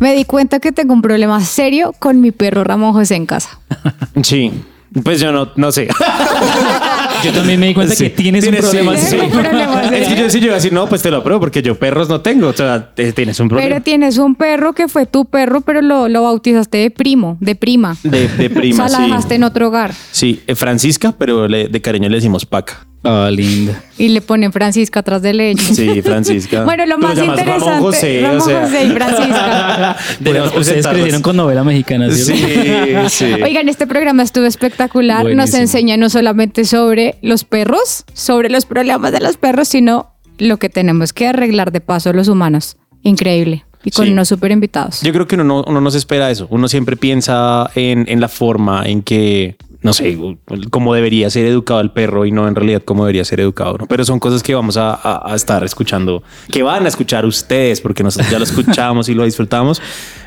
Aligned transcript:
Me 0.00 0.14
di 0.14 0.24
cuenta 0.24 0.60
que 0.60 0.72
tengo 0.72 0.94
un 0.94 1.02
problema 1.02 1.40
serio 1.44 1.92
con 1.98 2.20
mi 2.20 2.30
perro 2.32 2.64
Ramón 2.64 2.92
José 2.92 3.16
en 3.16 3.26
casa. 3.26 3.58
Sí. 4.22 4.52
Pues 5.04 5.20
yo 5.20 5.30
no, 5.32 5.50
no 5.56 5.70
sé. 5.70 5.86
Yo 7.24 7.32
también 7.32 7.58
me 7.60 7.66
di 7.66 7.74
cuenta 7.74 7.94
Sí. 7.94 8.04
que 8.04 8.10
tienes 8.10 8.46
un 8.46 8.54
problema. 8.56 8.96
sí. 8.96 9.16
Tienes 9.16 9.34
un 9.34 9.40
problema, 9.42 9.82
sí. 9.88 9.94
Es 9.96 10.08
que 10.08 10.16
yo 10.16 10.30
sí 10.30 10.38
yo 10.40 10.46
iba 10.46 10.54
a 10.54 10.56
decir, 10.56 10.72
no, 10.72 10.88
pues 10.88 11.02
te 11.02 11.10
lo 11.10 11.16
apruebo 11.18 11.40
porque 11.40 11.62
yo 11.62 11.76
perros 11.78 12.08
no 12.08 12.20
tengo. 12.20 12.46
O 12.48 12.52
sea, 12.52 12.94
tienes 12.94 13.38
un 13.40 13.48
problema. 13.48 13.68
Pero 13.68 13.82
tienes 13.82 14.18
un 14.18 14.34
perro 14.36 14.72
que 14.72 14.86
fue 14.88 15.04
tu 15.04 15.24
perro, 15.26 15.60
pero 15.60 15.82
lo, 15.82 16.08
lo 16.08 16.22
bautizaste 16.22 16.78
de 16.78 16.90
primo, 16.90 17.36
de 17.40 17.54
prima. 17.56 17.96
de, 18.04 18.28
de 18.28 18.48
prima, 18.50 18.84
o 18.84 18.88
sea, 18.88 18.98
la 19.00 19.04
sí. 19.04 19.10
dejaste 19.10 19.34
en 19.34 19.42
otro 19.44 19.68
hogar. 19.68 19.92
Sí, 20.12 20.42
eh, 20.46 20.54
Francisca, 20.54 21.12
pero 21.18 21.48
le- 21.48 21.68
de 21.68 21.80
cariño 21.82 22.08
le 22.08 22.16
decimos 22.16 22.46
Paca. 22.46 22.86
Ah, 23.04 23.30
linda. 23.32 23.80
Y 23.96 24.08
le 24.08 24.20
ponen 24.20 24.52
Francisca 24.52 25.00
atrás 25.00 25.22
del 25.22 25.36
lecho. 25.36 25.72
Sí, 25.74 26.02
Francisca. 26.02 26.62
Bueno, 26.64 26.84
lo 26.86 26.98
más 26.98 27.16
interesante. 27.16 27.44
Ramón 27.64 27.80
José, 27.80 28.20
Ramón 28.22 28.38
o 28.38 28.44
sea. 28.44 28.62
José 28.62 28.84
y 28.84 28.90
Francisca. 28.90 29.96
Ustedes 30.20 30.50
presentarlos. 30.52 30.92
crecieron 30.92 31.22
con 31.22 31.36
novela 31.36 31.64
mexicana, 31.64 32.10
¿cierto? 32.10 33.08
Sí, 33.08 33.24
sí. 33.34 33.42
Oigan, 33.42 33.68
este 33.68 33.86
programa 33.86 34.22
estuvo 34.24 34.44
espectacular. 34.46 35.24
Nos 35.24 35.34
Buenísimo. 35.34 35.62
enseña 35.62 35.96
no 35.96 36.10
solamente 36.10 36.64
sobre 36.64 37.16
los 37.22 37.44
perros, 37.44 38.04
sobre 38.12 38.50
los 38.50 38.66
problemas 38.66 39.12
de 39.12 39.20
los 39.20 39.36
perros, 39.36 39.68
sino 39.68 40.12
lo 40.38 40.56
que 40.58 40.68
tenemos 40.68 41.12
que 41.12 41.28
arreglar 41.28 41.72
de 41.72 41.80
paso 41.80 42.12
los 42.12 42.28
humanos. 42.28 42.76
Increíble. 43.02 43.64
Y 43.84 43.92
con 43.92 44.06
Sí. 44.06 44.12
unos 44.12 44.26
super 44.28 44.50
invitados. 44.50 45.00
Yo 45.02 45.12
creo 45.12 45.26
que 45.28 45.36
uno 45.36 45.44
no, 45.44 45.64
uno 45.66 45.80
no 45.80 45.90
se 45.92 45.98
espera 45.98 46.30
eso. 46.32 46.48
Uno 46.50 46.66
siempre 46.68 46.96
piensa 46.96 47.70
en, 47.76 48.06
en 48.08 48.20
la 48.20 48.28
forma 48.28 48.82
en 48.84 49.02
que, 49.02 49.56
no 49.80 49.92
sé, 49.92 50.18
cómo 50.70 50.92
debería 50.94 51.30
ser 51.30 51.46
educado 51.46 51.80
el 51.80 51.90
perro 51.90 52.26
y 52.26 52.32
no 52.32 52.48
en 52.48 52.54
realidad 52.54 52.82
cómo 52.84 53.04
debería 53.04 53.24
ser 53.24 53.40
educado. 53.40 53.78
Pero 53.88 54.04
son 54.04 54.18
cosas 54.18 54.42
que 54.42 54.54
vamos 54.54 54.76
a, 54.76 54.92
a- 54.94 55.32
a 55.32 55.34
estar 55.36 55.62
escuchando, 55.64 56.22
que 56.50 56.62
van 56.62 56.84
a 56.84 56.88
escuchar 56.88 57.24
ustedes, 57.24 57.80
porque 57.80 58.02
nosotros 58.02 58.30
ya 58.30 58.38
lo 58.38 58.44
escuchamos 58.44 59.08
y 59.08 59.14
lo 59.14 59.24
disfrutamos 59.24 59.80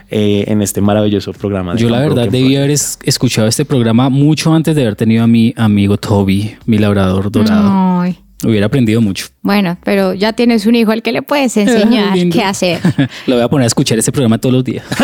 eh, 0.09 0.45
en 0.47 0.61
este 0.61 0.79
maravilloso 0.81 1.33
programa. 1.33 1.75
Yo 1.75 1.89
la 1.89 1.99
verdad 1.99 2.27
debí 2.29 2.55
haber 2.55 2.71
es- 2.71 2.97
escuchado 3.03 3.47
este 3.47 3.65
programa 3.65 4.09
mucho 4.09 4.53
antes 4.53 4.75
de 4.75 4.81
haber 4.83 4.95
tenido 4.95 5.23
a 5.23 5.27
mi 5.27 5.53
amigo 5.57 5.97
Toby, 5.97 6.55
mi 6.65 6.77
labrador 6.77 7.29
dorado. 7.31 7.69
Ay. 8.01 8.17
Hubiera 8.43 8.65
aprendido 8.65 9.01
mucho. 9.01 9.27
Bueno, 9.43 9.77
pero 9.83 10.13
ya 10.13 10.33
tienes 10.33 10.65
un 10.65 10.75
hijo 10.75 10.91
al 10.91 11.03
que 11.03 11.11
le 11.11 11.21
puedes 11.21 11.55
enseñar 11.57 12.17
qué 12.31 12.43
hacer. 12.43 12.79
Lo 13.27 13.35
voy 13.35 13.43
a 13.43 13.47
poner 13.47 13.65
a 13.65 13.67
escuchar 13.67 13.99
este 13.99 14.11
programa 14.11 14.37
todos 14.39 14.53
los 14.53 14.63
días. 14.63 14.85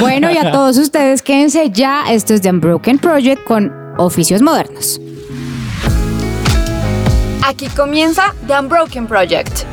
Bueno, 0.00 0.30
y 0.30 0.36
a 0.36 0.50
todos 0.50 0.76
ustedes 0.78 1.22
quédense 1.22 1.70
ya. 1.70 2.04
Esto 2.10 2.34
es 2.34 2.40
The 2.42 2.50
Unbroken 2.50 2.98
Project 2.98 3.44
con 3.44 3.72
oficios 3.98 4.42
modernos. 4.42 5.00
Aquí 7.46 7.66
comienza 7.68 8.34
The 8.46 8.58
Unbroken 8.58 9.06
Project. 9.06 9.71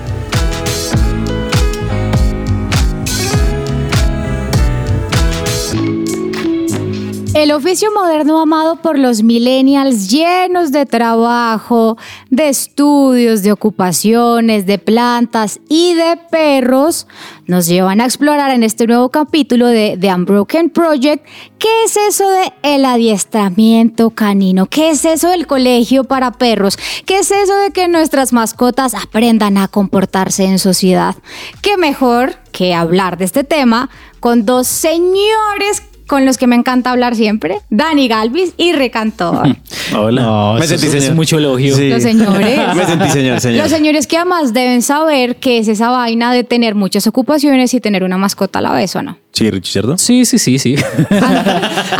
El 7.36 7.52
oficio 7.52 7.92
moderno 7.94 8.42
amado 8.42 8.78
por 8.78 8.98
los 8.98 9.22
millennials 9.22 10.10
llenos 10.10 10.72
de 10.72 10.88
trabajo, 10.88 11.96
de 12.32 12.50
estudios, 12.50 13.44
de 13.44 13.52
ocupaciones, 13.52 14.66
de 14.66 14.80
plantas 14.80 15.60
y 15.70 15.94
de 15.94 16.18
perros 16.32 17.06
nos 17.46 17.68
llevan 17.68 18.02
a 18.02 18.06
explorar 18.06 18.50
en 18.50 18.64
este 18.64 18.88
nuevo 18.88 19.10
capítulo 19.10 19.68
de 19.68 19.96
The 20.02 20.12
Unbroken 20.12 20.72
Project 20.72 21.24
qué 21.60 21.84
es 21.86 21.98
eso 21.98 22.28
de 22.30 22.52
el 22.64 22.84
adiestramiento 22.84 24.10
canino, 24.10 24.66
qué 24.66 24.90
es 24.90 25.06
eso 25.06 25.30
del 25.30 25.46
colegio 25.46 26.06
para 26.06 26.32
perros, 26.32 26.80
qué 27.06 27.20
es 27.20 27.30
eso 27.30 27.56
de 27.58 27.70
que 27.70 27.88
nuestras 27.88 28.34
mascotas 28.34 28.96
aprendan 28.96 29.58
a 29.58 29.68
comportarse 29.68 30.46
en 30.46 30.58
sociedad. 30.58 31.16
¿Qué 31.62 31.78
mejor 31.78 32.38
que 32.52 32.74
hablar 32.74 33.18
de 33.18 33.26
este 33.26 33.44
tema 33.44 33.92
con 34.20 34.46
dos 34.46 34.68
señores 34.68 35.84
con 36.10 36.26
los 36.26 36.40
que 36.40 36.48
me 36.48 36.56
encanta 36.56 36.90
hablar 36.90 37.16
siempre, 37.16 37.60
Dani 37.70 38.08
Galvis 38.08 38.54
y 38.58 38.74
Recantor. 38.74 39.56
Hola. 39.96 40.22
No, 40.24 40.54
me 40.56 40.66
sentí 40.66 40.88
es 40.88 40.92
señor. 40.92 41.14
mucho 41.14 41.38
elogio. 41.38 41.78
Los 41.78 42.02
señores. 42.02 42.60
me 42.76 42.86
sentí 42.88 43.10
señor, 43.10 43.40
señor. 43.40 43.62
Los 43.62 43.72
señores 43.72 44.08
que 44.08 44.18
además 44.18 44.52
deben 44.52 44.82
saber 44.82 45.36
qué 45.36 45.60
es 45.60 45.68
esa 45.68 45.92
vaina 45.92 46.34
de 46.34 46.44
tener 46.44 46.74
muchas 46.74 47.06
ocupaciones 47.06 47.76
y 47.76 47.80
tener 47.80 48.04
una 48.04 48.18
mascota 48.18 48.58
a 48.58 48.64
la 48.64 48.72
vez 48.74 48.96
o 48.96 49.04
no. 49.04 49.20
Sí, 49.34 49.52
Richie, 49.52 49.72
¿cierto? 49.72 50.00
Sí, 50.00 50.26
sí, 50.26 50.40
sí, 50.40 50.58
sí. 50.58 50.76
¿Han, 51.12 51.44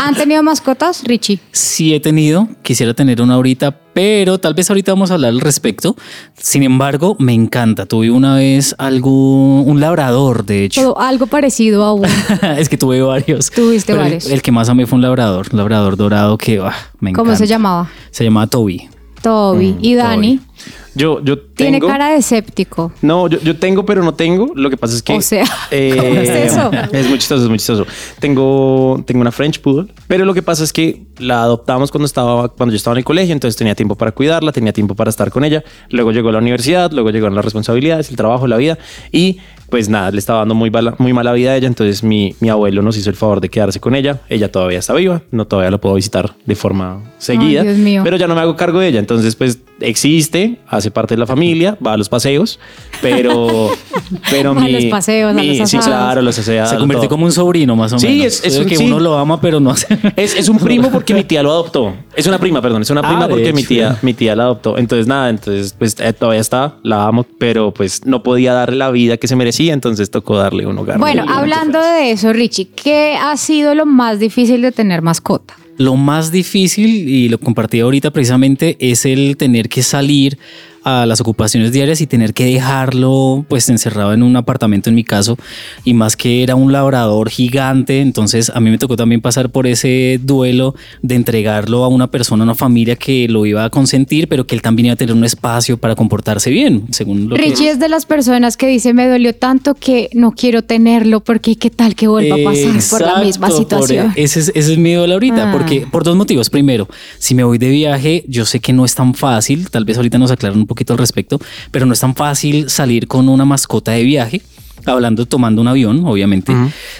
han 0.00 0.14
tenido 0.16 0.42
mascotas, 0.42 1.04
Richie? 1.04 1.38
Sí 1.52 1.94
he 1.94 2.00
tenido, 2.00 2.48
quisiera 2.62 2.92
tener 2.94 3.22
una 3.22 3.34
ahorita, 3.34 3.78
pero 3.92 4.38
tal 4.38 4.54
vez 4.54 4.70
ahorita 4.70 4.92
vamos 4.92 5.10
a 5.10 5.14
hablar 5.14 5.30
al 5.30 5.40
respecto. 5.40 5.96
Sin 6.36 6.62
embargo, 6.62 7.16
me 7.18 7.32
encanta. 7.34 7.86
Tuve 7.86 8.10
una 8.10 8.36
vez 8.36 8.74
algo, 8.78 9.62
un 9.62 9.80
labrador, 9.80 10.44
de 10.44 10.64
hecho. 10.64 10.82
Todo 10.82 11.00
algo 11.00 11.26
parecido 11.26 11.84
a 11.84 11.94
un. 11.94 12.04
es 12.58 12.68
que 12.68 12.78
tuve 12.78 13.02
varios. 13.02 13.50
Tuviste 13.50 13.92
el- 13.92 13.98
varios. 13.98 14.26
El, 14.26 14.42
que 14.42 14.52
más 14.52 14.68
amé 14.68 14.86
fue 14.86 14.96
un 14.96 15.02
labrador, 15.02 15.48
un 15.52 15.58
labrador 15.58 15.96
dorado 15.96 16.38
que 16.38 16.58
ah, 16.58 16.74
me 17.00 17.10
encanta. 17.10 17.24
¿Cómo 17.24 17.36
se 17.36 17.46
llamaba? 17.46 17.90
Se 18.10 18.24
llamaba 18.24 18.46
Toby. 18.46 18.88
Toby. 19.22 19.76
y 19.80 19.94
Dani 19.94 20.38
Toby. 20.38 20.50
Yo, 20.94 21.22
yo 21.22 21.38
tiene 21.38 21.78
tengo... 21.78 21.86
cara 21.86 22.10
de 22.10 22.16
escéptico. 22.16 22.92
No, 23.00 23.28
yo, 23.28 23.38
yo 23.40 23.56
tengo, 23.56 23.86
pero 23.86 24.02
no 24.02 24.14
tengo. 24.14 24.52
Lo 24.54 24.70
que 24.70 24.76
pasa 24.76 24.96
es 24.96 25.02
que. 25.02 25.12
O 25.12 25.20
sea, 25.20 25.44
eh, 25.70 25.94
¿cómo 25.96 26.20
es 26.20 26.28
eso? 26.28 26.70
Es 26.92 27.08
muy 27.08 27.18
chistoso, 27.18 27.42
es 27.44 27.48
muy 27.48 27.58
chistoso. 27.58 27.86
Tengo, 28.18 29.02
tengo 29.06 29.20
una 29.20 29.30
French 29.30 29.60
Poodle, 29.60 29.92
pero 30.08 30.24
lo 30.24 30.34
que 30.34 30.42
pasa 30.42 30.64
es 30.64 30.72
que 30.72 31.06
la 31.18 31.42
adoptamos 31.42 31.90
cuando 31.90 32.06
estaba, 32.06 32.48
cuando 32.48 32.72
yo 32.72 32.76
estaba 32.76 32.94
en 32.94 32.98
el 32.98 33.04
colegio, 33.04 33.32
entonces 33.32 33.56
tenía 33.56 33.74
tiempo 33.74 33.94
para 33.94 34.12
cuidarla, 34.12 34.52
tenía 34.52 34.72
tiempo 34.72 34.94
para 34.94 35.10
estar 35.10 35.30
con 35.30 35.44
ella. 35.44 35.62
Luego 35.90 36.10
llegó 36.12 36.32
la 36.32 36.38
universidad, 36.38 36.90
luego 36.90 37.10
llegaron 37.10 37.36
las 37.36 37.44
responsabilidades, 37.44 38.10
el 38.10 38.16
trabajo, 38.16 38.46
la 38.46 38.56
vida 38.56 38.78
y 39.12 39.38
pues 39.70 39.88
nada, 39.88 40.10
le 40.10 40.18
estaba 40.18 40.40
dando 40.40 40.54
muy, 40.54 40.68
bala- 40.68 40.94
muy 40.98 41.12
mala 41.12 41.32
vida 41.32 41.52
a 41.52 41.56
ella. 41.56 41.66
Entonces 41.68 42.02
mi, 42.02 42.34
mi 42.40 42.48
abuelo 42.50 42.82
nos 42.82 42.96
hizo 42.96 43.08
el 43.08 43.16
favor 43.16 43.40
de 43.40 43.48
quedarse 43.48 43.80
con 43.80 43.94
ella. 43.94 44.20
Ella 44.28 44.50
todavía 44.50 44.78
está 44.80 44.92
viva, 44.94 45.22
no 45.30 45.46
todavía 45.46 45.70
la 45.70 45.78
puedo 45.78 45.94
visitar 45.94 46.34
de 46.44 46.54
forma 46.56 47.00
seguida, 47.18 47.62
Dios 47.62 47.78
mío. 47.78 48.02
pero 48.04 48.16
ya 48.16 48.26
no 48.26 48.34
me 48.34 48.40
hago 48.40 48.56
cargo 48.56 48.80
de 48.80 48.88
ella. 48.88 48.98
Entonces, 48.98 49.36
pues 49.36 49.60
existe, 49.80 50.60
hace 50.68 50.90
parte 50.90 51.14
de 51.14 51.18
la 51.20 51.26
familia, 51.26 51.76
va 51.84 51.94
a 51.94 51.96
los 51.96 52.08
paseos, 52.08 52.58
pero, 53.02 53.70
pero 54.30 54.50
a 54.50 54.54
mi, 54.54 54.70
los 54.72 54.84
paseos, 54.86 55.30
a 55.36 55.42
los 55.42 55.70
sí, 55.70 55.78
claro, 55.78 56.22
los 56.22 56.38
aseos. 56.38 56.68
Se 56.70 56.76
convirtió 56.76 57.08
como 57.08 57.24
un 57.24 57.32
sobrino 57.32 57.76
más 57.76 57.92
o 57.92 57.98
Sí, 57.98 58.06
menos. 58.06 58.26
es- 58.26 58.44
es 58.44 58.58
un- 58.58 58.66
que 58.66 58.76
sí. 58.76 58.84
uno 58.84 59.00
lo 59.00 59.16
ama, 59.18 59.40
pero 59.40 59.60
no 59.60 59.70
hace. 59.70 59.86
Es, 60.16 60.36
es 60.36 60.48
un 60.48 60.58
primo 60.60 60.90
porque 60.90 61.14
mi 61.14 61.24
tía 61.24 61.42
lo 61.42 61.50
adoptó. 61.50 61.94
Es 62.14 62.26
una 62.26 62.38
prima, 62.38 62.60
perdón. 62.60 62.82
Es 62.82 62.90
una 62.90 63.00
Ah, 63.02 63.08
prima 63.08 63.28
porque 63.28 63.52
mi 63.52 63.64
tía, 63.64 63.98
mi 64.02 64.12
tía 64.14 64.36
la 64.36 64.44
adoptó. 64.44 64.76
Entonces, 64.78 65.06
nada, 65.06 65.30
entonces, 65.30 65.74
pues 65.78 65.96
eh, 66.00 66.12
todavía 66.12 66.40
está, 66.40 66.76
la 66.82 67.06
amo, 67.06 67.24
pero 67.38 67.72
pues 67.72 68.04
no 68.06 68.22
podía 68.22 68.52
darle 68.52 68.76
la 68.76 68.90
vida 68.90 69.16
que 69.16 69.26
se 69.28 69.36
merecía, 69.36 69.72
entonces 69.72 70.10
tocó 70.10 70.36
darle 70.36 70.66
un 70.66 70.76
hogar. 70.78 70.98
Bueno, 70.98 71.24
hablando 71.28 71.80
de 71.80 72.10
eso, 72.12 72.32
Richie, 72.32 72.68
¿qué 72.68 73.16
ha 73.20 73.36
sido 73.36 73.74
lo 73.74 73.86
más 73.86 74.18
difícil 74.18 74.62
de 74.62 74.72
tener 74.72 75.02
mascota? 75.02 75.54
Lo 75.80 75.96
más 75.96 76.30
difícil, 76.30 77.08
y 77.08 77.30
lo 77.30 77.38
compartí 77.38 77.80
ahorita 77.80 78.10
precisamente, 78.10 78.76
es 78.80 79.06
el 79.06 79.38
tener 79.38 79.70
que 79.70 79.82
salir 79.82 80.36
a 80.84 81.04
las 81.06 81.20
ocupaciones 81.20 81.72
diarias 81.72 82.00
y 82.00 82.06
tener 82.06 82.32
que 82.32 82.44
dejarlo 82.46 83.44
pues 83.48 83.68
encerrado 83.68 84.12
en 84.14 84.22
un 84.22 84.36
apartamento 84.36 84.88
en 84.88 84.94
mi 84.96 85.04
caso 85.04 85.36
y 85.84 85.94
más 85.94 86.16
que 86.16 86.42
era 86.42 86.54
un 86.54 86.72
labrador 86.72 87.28
gigante 87.28 88.00
entonces 88.00 88.50
a 88.54 88.60
mí 88.60 88.70
me 88.70 88.78
tocó 88.78 88.96
también 88.96 89.20
pasar 89.20 89.50
por 89.50 89.66
ese 89.66 90.18
duelo 90.22 90.74
de 91.02 91.16
entregarlo 91.16 91.84
a 91.84 91.88
una 91.88 92.06
persona, 92.10 92.42
a 92.42 92.46
una 92.46 92.54
familia 92.54 92.96
que 92.96 93.28
lo 93.28 93.44
iba 93.46 93.64
a 93.64 93.70
consentir 93.70 94.26
pero 94.28 94.46
que 94.46 94.54
él 94.54 94.62
también 94.62 94.86
iba 94.86 94.94
a 94.94 94.96
tener 94.96 95.14
un 95.14 95.24
espacio 95.24 95.76
para 95.76 95.94
comportarse 95.94 96.50
bien 96.50 96.84
según 96.90 97.28
lo 97.28 97.36
que- 97.36 97.42
Richie 97.42 97.70
es 97.70 97.78
de 97.78 97.88
las 97.88 98.06
personas 98.06 98.56
que 98.56 98.66
dice 98.66 98.94
me 98.94 99.06
dolió 99.06 99.34
tanto 99.34 99.74
que 99.74 100.08
no 100.14 100.32
quiero 100.32 100.62
tenerlo 100.62 101.20
porque 101.20 101.56
qué 101.56 101.70
tal 101.70 101.94
que 101.94 102.08
vuelva 102.08 102.36
a 102.36 102.44
pasar 102.44 102.80
por 102.90 103.00
la 103.02 103.22
misma 103.22 103.48
Exacto, 103.48 103.68
por- 103.76 103.86
situación. 103.88 104.12
ese, 104.16 104.40
es, 104.40 104.52
ese 104.54 104.72
es 104.72 104.78
mi 104.78 104.94
duelo 104.94 105.14
ahorita, 105.14 105.50
Ah. 105.50 105.52
porque 105.52 105.86
por 105.90 106.04
dos 106.04 106.16
motivos. 106.16 106.50
Primero, 106.50 106.88
si 107.18 107.34
me 107.34 107.44
voy 107.44 107.58
de 107.58 107.68
viaje, 107.68 108.24
yo 108.28 108.44
sé 108.44 108.60
que 108.60 108.72
no 108.72 108.84
es 108.84 108.94
tan 108.94 109.14
fácil, 109.14 109.68
tal 109.70 109.84
vez 109.84 109.96
ahorita 109.96 110.18
nos 110.18 110.30
aclaran 110.30 110.58
un 110.58 110.66
poquito 110.70 110.92
al 110.92 110.98
respecto, 110.98 111.40
pero 111.70 111.84
no 111.84 111.92
es 111.92 112.00
tan 112.00 112.14
fácil 112.14 112.70
salir 112.70 113.08
con 113.08 113.28
una 113.28 113.44
mascota 113.44 113.92
de 113.92 114.04
viaje. 114.04 114.42
Hablando, 114.86 115.26
tomando 115.26 115.60
un 115.60 115.68
avión, 115.68 116.06
obviamente. 116.06 116.54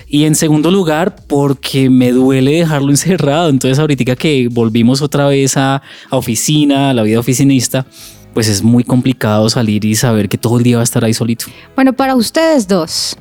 Y 0.06 0.24
en 0.24 0.34
segundo 0.34 0.70
lugar, 0.70 1.16
porque 1.26 1.88
me 1.88 2.12
duele 2.12 2.52
dejarlo 2.52 2.90
encerrado. 2.96 3.48
Entonces, 3.48 3.78
ahorita 3.78 4.16
que 4.16 4.48
volvimos 4.50 5.00
otra 5.00 5.28
vez 5.28 5.56
a, 5.56 5.76
a 6.10 6.16
oficina, 6.16 6.90
a 6.90 6.92
la 6.92 7.02
vida 7.02 7.18
oficinista, 7.18 7.86
pues 8.34 8.48
es 8.48 8.62
muy 8.62 8.84
complicado 8.84 9.48
salir 9.48 9.82
y 9.86 9.94
saber 9.94 10.28
que 10.28 10.36
todo 10.36 10.58
el 10.58 10.62
día 10.62 10.76
va 10.76 10.82
a 10.82 10.84
estar 10.84 11.02
ahí 11.04 11.14
solito. 11.14 11.46
Bueno, 11.74 11.94
para 11.94 12.14
ustedes 12.16 12.68
dos 12.68 13.16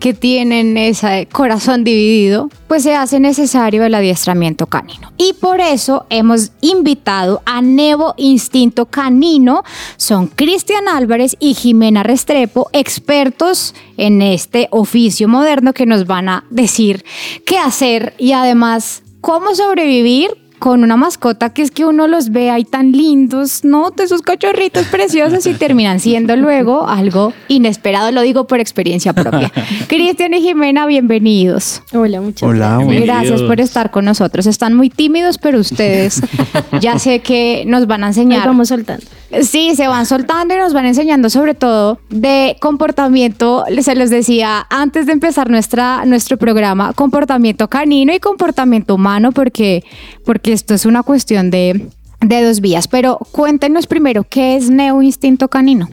que 0.00 0.14
tienen 0.14 0.76
ese 0.76 1.28
corazón 1.32 1.84
dividido, 1.84 2.50
pues 2.68 2.82
se 2.82 2.94
hace 2.94 3.20
necesario 3.20 3.84
el 3.84 3.94
adiestramiento 3.94 4.66
canino. 4.66 5.12
Y 5.16 5.32
por 5.34 5.60
eso 5.60 6.06
hemos 6.10 6.52
invitado 6.60 7.42
a 7.46 7.62
Nevo 7.62 8.14
Instinto 8.16 8.86
Canino. 8.86 9.62
Son 9.96 10.26
Cristian 10.26 10.88
Álvarez 10.88 11.36
y 11.40 11.54
Jimena 11.54 12.02
Restrepo, 12.02 12.68
expertos 12.72 13.74
en 13.96 14.20
este 14.20 14.68
oficio 14.70 15.28
moderno 15.28 15.72
que 15.72 15.86
nos 15.86 16.06
van 16.06 16.28
a 16.28 16.44
decir 16.50 17.04
qué 17.46 17.58
hacer 17.58 18.14
y 18.18 18.32
además 18.32 19.02
cómo 19.20 19.54
sobrevivir 19.54 20.43
con 20.58 20.82
una 20.82 20.96
mascota 20.96 21.50
que 21.50 21.62
es 21.62 21.70
que 21.70 21.84
uno 21.84 22.06
los 22.06 22.30
ve 22.30 22.50
ahí 22.50 22.64
tan 22.64 22.92
lindos, 22.92 23.64
¿no? 23.64 23.90
De 23.90 24.04
esos 24.04 24.22
cachorritos 24.22 24.86
preciosos 24.86 25.46
y 25.46 25.54
terminan 25.58 26.00
siendo 26.00 26.36
luego 26.36 26.88
algo 26.88 27.32
inesperado, 27.48 28.10
lo 28.12 28.22
digo 28.22 28.46
por 28.46 28.60
experiencia 28.60 29.12
propia. 29.12 29.52
Cristian 29.88 30.34
y 30.34 30.40
Jimena, 30.40 30.86
bienvenidos. 30.86 31.82
Hola, 31.92 32.20
muchas 32.20 32.48
Hola, 32.48 32.78
gracias. 32.78 33.04
Gracias 33.04 33.42
por 33.42 33.60
estar 33.60 33.90
con 33.90 34.04
nosotros. 34.04 34.46
Están 34.46 34.74
muy 34.74 34.90
tímidos, 34.90 35.38
pero 35.38 35.58
ustedes 35.58 36.22
ya 36.80 36.98
sé 36.98 37.20
que 37.20 37.64
nos 37.66 37.86
van 37.86 38.02
a 38.04 38.06
Ahí 38.06 38.10
enseñar. 38.10 38.46
vamos 38.46 38.68
soltando. 38.68 39.04
Sí, 39.42 39.74
se 39.74 39.88
van 39.88 40.06
soltando 40.06 40.54
y 40.54 40.58
nos 40.58 40.72
van 40.72 40.86
enseñando 40.86 41.30
sobre 41.30 41.54
todo 41.54 41.98
de 42.10 42.56
comportamiento, 42.60 43.64
se 43.80 43.94
los 43.94 44.10
decía 44.10 44.66
antes 44.70 45.06
de 45.06 45.12
empezar 45.12 45.50
nuestra, 45.50 46.04
nuestro 46.04 46.36
programa, 46.36 46.92
comportamiento 46.92 47.68
canino 47.68 48.14
y 48.14 48.20
comportamiento 48.20 48.94
humano, 48.94 49.32
porque, 49.32 49.84
porque 50.24 50.52
esto 50.52 50.74
es 50.74 50.86
una 50.86 51.02
cuestión 51.02 51.50
de, 51.50 51.88
de 52.20 52.42
dos 52.42 52.60
vías. 52.60 52.88
Pero 52.88 53.18
cuéntenos 53.32 53.86
primero, 53.86 54.24
¿qué 54.24 54.56
es 54.56 54.70
Neo 54.70 55.02
Instinto 55.02 55.48
Canino? 55.48 55.88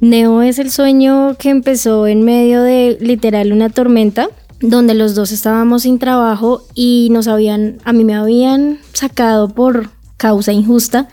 Neo 0.00 0.42
es 0.42 0.58
el 0.58 0.70
sueño 0.70 1.36
que 1.38 1.50
empezó 1.50 2.06
en 2.06 2.22
medio 2.22 2.62
de 2.62 2.98
literal 3.00 3.52
una 3.52 3.70
tormenta, 3.70 4.28
donde 4.60 4.94
los 4.94 5.14
dos 5.14 5.32
estábamos 5.32 5.82
sin 5.82 5.98
trabajo 5.98 6.62
y 6.74 7.08
nos 7.10 7.28
habían, 7.28 7.78
a 7.84 7.92
mí 7.92 8.04
me 8.04 8.14
habían 8.14 8.78
sacado 8.92 9.48
por 9.48 9.90
causa 10.16 10.52
injusta 10.52 11.08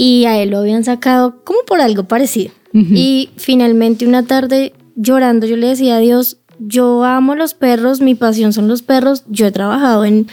y 0.00 0.26
a 0.26 0.40
él 0.40 0.50
lo 0.50 0.58
habían 0.58 0.84
sacado 0.84 1.42
como 1.42 1.58
por 1.66 1.80
algo 1.80 2.04
parecido. 2.04 2.52
Y 2.72 3.30
finalmente 3.36 4.06
una 4.06 4.24
tarde 4.24 4.72
llorando 4.94 5.44
yo 5.44 5.56
le 5.56 5.66
decía 5.66 5.96
a 5.96 5.98
Dios, 5.98 6.36
yo 6.60 7.02
amo 7.02 7.34
los 7.34 7.54
perros, 7.54 8.00
mi 8.00 8.14
pasión 8.14 8.52
son 8.52 8.68
los 8.68 8.82
perros, 8.82 9.24
yo 9.26 9.46
he 9.46 9.50
trabajado 9.50 10.04
en 10.04 10.28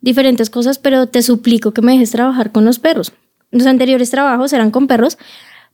diferentes 0.00 0.50
cosas, 0.50 0.78
pero 0.80 1.06
te 1.06 1.22
suplico 1.22 1.72
que 1.72 1.80
me 1.80 1.92
dejes 1.92 2.10
trabajar 2.10 2.50
con 2.50 2.64
los 2.64 2.80
perros. 2.80 3.12
Los 3.52 3.66
anteriores 3.66 4.10
trabajos 4.10 4.52
eran 4.52 4.72
con 4.72 4.88
perros, 4.88 5.16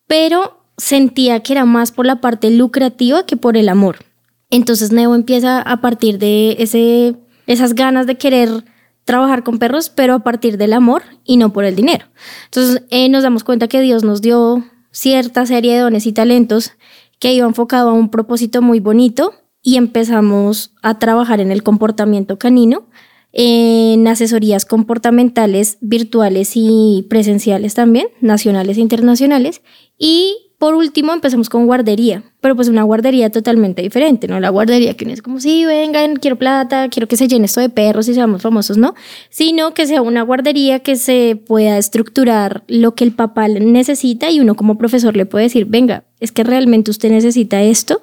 pero 0.06 0.60
sentía 0.76 1.40
que 1.40 1.54
era 1.54 1.64
más 1.64 1.92
por 1.92 2.04
la 2.04 2.20
parte 2.20 2.50
lucrativa 2.50 3.24
que 3.24 3.38
por 3.38 3.56
el 3.56 3.70
amor. 3.70 4.04
Entonces 4.50 4.92
Neo 4.92 5.14
empieza 5.14 5.62
a 5.62 5.80
partir 5.80 6.18
de 6.18 6.56
ese, 6.58 7.14
esas 7.46 7.74
ganas 7.74 8.06
de 8.06 8.16
querer 8.16 8.64
trabajar 9.10 9.42
con 9.42 9.58
perros, 9.58 9.90
pero 9.90 10.14
a 10.14 10.18
partir 10.20 10.56
del 10.56 10.72
amor 10.72 11.02
y 11.24 11.36
no 11.36 11.52
por 11.52 11.64
el 11.64 11.74
dinero. 11.74 12.06
Entonces 12.44 12.84
eh, 12.90 13.08
nos 13.08 13.24
damos 13.24 13.42
cuenta 13.42 13.66
que 13.66 13.80
Dios 13.80 14.04
nos 14.04 14.22
dio 14.22 14.64
cierta 14.92 15.46
serie 15.46 15.74
de 15.74 15.80
dones 15.80 16.06
y 16.06 16.12
talentos 16.12 16.74
que 17.18 17.32
iba 17.32 17.44
enfocado 17.44 17.90
a 17.90 17.92
un 17.92 18.10
propósito 18.10 18.62
muy 18.62 18.78
bonito 18.78 19.34
y 19.62 19.76
empezamos 19.76 20.74
a 20.80 21.00
trabajar 21.00 21.40
en 21.40 21.50
el 21.50 21.64
comportamiento 21.64 22.38
canino, 22.38 22.86
en 23.32 24.06
asesorías 24.06 24.64
comportamentales 24.64 25.78
virtuales 25.80 26.52
y 26.54 27.04
presenciales 27.10 27.74
también, 27.74 28.06
nacionales 28.20 28.78
e 28.78 28.80
internacionales. 28.80 29.60
Y 29.98 30.54
por 30.58 30.76
último 30.76 31.12
empezamos 31.12 31.48
con 31.48 31.66
guardería, 31.66 32.29
pero 32.40 32.56
pues 32.56 32.68
una 32.68 32.82
guardería 32.84 33.30
totalmente 33.30 33.82
diferente, 33.82 34.26
¿no? 34.28 34.40
La 34.40 34.48
guardería 34.48 34.94
que 34.94 35.04
uno 35.04 35.12
es 35.14 35.22
como, 35.22 35.40
sí, 35.40 35.64
vengan, 35.66 36.16
quiero 36.16 36.36
plata, 36.36 36.88
quiero 36.88 37.06
que 37.06 37.16
se 37.16 37.28
llene 37.28 37.44
esto 37.46 37.60
de 37.60 37.68
perros 37.68 38.08
y 38.08 38.14
seamos 38.14 38.42
famosos, 38.42 38.78
¿no? 38.78 38.94
Sino 39.28 39.74
que 39.74 39.86
sea 39.86 40.00
una 40.02 40.22
guardería 40.22 40.78
que 40.80 40.96
se 40.96 41.36
pueda 41.46 41.76
estructurar 41.78 42.62
lo 42.66 42.94
que 42.94 43.04
el 43.04 43.12
papá 43.12 43.46
necesita 43.48 44.30
y 44.30 44.40
uno 44.40 44.54
como 44.54 44.78
profesor 44.78 45.16
le 45.16 45.26
puede 45.26 45.44
decir, 45.44 45.66
venga, 45.66 46.04
es 46.18 46.32
que 46.32 46.42
realmente 46.44 46.90
usted 46.90 47.10
necesita 47.10 47.62
esto 47.62 48.02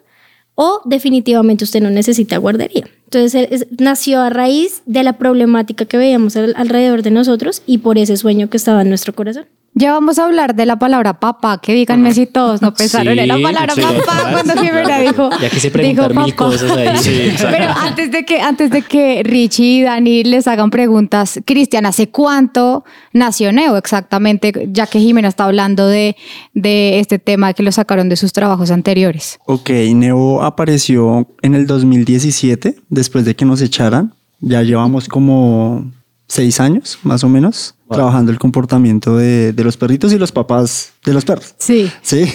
o 0.60 0.82
definitivamente 0.86 1.64
usted 1.64 1.82
no 1.82 1.90
necesita 1.90 2.38
guardería. 2.38 2.88
Entonces 3.06 3.48
es- 3.52 3.68
nació 3.80 4.22
a 4.22 4.30
raíz 4.30 4.82
de 4.86 5.04
la 5.04 5.14
problemática 5.14 5.86
que 5.86 5.98
veíamos 5.98 6.36
al- 6.36 6.54
alrededor 6.58 7.04
de 7.04 7.12
nosotros 7.12 7.62
y 7.66 7.78
por 7.80 7.98
ese 7.98 8.18
sueño 8.18 8.50
que 8.50 8.58
estaba 8.58 8.82
en 8.82 8.90
nuestro 8.90 9.14
corazón. 9.14 9.46
Ya 9.80 9.92
vamos 9.92 10.18
a 10.18 10.26
hablar 10.26 10.56
de 10.56 10.66
la 10.66 10.80
palabra 10.80 11.20
papá, 11.20 11.62
que 11.62 11.72
díganme 11.72 12.12
si 12.12 12.26
todos 12.26 12.64
no 12.64 12.74
pensaron 12.74 13.20
en 13.20 13.28
la 13.28 13.38
palabra 13.40 13.76
sí, 13.76 13.82
papá 13.82 14.32
cuando 14.32 14.54
sí, 14.54 14.60
Jimena 14.62 14.84
claro. 14.84 15.04
dijo. 15.04 15.30
Ya 15.40 15.50
quise 15.52 15.70
dijo 15.70 15.74
preguntar 15.74 16.16
mil 16.16 16.34
papá. 16.34 16.50
cosas 16.50 16.72
ahí. 16.72 17.36
Pero 17.40 17.70
antes 17.78 18.12
de 18.12 18.26
que, 18.26 18.42
antes 18.42 18.72
de 18.72 18.82
que 18.82 19.22
Richie 19.24 19.66
y 19.66 19.82
Dani 19.84 20.24
les 20.24 20.48
hagan 20.48 20.72
preguntas, 20.72 21.40
Cristian, 21.46 21.86
¿hace 21.86 22.10
cuánto 22.10 22.86
nació 23.14 23.52
Neo 23.52 23.78
exactamente? 23.78 24.68
Ya 24.72 24.88
que 24.88 25.00
Jimena 25.00 25.28
está 25.28 25.44
hablando 25.46 25.86
de, 25.86 26.16
de 26.56 27.00
este 27.00 27.20
tema 27.20 27.54
que 27.54 27.62
lo 27.62 27.72
sacaron 27.72 28.10
de 28.10 28.16
sus 28.16 28.34
trabajos 28.34 28.72
anteriores. 28.72 29.38
Ok, 29.46 29.70
Neo 29.94 30.42
apareció 30.42 31.28
en 31.44 31.54
el 31.54 31.68
2017, 31.68 32.78
después 32.90 33.26
de 33.26 33.36
que 33.36 33.46
nos 33.46 33.62
echaran. 33.62 34.16
Ya 34.40 34.64
llevamos 34.64 35.08
como 35.08 35.92
seis 36.28 36.60
años, 36.60 36.98
más 37.04 37.24
o 37.24 37.30
menos, 37.30 37.76
trabajando 37.90 38.32
el 38.32 38.40
comportamiento 38.40 39.16
de, 39.18 39.54
de 39.54 39.64
los 39.64 39.78
perritos 39.78 40.12
y 40.14 40.18
los 40.18 40.32
papás 40.32 40.94
de 41.06 41.14
los 41.14 41.26
perros. 41.26 41.56
Sí. 41.58 41.90
Sí, 42.02 42.26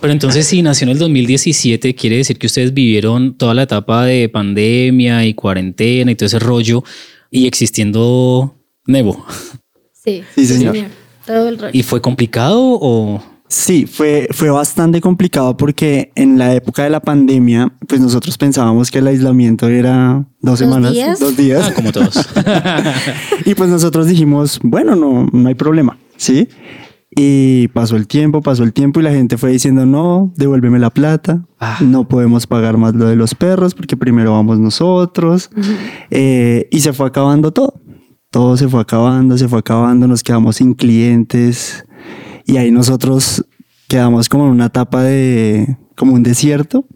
Pero 0.00 0.12
entonces, 0.12 0.46
si 0.46 0.62
nació 0.62 0.84
en 0.84 0.90
el 0.90 0.98
2017, 0.98 1.94
quiere 1.94 2.18
decir 2.18 2.38
que 2.38 2.46
ustedes 2.46 2.72
vivieron 2.72 3.36
toda 3.36 3.54
la 3.54 3.62
etapa 3.64 4.04
de 4.04 4.28
pandemia 4.28 5.24
y 5.24 5.34
cuarentena 5.34 6.10
y 6.10 6.14
todo 6.14 6.26
ese 6.26 6.38
rollo 6.38 6.84
y 7.30 7.46
existiendo 7.46 8.54
Nevo. 8.86 9.26
Sí, 9.92 10.22
Sí, 10.34 10.46
señor. 10.46 10.76
Todo 11.26 11.48
el 11.48 11.58
rollo. 11.58 11.72
¿Y 11.74 11.82
fue 11.82 12.00
complicado 12.00 12.60
o...? 12.60 13.22
Sí, 13.48 13.86
fue, 13.86 14.28
fue 14.30 14.50
bastante 14.50 15.00
complicado 15.00 15.56
porque 15.56 16.12
en 16.14 16.38
la 16.38 16.54
época 16.54 16.82
de 16.84 16.90
la 16.90 17.00
pandemia, 17.00 17.72
pues 17.86 18.00
nosotros 18.00 18.36
pensábamos 18.36 18.90
que 18.90 18.98
el 18.98 19.06
aislamiento 19.06 19.68
era 19.68 20.26
dos 20.40 20.58
semanas, 20.58 20.92
días? 20.92 21.18
dos 21.18 21.36
días. 21.36 21.68
Ah, 21.70 21.74
como 21.74 21.90
todos. 21.92 22.28
Y 23.46 23.54
pues 23.54 23.70
nosotros 23.70 24.06
dijimos, 24.06 24.60
bueno, 24.62 24.94
no, 24.96 25.26
no 25.32 25.48
hay 25.48 25.54
problema, 25.54 25.96
¿sí? 26.16 26.48
Y 27.10 27.68
pasó 27.68 27.96
el 27.96 28.06
tiempo, 28.06 28.42
pasó 28.42 28.62
el 28.64 28.72
tiempo 28.74 29.00
y 29.00 29.02
la 29.02 29.10
gente 29.12 29.38
fue 29.38 29.50
diciendo, 29.50 29.86
no, 29.86 30.32
devuélveme 30.36 30.78
la 30.78 30.90
plata, 30.90 31.42
Ah. 31.58 31.78
no 31.80 32.06
podemos 32.06 32.46
pagar 32.46 32.76
más 32.76 32.94
lo 32.94 33.06
de 33.06 33.16
los 33.16 33.34
perros 33.34 33.74
porque 33.74 33.96
primero 33.96 34.32
vamos 34.32 34.58
nosotros. 34.58 35.50
Eh, 36.10 36.68
y 36.70 36.80
se 36.80 36.92
fue 36.92 37.06
acabando 37.06 37.50
todo. 37.52 37.80
Todo 38.30 38.58
se 38.58 38.68
fue 38.68 38.82
acabando, 38.82 39.38
se 39.38 39.48
fue 39.48 39.60
acabando, 39.60 40.06
nos 40.06 40.22
quedamos 40.22 40.56
sin 40.56 40.74
clientes 40.74 41.86
y 42.48 42.56
ahí 42.56 42.70
nosotros 42.70 43.44
quedamos 43.88 44.30
como 44.30 44.46
en 44.46 44.52
una 44.52 44.66
etapa 44.66 45.02
de, 45.02 45.76
como 45.94 46.14
un 46.14 46.22
desierto, 46.22 46.86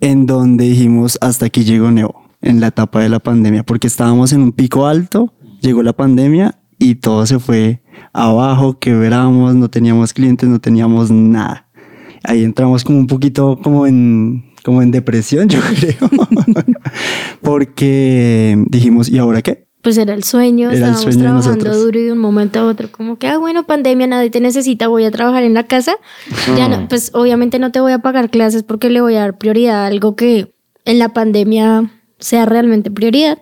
en 0.00 0.26
donde 0.26 0.66
dijimos, 0.66 1.16
hasta 1.22 1.46
aquí 1.46 1.64
llegó 1.64 1.90
Neo, 1.90 2.14
en 2.42 2.60
la 2.60 2.68
etapa 2.68 3.00
de 3.00 3.08
la 3.08 3.18
pandemia, 3.18 3.62
porque 3.62 3.86
estábamos 3.86 4.34
en 4.34 4.42
un 4.42 4.52
pico 4.52 4.86
alto, 4.86 5.32
llegó 5.62 5.82
la 5.82 5.94
pandemia 5.94 6.60
y 6.78 6.96
todo 6.96 7.24
se 7.24 7.38
fue 7.38 7.82
abajo, 8.12 8.78
quebramos, 8.78 9.54
no 9.54 9.70
teníamos 9.70 10.12
clientes, 10.12 10.46
no 10.46 10.60
teníamos 10.60 11.10
nada. 11.10 11.66
Ahí 12.22 12.44
entramos 12.44 12.84
como 12.84 12.98
un 12.98 13.06
poquito 13.06 13.58
como 13.62 13.86
en, 13.86 14.52
como 14.62 14.82
en 14.82 14.90
depresión, 14.90 15.48
yo 15.48 15.60
creo, 15.60 16.10
porque 17.40 18.62
dijimos, 18.68 19.08
¿y 19.08 19.16
ahora 19.16 19.40
qué? 19.40 19.67
Pues 19.82 19.96
era 19.96 20.12
el 20.14 20.24
sueño, 20.24 20.70
Era 20.70 20.72
el 20.72 20.76
estábamos 20.76 21.02
sueño 21.02 21.18
de 21.18 21.24
trabajando 21.24 21.78
duro 21.78 21.98
y 21.98 22.04
de 22.04 22.12
un 22.12 22.18
momento 22.18 22.58
a 22.58 22.64
otro 22.64 22.90
como 22.90 23.16
que, 23.16 23.28
ah, 23.28 23.38
bueno, 23.38 23.64
pandemia, 23.64 24.06
nadie 24.08 24.28
te 24.28 24.40
necesita, 24.40 24.88
voy 24.88 25.04
a 25.04 25.10
trabajar 25.10 25.44
en 25.44 25.54
la 25.54 25.64
casa. 25.64 25.96
Ya 26.56 26.68
no, 26.68 26.88
pues 26.88 27.10
obviamente 27.14 27.58
no 27.58 27.70
te 27.70 27.80
voy 27.80 27.92
a 27.92 28.00
pagar 28.00 28.30
clases 28.30 28.64
porque 28.64 28.90
le 28.90 29.00
voy 29.00 29.14
a 29.14 29.20
dar 29.20 29.38
prioridad 29.38 29.84
a 29.84 29.86
algo 29.86 30.16
que 30.16 30.52
en 30.84 30.98
la 30.98 31.10
pandemia 31.10 31.92
sea 32.18 32.44
realmente 32.44 32.90
prioridad. 32.90 33.38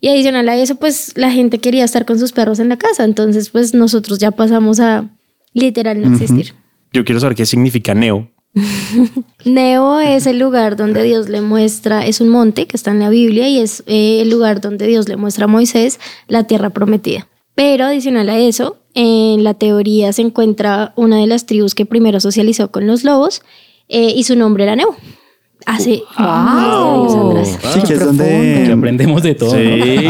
Y 0.00 0.08
adicional 0.08 0.48
a 0.48 0.56
eso, 0.56 0.76
pues 0.76 1.12
la 1.16 1.30
gente 1.30 1.58
quería 1.58 1.84
estar 1.84 2.04
con 2.04 2.18
sus 2.18 2.32
perros 2.32 2.58
en 2.58 2.68
la 2.68 2.76
casa, 2.76 3.04
entonces 3.04 3.50
pues 3.50 3.72
nosotros 3.72 4.18
ya 4.18 4.30
pasamos 4.30 4.80
a 4.80 5.08
literal 5.52 6.02
no 6.02 6.12
existir. 6.12 6.54
Yo 6.92 7.04
quiero 7.04 7.20
saber 7.20 7.36
qué 7.36 7.46
significa 7.46 7.94
neo. 7.94 8.30
Neo 9.44 10.00
es 10.00 10.26
el 10.26 10.38
lugar 10.38 10.76
donde 10.76 11.02
Dios 11.02 11.28
le 11.28 11.40
muestra, 11.40 12.06
es 12.06 12.20
un 12.20 12.28
monte 12.28 12.66
que 12.66 12.76
está 12.76 12.90
en 12.90 13.00
la 13.00 13.10
Biblia 13.10 13.48
y 13.48 13.58
es 13.58 13.82
eh, 13.86 14.20
el 14.22 14.30
lugar 14.30 14.60
donde 14.60 14.86
Dios 14.86 15.08
le 15.08 15.16
muestra 15.16 15.44
a 15.44 15.48
Moisés 15.48 16.00
la 16.26 16.44
tierra 16.44 16.70
prometida. 16.70 17.26
Pero 17.54 17.84
adicional 17.84 18.28
a 18.28 18.38
eso, 18.38 18.78
en 18.94 19.44
la 19.44 19.54
teoría 19.54 20.12
se 20.12 20.22
encuentra 20.22 20.92
una 20.96 21.18
de 21.18 21.26
las 21.26 21.46
tribus 21.46 21.74
que 21.74 21.86
primero 21.86 22.20
socializó 22.20 22.70
con 22.70 22.86
los 22.86 23.04
lobos 23.04 23.42
eh, 23.88 24.12
y 24.14 24.24
su 24.24 24.36
nombre 24.36 24.64
era 24.64 24.76
Neo. 24.76 24.96
Hace 25.64 26.02
miles 26.18 27.12
de 27.14 27.18
años 27.18 27.56
atrás. 27.58 27.74
Sí, 27.74 27.82
que 27.82 27.94
es 27.94 28.04
donde, 28.04 28.62
Que 28.66 28.72
aprendemos 28.72 29.22
de 29.22 29.34
todo. 29.34 29.50
Sí. 29.50 30.04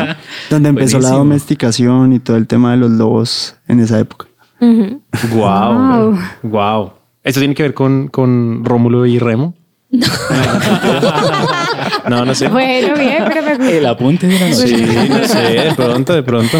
donde 0.50 0.68
empezó 0.68 1.00
la 1.00 1.10
domesticación 1.10 2.12
y 2.12 2.20
todo 2.20 2.36
el 2.36 2.46
tema 2.46 2.70
de 2.70 2.78
los 2.78 2.90
lobos 2.92 3.56
en 3.68 3.80
esa 3.80 3.98
época. 3.98 4.26
Wow. 4.60 6.18
Wow. 6.44 7.01
¿Esto 7.24 7.40
tiene 7.40 7.54
que 7.54 7.62
ver 7.62 7.74
con, 7.74 8.08
con 8.08 8.64
Rómulo 8.64 9.06
y 9.06 9.18
Remo? 9.18 9.54
no, 12.08 12.24
no 12.24 12.34
sé. 12.34 12.48
Bueno, 12.48 12.94
bien, 12.98 13.24
pero 13.28 13.42
me 13.42 13.56
gusta. 13.56 13.70
El 13.70 13.86
apunte 13.86 14.26
de 14.26 14.40
la 14.40 14.48
noche. 14.48 14.68
Sí, 14.68 14.86
no 15.08 15.28
sé, 15.28 15.38
de 15.38 15.74
pronto, 15.76 16.14
de 16.14 16.22
pronto. 16.22 16.58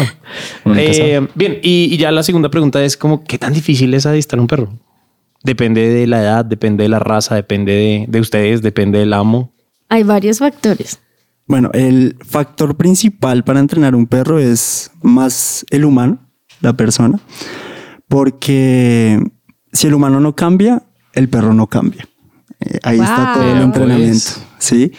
Eh, 0.75 1.27
bien, 1.33 1.59
y, 1.63 1.89
y 1.91 1.97
ya 1.97 2.11
la 2.11 2.23
segunda 2.23 2.49
pregunta 2.49 2.83
es 2.83 2.95
como, 2.95 3.23
¿qué 3.23 3.37
tan 3.37 3.53
difícil 3.53 3.93
es 3.93 4.05
adistrar 4.05 4.39
un 4.39 4.47
perro? 4.47 4.73
Depende 5.43 5.89
de 5.89 6.07
la 6.07 6.21
edad, 6.21 6.45
depende 6.45 6.83
de 6.83 6.89
la 6.89 6.99
raza, 6.99 7.35
depende 7.35 7.73
de, 7.73 8.05
de 8.07 8.19
ustedes, 8.19 8.61
depende 8.61 8.99
del 8.99 9.13
amo. 9.13 9.51
Hay 9.89 10.03
varios 10.03 10.39
factores. 10.39 11.01
Bueno, 11.45 11.69
el 11.73 12.15
factor 12.25 12.77
principal 12.77 13.43
para 13.43 13.59
entrenar 13.59 13.95
un 13.95 14.07
perro 14.07 14.39
es 14.39 14.91
más 15.01 15.65
el 15.71 15.83
humano, 15.83 16.19
la 16.61 16.73
persona, 16.73 17.19
porque 18.07 19.19
si 19.73 19.87
el 19.87 19.93
humano 19.95 20.19
no 20.21 20.35
cambia, 20.35 20.83
el 21.13 21.27
perro 21.29 21.53
no 21.53 21.67
cambia. 21.67 22.07
Eh, 22.61 22.79
ahí 22.83 22.99
está 22.99 23.33
todo 23.33 23.43
el 23.43 23.55
Wow. 23.57 23.63
entrenamiento, 23.63 24.29
¿sí? 24.59 24.91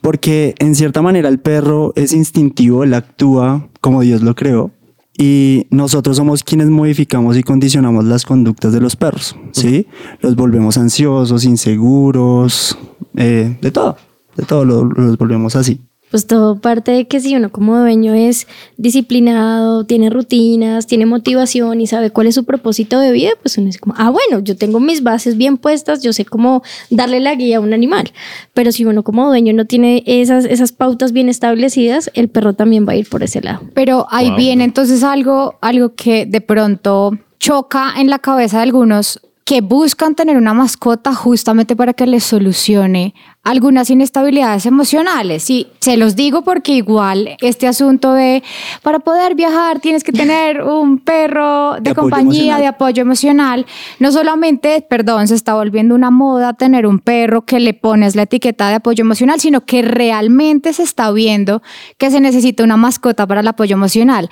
Porque 0.00 0.54
en 0.58 0.74
cierta 0.74 1.02
manera 1.02 1.28
el 1.28 1.40
perro 1.40 1.92
es 1.96 2.12
instintivo, 2.12 2.84
él 2.84 2.94
actúa 2.94 3.68
como 3.80 4.00
Dios 4.02 4.22
lo 4.22 4.34
creó. 4.34 4.70
Y 5.18 5.66
nosotros 5.70 6.16
somos 6.16 6.42
quienes 6.44 6.68
modificamos 6.70 7.36
y 7.36 7.42
condicionamos 7.42 8.04
las 8.06 8.24
conductas 8.24 8.72
de 8.72 8.80
los 8.80 8.96
perros, 8.96 9.36
¿sí? 9.52 9.86
Los 10.20 10.34
volvemos 10.36 10.78
ansiosos, 10.78 11.44
inseguros, 11.44 12.78
eh, 13.16 13.58
de 13.60 13.70
todo, 13.70 13.96
de 14.36 14.44
todo 14.44 14.64
lo- 14.64 14.84
los 14.84 15.18
volvemos 15.18 15.56
así. 15.56 15.80
Pues 16.10 16.26
todo 16.26 16.60
parte 16.60 16.90
de 16.90 17.06
que 17.06 17.20
si 17.20 17.36
uno 17.36 17.50
como 17.50 17.78
dueño 17.78 18.14
es 18.14 18.46
disciplinado, 18.76 19.84
tiene 19.84 20.10
rutinas, 20.10 20.86
tiene 20.86 21.06
motivación 21.06 21.80
y 21.80 21.86
sabe 21.86 22.10
cuál 22.10 22.26
es 22.26 22.34
su 22.34 22.44
propósito 22.44 22.98
de 22.98 23.12
vida, 23.12 23.30
pues 23.40 23.58
uno 23.58 23.66
dice 23.66 23.78
como, 23.78 23.94
ah, 23.96 24.10
bueno, 24.10 24.40
yo 24.42 24.56
tengo 24.56 24.80
mis 24.80 25.02
bases 25.02 25.36
bien 25.36 25.56
puestas, 25.56 26.02
yo 26.02 26.12
sé 26.12 26.24
cómo 26.24 26.62
darle 26.90 27.20
la 27.20 27.34
guía 27.34 27.58
a 27.58 27.60
un 27.60 27.72
animal. 27.72 28.12
Pero 28.54 28.72
si 28.72 28.84
uno 28.84 29.04
como 29.04 29.26
dueño 29.26 29.52
no 29.52 29.66
tiene 29.66 30.02
esas, 30.06 30.44
esas 30.44 30.72
pautas 30.72 31.12
bien 31.12 31.28
establecidas, 31.28 32.10
el 32.14 32.28
perro 32.28 32.54
también 32.54 32.86
va 32.86 32.92
a 32.92 32.96
ir 32.96 33.08
por 33.08 33.22
ese 33.22 33.40
lado. 33.40 33.60
Pero 33.74 34.06
ahí 34.10 34.32
viene 34.36 34.64
entonces 34.64 35.04
algo, 35.04 35.58
algo 35.60 35.94
que 35.94 36.26
de 36.26 36.40
pronto 36.40 37.16
choca 37.38 37.94
en 37.98 38.10
la 38.10 38.18
cabeza 38.18 38.58
de 38.58 38.64
algunos 38.64 39.20
que 39.50 39.62
buscan 39.62 40.14
tener 40.14 40.36
una 40.36 40.54
mascota 40.54 41.12
justamente 41.12 41.74
para 41.74 41.92
que 41.92 42.06
les 42.06 42.22
solucione 42.22 43.14
algunas 43.42 43.90
inestabilidades 43.90 44.64
emocionales. 44.64 45.50
Y 45.50 45.66
se 45.80 45.96
los 45.96 46.14
digo 46.14 46.42
porque 46.42 46.74
igual 46.74 47.36
este 47.40 47.66
asunto 47.66 48.12
de 48.12 48.44
para 48.82 49.00
poder 49.00 49.34
viajar 49.34 49.80
tienes 49.80 50.04
que 50.04 50.12
tener 50.12 50.62
un 50.62 50.98
perro 50.98 51.80
de, 51.80 51.96
compañía, 51.96 52.58
de 52.58 52.68
apoyo 52.68 53.02
emocional. 53.02 53.66
No 53.98 54.12
solamente, 54.12 54.86
perdón, 54.88 55.26
se 55.26 55.34
está 55.34 55.54
volviendo 55.54 55.96
una 55.96 56.12
moda 56.12 56.52
tener 56.52 56.86
un 56.86 57.00
perro 57.00 57.44
que 57.44 57.58
le 57.58 57.74
pones 57.74 58.14
la 58.14 58.22
etiqueta 58.22 58.68
de 58.68 58.76
apoyo 58.76 59.02
emocional, 59.02 59.40
sino 59.40 59.62
que 59.62 59.82
realmente 59.82 60.72
se 60.72 60.84
está 60.84 61.10
viendo 61.10 61.60
que 61.98 62.12
se 62.12 62.20
necesita 62.20 62.62
una 62.62 62.76
mascota 62.76 63.26
para 63.26 63.40
el 63.40 63.48
apoyo 63.48 63.74
emocional. 63.74 64.30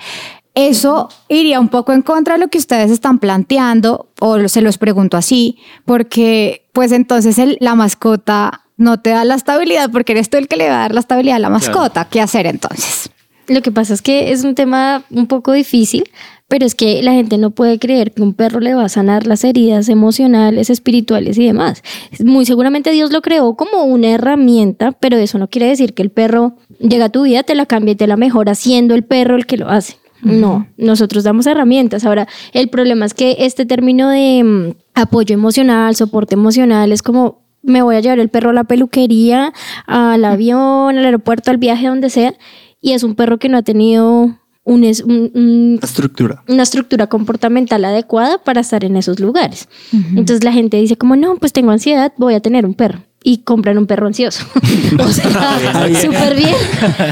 Eso 0.67 1.07
iría 1.29 1.59
un 1.59 1.69
poco 1.69 1.93
en 1.93 2.01
contra 2.01 2.33
de 2.33 2.39
lo 2.39 2.47
que 2.49 2.57
ustedes 2.57 2.91
están 2.91 3.19
planteando, 3.19 4.09
o 4.19 4.47
se 4.49 4.61
los 4.61 4.77
pregunto 4.77 5.15
así, 5.15 5.57
porque 5.85 6.67
pues 6.73 6.91
entonces 6.91 7.37
el- 7.37 7.57
la 7.61 7.75
mascota 7.75 8.61
no 8.77 8.99
te 8.99 9.11
da 9.11 9.23
la 9.25 9.35
estabilidad 9.35 9.89
porque 9.91 10.11
eres 10.13 10.29
tú 10.29 10.37
el 10.37 10.47
que 10.47 10.57
le 10.57 10.67
va 10.69 10.75
a 10.75 10.79
dar 10.79 10.93
la 10.93 10.99
estabilidad 10.99 11.37
a 11.37 11.39
la 11.39 11.49
mascota. 11.49 12.07
¿Qué 12.09 12.19
hacer 12.21 12.45
entonces? 12.47 13.09
Lo 13.47 13.61
que 13.61 13.71
pasa 13.71 13.93
es 13.93 14.01
que 14.01 14.31
es 14.31 14.43
un 14.43 14.53
tema 14.53 15.03
un 15.09 15.25
poco 15.27 15.53
difícil, 15.53 16.03
pero 16.47 16.65
es 16.65 16.75
que 16.75 17.01
la 17.03 17.13
gente 17.13 17.37
no 17.37 17.49
puede 17.51 17.79
creer 17.79 18.11
que 18.13 18.21
un 18.21 18.33
perro 18.33 18.59
le 18.59 18.75
va 18.75 18.85
a 18.85 18.89
sanar 18.89 19.25
las 19.27 19.43
heridas 19.43 19.89
emocionales, 19.89 20.69
espirituales 20.69 21.37
y 21.37 21.45
demás. 21.47 21.81
Muy 22.23 22.45
seguramente 22.45 22.91
Dios 22.91 23.11
lo 23.11 23.21
creó 23.21 23.55
como 23.55 23.83
una 23.83 24.09
herramienta, 24.09 24.91
pero 24.93 25.17
eso 25.17 25.37
no 25.39 25.47
quiere 25.47 25.67
decir 25.67 25.93
que 25.93 26.01
el 26.03 26.11
perro 26.11 26.53
llega 26.79 27.05
a 27.05 27.09
tu 27.09 27.23
vida, 27.23 27.43
te 27.43 27.55
la 27.55 27.65
cambia 27.65 27.93
y 27.93 27.95
te 27.95 28.07
la 28.07 28.17
mejora 28.17 28.55
siendo 28.55 28.93
el 28.93 29.03
perro 29.03 29.35
el 29.35 29.45
que 29.45 29.57
lo 29.57 29.69
hace. 29.69 29.97
No, 30.21 30.67
nosotros 30.77 31.23
damos 31.23 31.47
herramientas. 31.47 32.05
Ahora, 32.05 32.27
el 32.53 32.69
problema 32.69 33.05
es 33.05 33.13
que 33.13 33.37
este 33.39 33.65
término 33.65 34.09
de 34.09 34.43
mm, 34.43 34.73
apoyo 34.95 35.33
emocional, 35.33 35.95
soporte 35.95 36.35
emocional, 36.35 36.91
es 36.91 37.01
como 37.01 37.41
me 37.61 37.81
voy 37.81 37.95
a 37.95 37.99
llevar 37.99 38.19
el 38.19 38.29
perro 38.29 38.51
a 38.51 38.53
la 38.53 38.63
peluquería, 38.63 39.53
al 39.85 40.23
avión, 40.25 40.97
al 40.97 41.05
aeropuerto, 41.05 41.51
al 41.51 41.57
viaje, 41.57 41.87
donde 41.87 42.09
sea, 42.09 42.33
y 42.81 42.93
es 42.93 43.03
un 43.03 43.15
perro 43.15 43.37
que 43.37 43.49
no 43.49 43.57
ha 43.57 43.63
tenido 43.63 44.37
un, 44.63 44.83
es- 44.83 45.01
un- 45.01 45.31
un- 45.33 45.77
La 45.81 45.85
estructura. 45.87 46.43
una 46.47 46.63
estructura 46.63 47.07
comportamental 47.07 47.83
adecuada 47.85 48.37
para 48.43 48.61
estar 48.61 48.83
en 48.85 48.95
esos 48.95 49.19
lugares. 49.19 49.67
Entonces 49.91 50.43
la 50.43 50.53
gente 50.53 50.77
dice 50.77 50.95
como, 50.95 51.15
no, 51.15 51.35
pues 51.35 51.51
tengo 51.53 51.71
ansiedad, 51.71 52.13
voy 52.17 52.33
a 52.33 52.39
tener 52.39 52.65
un 52.65 52.73
perro. 52.75 52.99
Y 53.23 53.39
compran 53.39 53.77
un 53.77 53.85
perro 53.85 54.07
ansioso. 54.07 54.45
o 54.99 55.07
sea, 55.07 55.89
súper 56.01 56.35
bien. 56.35 56.55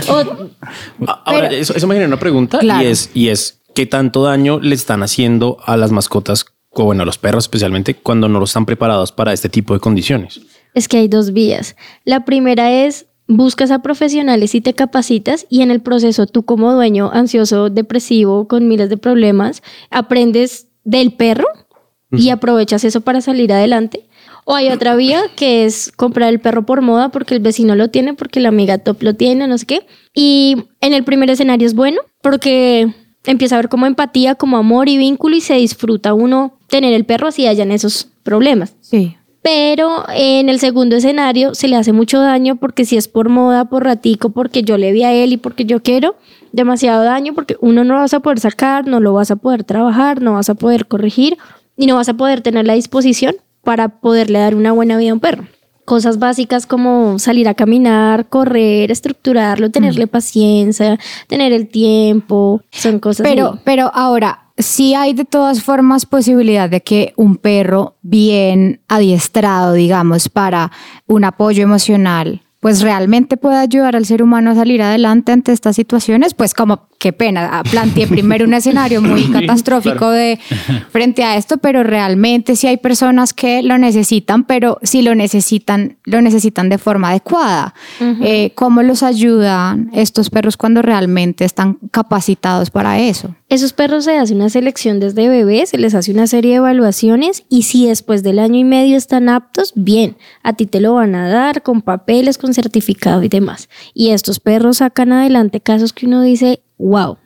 O- 0.10 0.48
A- 1.08 1.22
Ahora, 1.26 1.50
eso, 1.52 1.76
eso 1.76 1.88
me 1.88 1.96
genera 1.96 2.08
una 2.08 2.20
pregunta 2.20 2.60
Claro. 2.60 2.84
y 2.84 2.88
es, 2.92 3.10
y 3.14 3.28
es 3.30 3.60
qué 3.76 3.86
tanto 3.86 4.24
daño 4.24 4.60
le 4.60 4.74
están 4.76 5.04
haciendo 5.04 5.58
a 5.66 5.76
las 5.78 5.92
mascotas, 5.92 6.46
o 6.72 6.86
bueno, 6.86 7.04
a 7.04 7.06
los 7.06 7.18
perros 7.18 7.44
especialmente, 7.46 7.96
cuando 7.96 8.30
no 8.30 8.40
los 8.40 8.52
están 8.52 8.66
preparados 8.66 9.12
para 9.12 9.34
este 9.34 9.50
tipo 9.50 9.74
de 9.74 9.80
condiciones. 9.80 10.40
Es 10.74 10.88
que 10.88 10.98
hay 10.98 11.08
dos 11.08 11.34
vías. 11.34 11.76
La 12.06 12.24
primera 12.26 12.72
es 12.72 13.08
buscas 13.28 13.72
a 13.72 13.80
profesionales 13.82 14.56
y 14.56 14.62
te 14.62 14.74
capacitas 14.74 15.46
y 15.50 15.62
en 15.62 15.70
el 15.72 15.82
proceso 15.82 16.28
tú 16.28 16.44
como 16.46 16.74
dueño 16.74 17.12
ansioso, 17.14 17.70
depresivo, 17.70 18.48
con 18.48 18.68
miles 18.70 18.90
de 18.90 18.96
problemas, 18.98 19.62
aprendes 19.92 20.68
del 20.86 21.12
perro 21.14 21.46
y 22.12 22.30
aprovechas 22.30 22.86
eso 22.86 23.02
para 23.02 23.20
salir 23.20 23.52
adelante. 23.52 24.07
O 24.50 24.56
hay 24.56 24.70
otra 24.70 24.96
vía 24.96 25.24
que 25.36 25.66
es 25.66 25.92
comprar 25.94 26.30
el 26.30 26.40
perro 26.40 26.66
por 26.66 26.82
moda 26.82 27.10
porque 27.10 27.36
el 27.36 27.42
vecino 27.42 27.76
lo 27.76 27.90
tiene, 27.90 28.14
porque 28.14 28.40
la 28.40 28.48
amiga 28.48 28.78
top 28.78 29.04
lo 29.04 29.14
tiene, 29.14 29.46
no 29.46 29.58
sé 29.58 29.66
qué. 29.66 29.86
Y 30.14 30.56
en 30.80 30.94
el 30.94 31.04
primer 31.04 31.30
escenario 31.30 31.68
es 31.68 31.74
bueno 31.74 32.00
porque 32.22 32.88
empieza 33.26 33.56
a 33.56 33.58
haber 33.58 33.68
como 33.68 33.88
empatía, 33.88 34.36
como 34.36 34.56
amor 34.56 34.88
y 34.88 34.98
vínculo 34.98 35.36
y 35.36 35.42
se 35.42 35.56
disfruta 35.56 36.14
uno 36.14 36.58
tener 36.70 36.94
el 36.94 37.04
perro 37.04 37.28
así 37.28 37.46
hayan 37.46 37.74
esos 37.74 38.08
problemas. 38.24 38.78
Sí. 38.80 39.18
Pero 39.42 40.06
en 40.16 40.48
el 40.48 40.62
segundo 40.62 40.96
escenario 40.96 41.54
se 41.54 41.68
le 41.68 41.76
hace 41.76 41.92
mucho 41.92 42.22
daño 42.22 42.56
porque 42.56 42.86
si 42.86 42.96
es 42.96 43.10
por 43.10 43.28
moda, 43.28 43.66
por 43.66 43.84
ratico, 43.84 44.30
porque 44.30 44.64
yo 44.64 44.78
le 44.78 44.94
vi 44.94 45.04
a 45.04 45.12
él 45.12 45.34
y 45.34 45.38
porque 45.38 45.66
yo 45.66 45.84
quiero, 45.84 46.16
demasiado 46.54 47.04
daño 47.04 47.34
porque 47.34 47.58
uno 47.60 47.84
no 47.84 47.96
lo 47.96 48.00
vas 48.00 48.14
a 48.14 48.22
poder 48.22 48.40
sacar, 48.40 48.88
no 48.88 49.02
lo 49.02 49.12
vas 49.12 49.30
a 49.30 49.36
poder 49.36 49.66
trabajar, 49.66 50.22
no 50.22 50.36
vas 50.36 50.50
a 50.50 50.56
poder 50.56 50.88
corregir 50.88 51.38
y 51.76 51.86
no 51.86 51.96
vas 51.96 52.08
a 52.08 52.14
poder 52.14 52.40
tener 52.40 52.66
la 52.66 52.76
disposición 52.76 53.36
para 53.68 53.90
poderle 53.90 54.40
dar 54.40 54.56
una 54.56 54.72
buena 54.72 54.96
vida 54.96 55.12
a 55.12 55.14
un 55.16 55.20
perro. 55.20 55.44
Cosas 55.84 56.20
básicas 56.20 56.66
como 56.66 57.20
salir 57.20 57.50
a 57.50 57.54
caminar, 57.54 58.30
correr, 58.30 58.92
estructurarlo, 58.92 59.72
tenerle 59.72 60.08
paciencia, 60.08 60.98
tener 61.28 61.52
el 61.52 61.68
tiempo, 61.68 62.62
son 62.72 63.00
cosas 63.00 63.28
Pero, 63.28 63.60
pero 63.66 63.92
ahora, 63.94 64.52
sí 64.58 64.96
hay 64.96 65.12
de 65.12 65.26
todas 65.26 65.62
formas 65.62 66.06
posibilidad 66.06 66.70
de 66.70 66.80
que 66.80 67.12
un 67.18 67.36
perro 67.36 67.98
bien 68.04 68.80
adiestrado, 68.88 69.74
digamos, 69.74 70.30
para 70.30 70.72
un 71.06 71.26
apoyo 71.26 71.62
emocional, 71.62 72.44
pues 72.60 72.82
realmente 72.82 73.38
pueda 73.38 73.62
ayudar 73.62 73.96
al 73.96 74.06
ser 74.06 74.24
humano 74.24 74.52
a 74.52 74.56
salir 74.56 74.82
adelante 74.82 75.32
ante 75.32 75.52
estas 75.52 75.76
situaciones, 75.76 76.34
pues 76.34 76.54
como 76.54 76.88
qué 77.00 77.14
pena, 77.14 77.50
ah, 77.52 77.64
planteé 77.64 78.08
primero 78.08 78.46
un 78.46 78.54
escenario 78.56 79.02
muy 79.02 79.26
catastrófico 79.32 80.10
de 80.10 80.40
frente 80.90 81.24
a 81.24 81.38
esto, 81.38 81.58
pero 81.58 81.84
realmente 81.84 82.56
sí 82.56 82.66
hay 82.66 82.78
personas 82.78 83.34
que 83.34 83.62
lo 83.62 83.78
necesitan, 83.78 84.44
pero 84.44 84.80
si 84.82 85.04
lo 85.04 85.14
necesitan, 85.14 85.98
lo 86.06 86.22
necesitan 86.22 86.70
de 86.70 86.80
forma 86.80 87.10
adecuada. 87.10 87.76
Eh, 88.00 88.52
¿Cómo 88.56 88.82
los 88.82 89.04
ayudan 89.04 89.92
estos 89.94 90.30
perros 90.32 90.58
cuando 90.58 90.82
realmente 90.82 91.46
están 91.46 91.76
capacitados 91.92 92.72
para 92.72 93.00
eso? 93.00 93.36
Esos 93.50 93.72
perros 93.72 94.04
se 94.04 94.18
hace 94.18 94.34
una 94.34 94.50
selección 94.50 95.00
desde 95.00 95.30
bebés, 95.30 95.70
se 95.70 95.78
les 95.78 95.96
hace 95.96 96.12
una 96.12 96.28
serie 96.28 96.52
de 96.52 96.58
evaluaciones 96.58 97.46
y 97.48 97.64
si 97.64 97.88
después 97.88 98.22
del 98.22 98.40
año 98.40 98.60
y 98.60 98.66
medio 98.66 98.98
están 98.98 99.30
aptos, 99.30 99.72
bien, 99.74 100.18
a 100.44 100.52
ti 100.52 100.66
te 100.66 100.82
lo 100.82 100.96
van 100.96 101.16
a 101.16 101.30
dar 101.30 101.64
con 101.64 101.82
papeles, 101.82 102.38
con 102.38 102.54
certificado 102.54 103.24
y 103.24 103.30
demás. 103.30 103.70
Y 103.94 104.10
estos 104.10 104.42
perros 104.42 104.78
sacan 104.78 105.14
adelante 105.14 105.62
casos 105.62 105.94
que 105.94 106.08
uno 106.08 106.22
dice, 106.22 106.62
wow, 106.78 107.18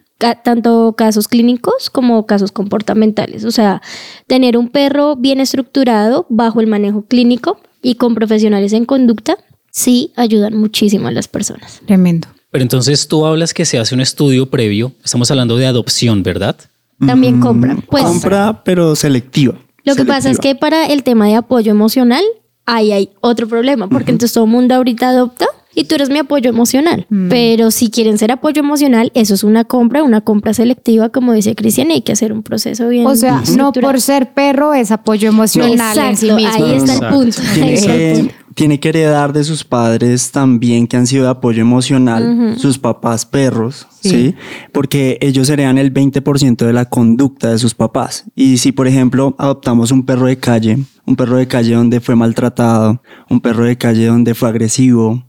tanto 0.44 0.94
casos 0.96 1.28
clínicos 1.28 1.90
como 1.90 2.28
casos 2.28 2.52
comportamentales. 2.52 3.44
O 3.44 3.52
sea, 3.52 3.82
tener 4.28 4.58
un 4.58 4.70
perro 4.70 5.16
bien 5.16 5.40
estructurado 5.40 6.28
bajo 6.30 6.62
el 6.62 6.68
manejo 6.68 7.02
clínico 7.04 7.60
y 7.82 7.96
con 7.96 8.14
profesionales 8.14 8.74
en 8.74 8.86
conducta, 8.86 9.38
sí 9.72 10.14
ayudan 10.16 10.56
muchísimo 10.56 11.08
a 11.08 11.12
las 11.12 11.28
personas. 11.28 11.82
Tremendo. 11.88 12.28
Pero 12.52 12.64
entonces 12.64 13.08
tú 13.08 13.26
hablas 13.26 13.54
que 13.54 13.66
se 13.66 13.80
hace 13.80 13.96
un 13.96 14.02
estudio 14.02 14.50
previo, 14.50 14.92
estamos 15.04 15.32
hablando 15.32 15.58
de 15.58 15.66
adopción, 15.66 16.22
¿verdad? 16.22 16.58
También 17.06 17.40
compran. 17.40 17.82
Pues, 17.82 18.04
Compra, 18.04 18.62
pero 18.64 18.96
selectiva. 18.96 19.56
Lo 19.84 19.96
que 19.96 20.06
pasa 20.06 20.30
es 20.30 20.38
que 20.38 20.54
para 20.54 20.86
el 20.86 21.04
tema 21.04 21.26
de 21.28 21.36
apoyo 21.36 21.72
emocional, 21.72 22.24
ahí 22.66 22.92
hay 22.92 23.10
otro 23.22 23.48
problema, 23.48 23.90
porque 23.90 24.12
entonces 24.12 24.34
todo 24.34 24.44
el 24.44 24.52
mundo 24.52 24.76
ahorita 24.76 25.10
adopta 25.10 25.48
y 25.74 25.86
tú 25.86 25.96
eres 25.96 26.10
mi 26.10 26.20
apoyo 26.20 26.50
emocional. 26.50 27.08
Pero 27.30 27.72
si 27.72 27.90
quieren 27.90 28.18
ser 28.18 28.32
apoyo 28.32 28.60
emocional, 28.60 29.12
eso 29.16 29.34
es 29.34 29.44
una 29.44 29.64
compra, 29.64 30.04
una 30.04 30.22
compra 30.22 30.54
selectiva, 30.54 31.10
como 31.10 31.34
dice 31.34 31.56
Cristian, 31.56 31.90
y 31.90 31.96
hay 31.96 32.02
que 32.02 32.12
hacer 32.12 32.34
un 32.34 32.44
proceso 32.44 32.88
bien. 32.90 33.08
O 33.08 33.16
sea, 33.16 33.42
no 33.58 33.72
por 33.72 34.00
ser 34.02 34.34
perro 34.34 34.74
es 34.74 34.92
apoyo 34.92 35.30
emocional 35.30 35.98
en 35.98 36.18
sí 36.18 36.28
Exacto, 36.28 36.36
mismo. 36.36 36.66
ahí 36.66 36.74
está 36.76 36.94
el 36.94 37.00
Exacto. 37.00 37.16
punto. 37.16 37.42
ahí 37.64 37.74
está 37.74 37.96
el 37.96 38.00
que, 38.00 38.20
punto. 38.20 38.36
Tiene 38.56 38.80
que 38.80 38.90
heredar 38.90 39.34
de 39.34 39.44
sus 39.44 39.64
padres 39.64 40.32
también 40.32 40.88
que 40.88 40.98
han 40.98 41.08
sido 41.08 41.24
de 41.24 41.30
apoyo 41.30 41.62
emocional, 41.62 42.56
sus 42.58 42.78
papás 42.78 43.26
perros, 43.26 43.88
¿sí? 44.02 44.36
Porque 44.72 45.18
ellos 45.22 45.50
heredan 45.50 45.78
el 45.78 45.94
20% 45.94 46.66
de 46.66 46.74
la 46.74 46.86
conducta 46.86 47.52
de 47.52 47.58
sus 47.60 47.76
papás. 47.76 48.26
Y 48.36 48.58
si, 48.58 48.72
por 48.72 48.88
ejemplo, 48.88 49.36
adoptamos 49.38 49.92
un 49.92 50.06
perro 50.06 50.26
de 50.26 50.38
calle, 50.38 50.80
un 51.06 51.16
perro 51.16 51.38
de 51.38 51.48
calle 51.48 51.76
donde 51.76 52.00
fue 52.00 52.16
maltratado, 52.16 53.02
un 53.30 53.40
perro 53.42 53.66
de 53.66 53.78
calle 53.78 54.06
donde 54.06 54.36
fue 54.36 54.50
agresivo, 54.50 55.24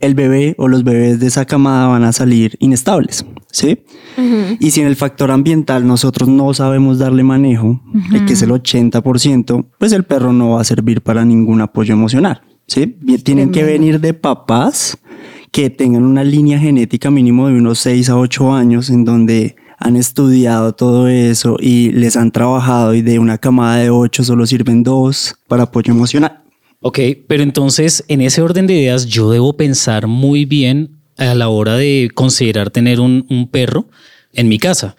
el 0.00 0.14
bebé 0.14 0.54
o 0.58 0.68
los 0.68 0.84
bebés 0.84 1.18
de 1.18 1.26
esa 1.26 1.44
camada 1.44 1.88
van 1.88 2.04
a 2.04 2.12
salir 2.12 2.56
inestables, 2.60 3.26
¿sí? 3.50 3.80
Y 4.60 4.70
si 4.70 4.80
en 4.80 4.86
el 4.86 4.96
factor 4.96 5.30
ambiental 5.30 5.86
nosotros 5.86 6.28
no 6.28 6.52
sabemos 6.54 6.98
darle 6.98 7.22
manejo, 7.22 7.80
eh, 8.12 8.24
que 8.26 8.32
es 8.34 8.42
el 8.42 8.50
80%, 8.50 9.66
pues 9.78 9.92
el 9.92 10.04
perro 10.04 10.32
no 10.32 10.50
va 10.50 10.60
a 10.60 10.64
servir 10.64 11.02
para 11.02 11.24
ningún 11.24 11.60
apoyo 11.60 11.94
emocional, 11.94 12.42
¿sí? 12.68 12.86
Tienen 13.24 13.50
que 13.50 13.64
venir 13.64 14.00
de 14.00 14.14
papás 14.14 14.96
que 15.50 15.70
tengan 15.70 16.04
una 16.04 16.22
línea 16.22 16.58
genética 16.58 17.10
mínimo 17.10 17.48
de 17.48 17.54
unos 17.54 17.80
6 17.80 18.10
a 18.10 18.18
8 18.18 18.52
años 18.52 18.90
en 18.90 19.04
donde 19.04 19.56
han 19.78 19.96
estudiado 19.96 20.74
todo 20.74 21.08
eso 21.08 21.56
y 21.60 21.90
les 21.92 22.16
han 22.16 22.30
trabajado 22.30 22.94
y 22.94 23.02
de 23.02 23.18
una 23.18 23.38
camada 23.38 23.78
de 23.78 23.90
8 23.90 24.24
solo 24.24 24.46
sirven 24.46 24.82
dos 24.82 25.36
para 25.48 25.64
apoyo 25.64 25.92
emocional. 25.92 26.42
Ok, 26.80 26.98
pero 27.26 27.42
entonces 27.42 28.04
en 28.08 28.20
ese 28.20 28.42
orden 28.42 28.66
de 28.66 28.74
ideas 28.74 29.06
yo 29.06 29.30
debo 29.30 29.56
pensar 29.56 30.06
muy 30.06 30.44
bien 30.44 31.00
a 31.16 31.34
la 31.34 31.48
hora 31.48 31.76
de 31.76 32.10
considerar 32.14 32.70
tener 32.70 33.00
un, 33.00 33.26
un 33.28 33.48
perro 33.48 33.88
en 34.32 34.48
mi 34.48 34.58
casa. 34.58 34.96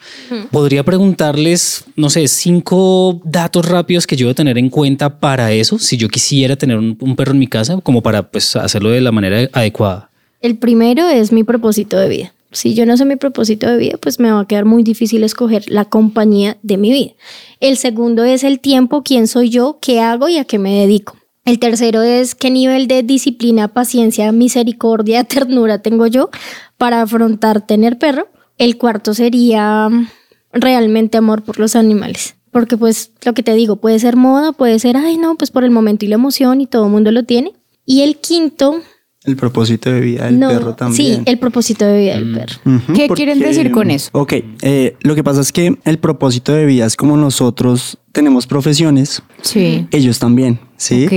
Podría 0.52 0.84
preguntarles, 0.84 1.86
no 1.96 2.10
sé, 2.10 2.28
cinco 2.28 3.22
datos 3.24 3.68
rápidos 3.68 4.08
que 4.08 4.16
yo 4.16 4.28
debo 4.28 4.36
tener 4.36 4.58
en 4.58 4.70
cuenta 4.70 5.20
para 5.20 5.52
eso, 5.52 5.80
si 5.80 5.98
yo 5.98 6.10
quisiera 6.10 6.56
tener 6.56 6.78
un, 6.78 6.98
un 7.00 7.16
perro 7.16 7.32
en 7.32 7.40
mi 7.40 7.48
casa, 7.48 7.80
como 7.82 8.02
para 8.02 8.30
pues, 8.30 8.56
hacerlo 8.56 8.90
de 8.90 9.02
la 9.02 9.12
manera 9.12 9.50
adecuada. 9.54 10.10
El 10.42 10.58
primero 10.58 11.08
es 11.08 11.32
mi 11.32 11.44
propósito 11.44 11.98
de 11.98 12.10
vida. 12.10 12.34
Si 12.52 12.74
yo 12.74 12.86
no 12.86 12.98
sé 12.98 13.06
mi 13.06 13.16
propósito 13.16 13.70
de 13.70 13.78
vida, 13.78 13.98
pues 14.02 14.20
me 14.20 14.32
va 14.32 14.40
a 14.40 14.48
quedar 14.48 14.66
muy 14.66 14.82
difícil 14.82 15.24
escoger 15.24 15.70
la 15.70 15.86
compañía 15.86 16.58
de 16.64 16.78
mi 16.78 16.92
vida. 16.92 17.12
El 17.60 17.78
segundo 17.78 18.24
es 18.24 18.44
el 18.44 18.60
tiempo, 18.60 19.04
quién 19.04 19.28
soy 19.28 19.50
yo, 19.50 19.78
qué 19.82 20.00
hago 20.00 20.30
y 20.30 20.38
a 20.38 20.46
qué 20.46 20.58
me 20.58 20.80
dedico. 20.80 21.16
El 21.46 21.60
tercero 21.60 22.02
es 22.02 22.34
qué 22.36 22.50
nivel 22.50 22.88
de 22.88 23.04
disciplina, 23.04 23.68
paciencia, 23.68 24.32
misericordia, 24.32 25.24
ternura 25.26 25.82
tengo 25.82 26.08
yo 26.08 26.30
para 26.78 27.02
afrontar 27.02 27.66
tener 27.66 28.00
perro. 28.00 28.30
El 28.60 28.78
cuarto 28.78 29.16
sería 29.16 29.90
mm, 29.90 30.08
realmente 30.54 31.18
amor 31.18 31.42
por 31.42 31.60
los 31.60 31.76
animales. 31.76 32.36
Porque 32.52 32.78
pues 32.78 33.12
lo 33.26 33.34
que 33.34 33.42
te 33.44 33.54
digo, 33.54 33.76
puede 33.78 33.98
ser 34.00 34.16
moda, 34.16 34.52
puede 34.54 34.78
ser, 34.80 34.98
ay 34.98 35.18
no, 35.18 35.36
pues 35.36 35.50
por 35.52 35.64
el 35.64 35.72
momento 35.72 36.06
y 36.06 36.08
la 36.08 36.16
emoción 36.16 36.62
y 36.62 36.68
todo 36.68 36.86
el 36.86 36.92
mundo 36.92 37.12
lo 37.12 37.24
tiene. 37.24 37.54
Y 37.86 38.02
el 38.02 38.18
quinto, 38.18 38.82
El 39.24 39.36
propósito 39.36 39.92
de 39.92 40.00
vida 40.02 40.26
del 40.26 40.40
no, 40.40 40.50
perro 40.50 40.74
también. 40.76 41.18
sí, 41.18 41.22
el 41.26 41.38
propósito 41.38 41.86
de 41.86 42.00
vida 42.00 42.16
del 42.16 42.32
perro. 42.34 42.56
Ujú, 42.66 42.94
¿Qué 42.94 43.08
quieren 43.10 43.40
decir 43.40 43.70
con 43.72 43.92
eso? 43.92 44.10
Ok, 44.14 44.34
eh, 44.62 44.96
lo 45.02 45.14
que 45.16 45.24
pasa 45.24 45.42
es 45.42 45.52
que 45.52 45.78
el 45.84 46.00
propósito 46.00 46.52
de 46.54 46.66
vida 46.66 46.86
es 46.86 46.96
como 46.96 47.18
nosotros 47.18 47.98
tenemos 48.12 48.48
profesiones, 48.48 49.22
Sí. 49.42 49.88
ellos 49.92 50.18
también, 50.20 50.60
¿sí? 50.80 51.06
Ok. 51.06 51.12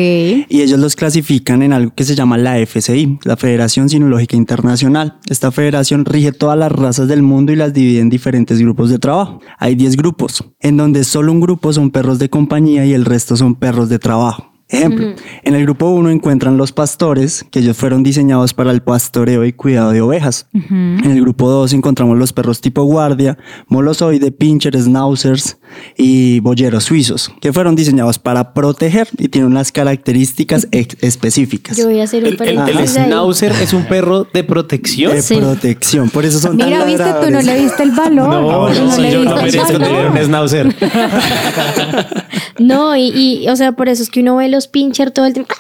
Y 0.51 0.61
ellos 0.61 0.79
los 0.79 0.95
clasifican 0.97 1.63
en 1.63 1.73
algo 1.73 1.95
que 1.95 2.05
se 2.05 2.15
llama 2.15 2.37
la 2.37 2.59
FCI, 2.59 3.21
la 3.25 3.39
Federación 3.39 3.89
Sinológica 3.89 4.37
Internacional. 4.37 5.19
Esta 5.31 5.51
federación 5.51 6.05
rige 6.05 6.33
todas 6.33 6.59
las 6.59 6.71
razas 6.71 7.09
del 7.09 7.23
mundo 7.23 7.53
y 7.53 7.57
las 7.57 7.73
divide 7.73 8.01
en 8.01 8.11
diferentes 8.11 8.59
grupos 8.59 8.91
de 8.91 8.99
trabajo. 8.99 9.41
Hay 9.59 9.75
10 9.75 9.97
grupos, 9.97 10.45
en 10.61 10.77
donde 10.77 11.05
solo 11.05 11.33
un 11.33 11.41
grupo 11.41 11.73
son 11.73 11.91
perros 11.91 12.19
de 12.19 12.29
compañía 12.29 12.85
y 12.85 12.93
el 12.93 13.07
resto 13.07 13.37
son 13.37 13.55
perros 13.55 13.89
de 13.89 13.99
trabajo. 13.99 14.53
Ejemplo, 14.69 15.09
en 15.43 15.55
el 15.55 15.63
grupo 15.65 15.91
1 15.91 16.09
encuentran 16.09 16.57
los 16.57 16.73
pastores, 16.73 17.45
que 17.51 17.59
ellos 17.59 17.77
fueron 17.77 18.03
diseñados 18.03 18.55
para 18.55 18.71
el 18.71 18.81
pastoreo 18.81 19.45
y 19.45 19.53
cuidado 19.53 19.91
de 19.91 20.01
ovejas. 20.01 20.49
En 20.55 21.05
el 21.05 21.21
grupo 21.21 21.51
2 21.51 21.75
encontramos 21.75 22.17
los 22.17 22.33
perros 22.33 22.63
tipo 22.63 22.83
guardia, 22.85 23.37
molosoide, 23.69 24.33
pincher, 24.33 24.75
schnauzers 24.81 25.59
y 25.97 26.41
boyeros 26.41 26.85
suizos, 26.85 27.31
que 27.41 27.53
fueron 27.53 27.75
diseñados 27.77 28.19
para 28.19 28.53
proteger 28.55 29.09
y 29.19 29.29
tienen 29.29 29.51
unas 29.51 29.73
características 29.73 30.69
específicas. 30.71 31.77
Yo 31.77 31.87
voy 31.87 32.01
a 32.01 32.05
hacer 32.05 32.23
un 32.25 32.31
El, 32.41 32.43
el- 32.49 32.79
el 32.79 32.89
schnauzer 32.89 33.53
es 33.63 33.73
un 33.73 33.85
perro 33.85 34.25
de 34.33 34.45
protección. 34.45 35.13
De 35.13 35.23
Sí. 35.23 35.37
protección, 35.37 36.11
por 36.11 36.25
eso 36.25 36.39
son 36.39 36.57
Mira, 36.57 36.79
tan 36.81 36.87
viste, 36.89 37.05
tú 37.25 37.31
no 37.31 37.43
le 37.43 37.57
diste 37.57 37.83
el 37.83 37.91
valor. 37.93 38.29
No, 38.29 38.67
Tú 38.73 38.85
no, 38.85 38.99
le 38.99 39.13
yo 39.13 39.25
no 39.25 39.37
merezco 39.37 39.67
tener 39.79 40.11
un 40.11 40.17
schnauzer. 40.19 40.75
No, 42.59 42.97
y, 42.97 43.09
y, 43.45 43.49
o 43.49 43.57
sea, 43.57 43.73
por 43.73 43.89
eso 43.89 44.03
es 44.03 44.11
que 44.11 44.21
uno 44.21 44.37
ve 44.37 44.49
los 44.49 44.69
pincher 44.69 45.11
todo 45.11 45.27
el 45.27 45.33
tiempo. 45.35 45.55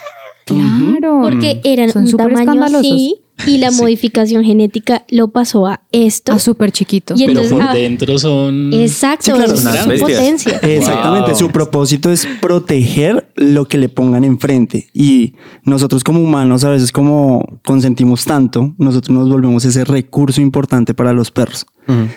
Claro. 0.46 1.20
Porque 1.22 1.60
eran 1.64 1.90
Son 1.92 2.04
un 2.04 2.12
tamaño 2.16 2.64
así 2.64 3.21
y 3.46 3.58
la 3.58 3.70
modificación 3.72 4.44
genética 4.44 5.04
lo 5.08 5.28
pasó 5.28 5.66
a 5.66 5.82
esto. 5.92 6.32
A 6.32 6.38
súper 6.38 6.72
chiquito. 6.72 7.14
Y 7.16 7.26
Pero 7.26 7.30
entonces, 7.42 7.52
por 7.52 7.62
ah, 7.62 7.74
dentro 7.74 8.18
son... 8.18 8.72
Exacto, 8.72 9.36
Sí, 9.36 9.62
claro, 9.62 9.98
potencia. 9.98 10.58
Exactamente, 10.62 11.30
Wow. 11.30 11.38
su 11.38 11.50
propósito 11.50 12.10
es 12.10 12.26
proteger 12.40 13.30
lo 13.36 13.66
que 13.66 13.78
le 13.78 13.88
pongan 13.88 14.24
enfrente 14.24 14.88
y 14.92 15.34
nosotros 15.64 16.04
como 16.04 16.20
humanos 16.20 16.64
a 16.64 16.70
veces 16.70 16.92
como 16.92 17.60
consentimos 17.64 18.24
tanto, 18.24 18.74
nosotros 18.78 19.16
nos 19.16 19.28
volvemos 19.28 19.64
ese 19.64 19.84
recurso 19.84 20.40
importante 20.40 20.94
para 20.94 21.12
los 21.12 21.30
perros. 21.30 21.66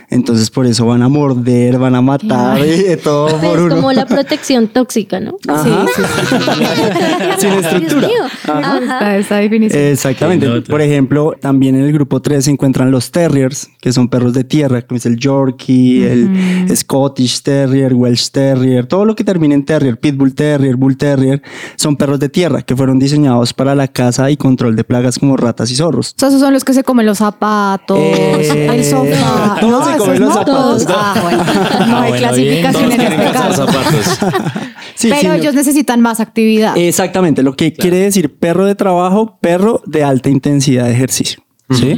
Entonces 0.09 0.49
por 0.49 0.65
eso 0.65 0.85
van 0.85 1.01
a 1.01 1.09
morder, 1.09 1.77
van 1.79 1.95
a 1.95 2.01
matar 2.01 2.59
y 2.59 2.83
de 2.83 2.97
todo 2.97 3.27
Pues 3.27 3.41
por 3.43 3.59
uno. 3.59 3.75
como 3.75 3.91
la 3.93 4.05
protección 4.07 4.67
tóxica, 4.67 5.19
¿no? 5.19 5.35
Ajá. 5.47 5.85
Sin 7.37 7.51
Dios 7.51 7.65
estructura. 7.65 8.07
mío. 8.07 8.23
Ajá. 8.47 8.77
Está 8.79 9.17
esta 9.17 9.35
definición. 9.37 9.81
Exactamente. 9.81 10.61
Por 10.61 10.81
ejemplo, 10.81 11.33
también 11.39 11.75
en 11.75 11.83
el 11.85 11.93
grupo 11.93 12.21
3 12.21 12.45
se 12.45 12.51
encuentran 12.51 12.91
los 12.91 13.11
terriers, 13.11 13.69
que 13.81 13.91
son 13.91 14.07
perros 14.09 14.33
de 14.33 14.43
tierra, 14.43 14.81
como 14.83 14.97
es 14.97 15.05
el 15.05 15.17
Yorkie, 15.17 16.03
el 16.03 16.67
Scottish 16.75 17.41
Terrier, 17.41 17.93
Welsh 17.93 18.29
Terrier, 18.31 18.85
todo 18.85 19.05
lo 19.05 19.15
que 19.15 19.23
termina 19.23 19.55
en 19.55 19.65
Terrier, 19.65 19.99
Pitbull 19.99 20.33
Terrier, 20.35 20.75
Bull 20.75 20.97
Terrier, 20.97 21.41
son 21.75 21.95
perros 21.97 22.19
de 22.19 22.29
tierra 22.29 22.61
que 22.61 22.75
fueron 22.75 22.99
diseñados 22.99 23.53
para 23.53 23.75
la 23.75 23.87
caza 23.87 24.29
y 24.31 24.37
control 24.37 24.75
de 24.75 24.83
plagas 24.83 25.19
como 25.19 25.35
ratas 25.37 25.71
y 25.71 25.75
zorros. 25.75 26.09
O 26.15 26.19
sea, 26.19 26.29
esos 26.29 26.39
son 26.41 26.53
los 26.53 26.63
que 26.63 26.73
se 26.73 26.83
comen 26.83 27.05
los 27.05 27.17
zapatos, 27.19 27.97
Eh, 27.99 28.67
el 28.71 28.83
sofá. 28.83 29.54
Todos 29.59 29.85
se 29.85 29.91
esos 29.91 30.03
comen 30.05 30.19
los 30.21 30.29
no, 30.29 30.33
zapatos. 30.35 30.85
todos. 30.85 30.97
Ah, 30.97 31.19
bueno. 31.21 31.43
No 31.87 31.97
Ah, 31.97 32.01
hay 32.03 32.09
bueno, 32.11 32.27
clasificación 32.27 32.91
en 32.91 33.01
este 33.01 33.31
caso. 33.31 33.65
Sí, 34.95 35.09
Pero 35.09 35.21
sí, 35.21 35.27
no- 35.27 35.33
ellos 35.33 35.53
necesitan 35.55 35.99
más 36.01 36.19
actividad. 36.21 36.77
Exactamente, 36.77 37.43
lo 37.43 37.55
que 37.55 37.73
quiere 37.73 37.97
decir 37.97 38.37
perro 38.37 38.65
de 38.65 38.75
trabajo, 38.75 39.37
perro 39.41 39.81
de 39.85 40.03
alta 40.05 40.29
intensidad 40.29 40.85
de 40.85 40.93
ejercicio. 40.93 41.41
¿sí? 41.69 41.95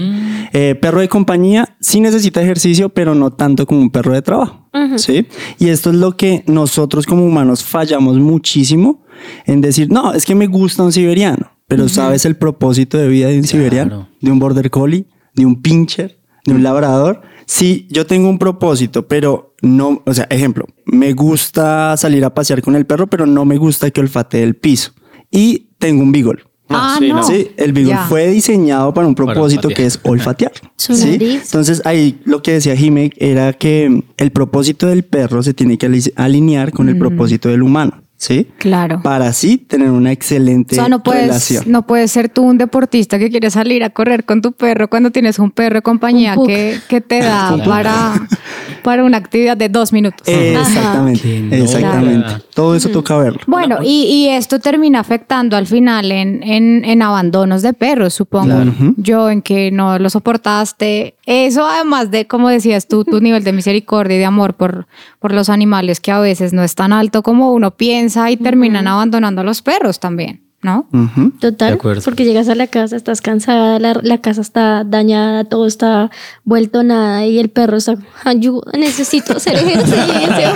Eh, 0.54 0.76
perro 0.82 1.02
de 1.02 1.08
compañía 1.10 1.76
sí 1.80 2.00
necesita 2.00 2.42
ejercicio, 2.42 2.90
pero 2.90 3.14
no 3.14 3.32
tanto 3.34 3.68
como 3.68 3.82
un 3.82 3.92
perro 3.92 4.14
de 4.14 4.22
trabajo. 4.24 4.68
¿sí? 4.96 5.28
Y 5.60 5.70
esto 5.70 5.92
es 5.92 5.98
lo 5.98 6.18
que 6.18 6.44
nosotros 6.48 7.06
como 7.06 7.24
humanos 7.24 7.64
fallamos 7.64 8.18
muchísimo 8.18 9.04
en 9.46 9.62
decir, 9.62 9.92
no, 9.92 10.14
es 10.14 10.26
que 10.26 10.34
me 10.34 10.48
gusta 10.48 10.82
un 10.84 10.92
siberiano, 10.92 11.52
pero 11.68 11.90
¿sabes 11.90 12.26
el 12.26 12.36
propósito 12.38 12.98
de 12.98 13.08
vida 13.10 13.28
de 13.28 13.38
un 13.38 13.44
siberiano? 13.44 14.10
De 14.22 14.32
un 14.32 14.40
border 14.40 14.72
collie, 14.72 15.06
de 15.36 15.46
un 15.46 15.62
pincher, 15.62 16.20
de 16.46 16.54
un 16.54 16.64
labrador. 16.64 17.22
Sí, 17.48 17.88
yo 17.90 18.06
tengo 18.06 18.30
un 18.30 18.38
propósito, 18.38 19.08
pero 19.08 19.56
no, 19.62 20.04
o 20.06 20.14
sea, 20.14 20.26
ejemplo, 20.30 20.66
me 20.86 21.14
gusta 21.14 21.96
salir 21.98 22.24
a 22.26 22.34
pasear 22.34 22.62
con 22.62 22.76
el 22.76 22.86
perro, 22.86 23.08
pero 23.08 23.26
no 23.26 23.46
me 23.46 23.58
gusta 23.58 23.90
que 23.90 24.02
olfatee 24.02 24.44
el 24.44 24.56
piso. 24.56 24.92
Y 25.32 25.70
tengo 25.80 26.04
un 26.04 26.12
beagle. 26.12 26.44
Ah, 26.70 26.98
sí, 27.00 27.08
no. 27.08 27.24
Sí, 27.24 27.52
el 27.56 27.72
beagle 27.72 27.94
fue 28.10 28.28
diseñado 28.30 28.94
para 28.94 29.08
un 29.08 29.16
propósito 29.16 29.70
que 29.76 29.86
es 29.86 30.00
olfatear. 30.04 30.52
¿sí? 30.76 31.18
Entonces 31.46 31.82
ahí 31.86 32.20
lo 32.26 32.42
que 32.44 32.52
decía 32.52 32.76
Jime 32.76 33.12
era 33.16 33.54
que 33.54 34.04
el 34.18 34.32
propósito 34.32 34.88
del 34.88 35.04
perro 35.06 35.42
se 35.42 35.54
tiene 35.54 35.78
que 35.78 35.86
ali- 35.86 36.12
alinear 36.18 36.74
con 36.74 36.90
el 36.90 36.98
propósito 36.98 37.48
del 37.48 37.64
humano. 37.64 38.04
¿Sí? 38.20 38.48
Claro. 38.58 39.02
Para 39.04 39.28
así 39.28 39.58
tener 39.60 39.92
una 39.92 40.10
O 40.10 40.14
excelente 40.14 40.74
sea, 40.76 40.90
no 40.90 41.04
puedes, 41.04 41.28
relación. 41.28 41.66
no 41.68 41.86
puedes 41.86 42.12
ser 42.12 42.30
tú 42.30 42.42
un 42.44 42.58
deportista 42.58 43.20
que 43.20 43.30
quiere 43.30 43.52
salir 43.52 43.84
a 43.84 43.92
correr 43.92 44.26
con 44.26 44.42
tu 44.42 44.54
perro 44.54 44.90
cuando 44.90 45.12
tienes 45.12 45.38
un 45.38 45.52
perro 45.52 45.76
de 45.76 45.82
compañía 45.84 46.34
Un 46.36 46.48
que, 46.48 46.80
que 46.90 47.00
te 47.00 47.20
da 47.20 47.50
Claro. 47.54 47.64
para, 47.70 48.28
para 48.84 49.04
una 49.04 49.18
actividad 49.18 49.58
de 49.58 49.70
dos 49.70 49.94
minutos. 49.94 50.28
Exactamente, 50.28 51.22
Qué 51.50 51.62
exactamente. 51.64 52.18
nota. 52.18 52.42
Todo 52.54 52.76
eso 52.76 52.90
toca 52.90 53.18
verlo. 53.18 53.40
Bueno, 53.48 53.80
y, 53.84 54.04
y 54.04 54.30
esto 54.30 54.60
termina 54.60 55.00
afectando 55.00 55.56
al 55.58 55.68
final 55.68 56.12
en, 56.12 56.42
en, 56.44 56.84
en 56.86 57.02
abandonos 57.02 57.62
de 57.62 57.74
perros, 57.74 58.14
supongo. 58.14 58.56
Yo 58.98 59.30
en 59.30 59.42
que 59.42 59.72
no 59.72 60.00
lo 60.00 60.10
soportaste. 60.10 61.16
Eso 61.26 61.68
además 61.68 62.10
de, 62.10 62.26
como 62.26 62.50
decías 62.50 62.88
tú, 62.88 63.04
tu 63.04 63.20
nivel 63.20 63.44
de 63.44 63.54
misericordia 63.54 64.16
y 64.16 64.20
de 64.20 64.26
amor 64.26 64.54
por, 64.56 64.88
por 65.20 65.34
los 65.34 65.50
animales 65.50 66.00
que 66.00 66.12
a 66.12 66.20
veces 66.20 66.54
no 66.54 66.64
es 66.64 66.74
tan 66.76 66.94
alto 66.94 67.22
como 67.24 67.52
uno 67.52 67.72
piensa 67.72 68.32
y 68.32 68.38
terminan 68.38 68.88
abandonando 68.88 69.42
a 69.42 69.44
los 69.44 69.62
perros 69.62 70.00
también, 70.00 70.42
¿no? 70.62 70.88
Ujú. 70.92 71.32
Total, 71.40 71.70
De 71.70 71.76
acuerdo. 71.76 72.02
porque 72.04 72.26
llegas 72.26 72.50
a 72.50 72.56
la 72.56 72.68
casa, 72.68 72.96
estás 72.96 73.22
cansada, 73.22 73.80
la, 73.80 74.00
la 74.02 74.18
casa 74.20 74.42
está 74.42 74.84
dañada, 74.84 75.44
todo 75.46 75.68
está 75.68 76.10
vuelto 76.44 76.84
nada 76.84 77.26
y 77.26 77.38
el 77.40 77.50
perro 77.50 77.78
está, 77.78 77.96
ayuda, 78.24 78.72
necesito 78.78 79.38
hacer 79.38 79.56
ejercicio. 79.58 80.50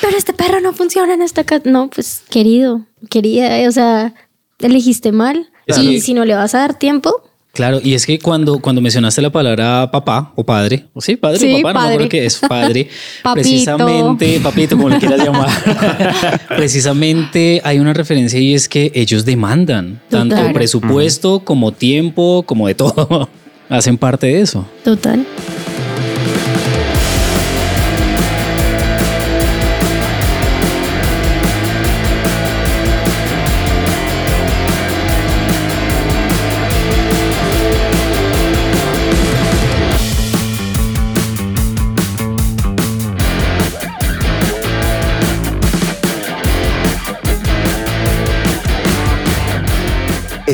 Pero 0.00 0.16
este 0.16 0.32
perro 0.32 0.60
no 0.60 0.72
funciona 0.72 1.14
en 1.14 1.22
esta 1.22 1.44
casa. 1.44 1.62
No, 1.68 1.88
pues 1.90 2.22
querido, 2.30 2.86
querida, 3.10 3.68
o 3.68 3.72
sea, 3.72 4.14
elegiste 4.58 5.12
mal. 5.12 5.50
Y 5.80 6.00
si 6.00 6.14
no 6.14 6.24
le 6.24 6.34
vas 6.34 6.54
a 6.54 6.58
dar 6.60 6.74
tiempo, 6.74 7.22
Claro, 7.56 7.80
y 7.82 7.94
es 7.94 8.04
que 8.04 8.18
cuando, 8.18 8.58
cuando 8.58 8.82
mencionaste 8.82 9.22
la 9.22 9.30
palabra 9.30 9.90
papá 9.90 10.30
o 10.36 10.44
padre, 10.44 10.84
o 10.92 11.00
sí, 11.00 11.16
padre 11.16 11.38
Sí, 11.38 11.54
o 11.54 11.62
papá, 11.62 11.72
no 11.72 11.80
me 11.80 11.94
acuerdo 11.94 12.08
qué 12.10 12.26
es 12.26 12.38
padre, 12.38 12.90
precisamente, 13.32 14.38
papito, 14.40 14.76
como 14.76 14.90
le 14.90 14.98
quieras 14.98 15.24
llamar, 15.24 15.48
precisamente 16.48 17.62
hay 17.64 17.78
una 17.78 17.94
referencia 17.94 18.38
y 18.38 18.52
es 18.52 18.68
que 18.68 18.92
ellos 18.94 19.24
demandan 19.24 20.02
tanto 20.10 20.36
presupuesto 20.52 21.40
como 21.40 21.72
tiempo, 21.72 22.42
como 22.44 22.68
de 22.68 22.74
todo. 22.74 23.30
Hacen 23.70 23.96
parte 23.96 24.26
de 24.26 24.42
eso. 24.42 24.66
Total. 24.84 25.26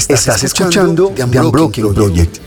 Estás 0.08 0.42
escuchando 0.42 1.12
The 1.14 1.24
Unbroken 1.40 1.94
Project. 1.94 2.38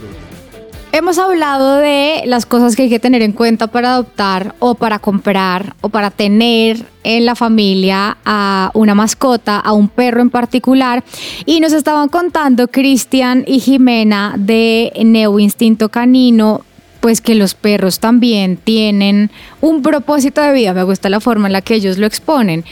Hemos 0.92 1.18
hablado 1.18 1.78
de 1.78 2.24
las 2.26 2.46
cosas 2.46 2.76
que 2.76 2.84
hay 2.84 2.90
que 2.90 3.00
tener 3.00 3.22
en 3.22 3.32
cuenta 3.32 3.68
para 3.68 3.94
adoptar 3.94 4.56
o 4.60 4.76
para 4.76 5.00
comprar 5.00 5.76
o 5.82 5.90
para 5.90 6.12
tener 6.12 6.86
en 7.04 7.26
la 7.26 7.36
familia 7.36 8.18
a 8.26 8.72
una 8.74 8.96
mascota, 8.96 9.60
a 9.60 9.74
un 9.74 9.90
perro 9.90 10.22
en 10.22 10.30
particular. 10.30 11.04
Y 11.46 11.60
nos 11.60 11.74
estaban 11.74 12.10
contando 12.10 12.68
Cristian 12.68 13.44
y 13.48 13.60
Jimena 13.60 14.36
de 14.38 14.92
Neo 15.04 15.40
Instinto 15.40 15.90
Canino, 15.90 16.62
pues 17.00 17.22
que 17.22 17.36
los 17.36 17.54
perros 17.54 18.00
también 18.00 18.58
tienen 18.58 19.32
un 19.62 19.82
propósito 19.82 20.42
de 20.42 20.54
vida. 20.54 20.74
Me 20.74 20.84
gusta 20.84 21.10
la 21.10 21.20
forma 21.20 21.48
en 21.48 21.54
la 21.54 21.62
que 21.62 21.76
ellos 21.76 21.98
lo 21.98 22.06
exponen. 22.06 22.66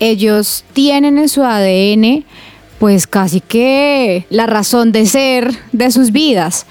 Ellos 0.00 0.64
tienen 0.72 1.18
en 1.18 1.28
su 1.28 1.42
ADN 1.42 2.24
pues 2.80 3.06
casi 3.06 3.40
que 3.40 4.26
la 4.30 4.46
razón 4.46 4.90
de 4.90 5.04
ser 5.04 5.54
de 5.72 5.90
sus 5.90 6.12
vidas. 6.12 6.64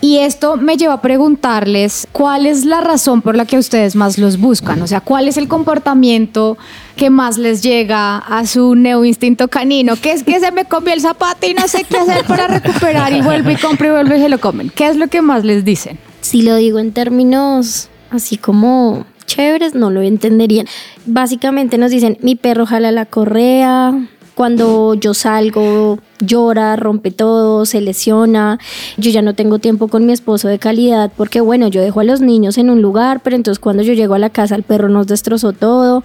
Y 0.00 0.18
esto 0.18 0.56
me 0.56 0.76
lleva 0.76 0.94
a 0.94 1.02
preguntarles 1.02 2.06
cuál 2.12 2.46
es 2.46 2.64
la 2.64 2.80
razón 2.80 3.20
por 3.20 3.36
la 3.36 3.44
que 3.44 3.58
ustedes 3.58 3.96
más 3.96 4.16
los 4.16 4.38
buscan, 4.38 4.80
o 4.80 4.86
sea, 4.86 5.00
cuál 5.00 5.26
es 5.28 5.36
el 5.36 5.48
comportamiento 5.48 6.56
que 6.96 7.10
más 7.10 7.36
les 7.36 7.62
llega 7.62 8.16
a 8.16 8.46
su 8.46 8.76
neo 8.76 9.04
instinto 9.04 9.48
canino, 9.48 9.96
que 9.96 10.12
es 10.12 10.22
que 10.22 10.38
se 10.38 10.52
me 10.52 10.64
comió 10.66 10.94
el 10.94 11.00
zapato 11.00 11.46
y 11.46 11.52
no 11.52 11.66
sé 11.66 11.84
qué 11.84 11.98
hacer 11.98 12.24
para 12.24 12.46
recuperar 12.46 13.12
y 13.12 13.20
vuelve 13.20 13.54
y 13.54 13.56
compra 13.56 13.88
y 13.88 13.90
vuelve 13.90 14.18
y 14.18 14.22
se 14.22 14.28
lo 14.28 14.38
comen. 14.38 14.70
¿Qué 14.70 14.86
es 14.86 14.96
lo 14.96 15.08
que 15.08 15.20
más 15.20 15.44
les 15.44 15.64
dicen? 15.64 15.98
Si 16.20 16.42
lo 16.42 16.54
digo 16.54 16.78
en 16.78 16.92
términos 16.92 17.88
así 18.10 18.36
como 18.36 19.04
chéveres, 19.26 19.74
no 19.74 19.90
lo 19.90 20.00
entenderían. 20.00 20.66
Básicamente 21.06 21.76
nos 21.76 21.90
dicen, 21.90 22.16
mi 22.22 22.36
perro 22.36 22.66
jala 22.66 22.92
la 22.92 23.04
correa, 23.04 23.92
cuando 24.40 24.94
yo 24.94 25.12
salgo 25.12 25.98
llora, 26.20 26.74
rompe 26.76 27.10
todo, 27.10 27.66
se 27.66 27.82
lesiona, 27.82 28.58
yo 28.96 29.10
ya 29.10 29.20
no 29.20 29.34
tengo 29.34 29.58
tiempo 29.58 29.88
con 29.88 30.06
mi 30.06 30.14
esposo 30.14 30.48
de 30.48 30.58
calidad 30.58 31.12
porque 31.14 31.42
bueno, 31.42 31.68
yo 31.68 31.82
dejo 31.82 32.00
a 32.00 32.04
los 32.04 32.22
niños 32.22 32.56
en 32.56 32.70
un 32.70 32.80
lugar, 32.80 33.20
pero 33.22 33.36
entonces 33.36 33.58
cuando 33.58 33.82
yo 33.82 33.92
llego 33.92 34.14
a 34.14 34.18
la 34.18 34.30
casa 34.30 34.54
el 34.54 34.62
perro 34.62 34.88
nos 34.88 35.06
destrozó 35.06 35.52
todo. 35.52 36.02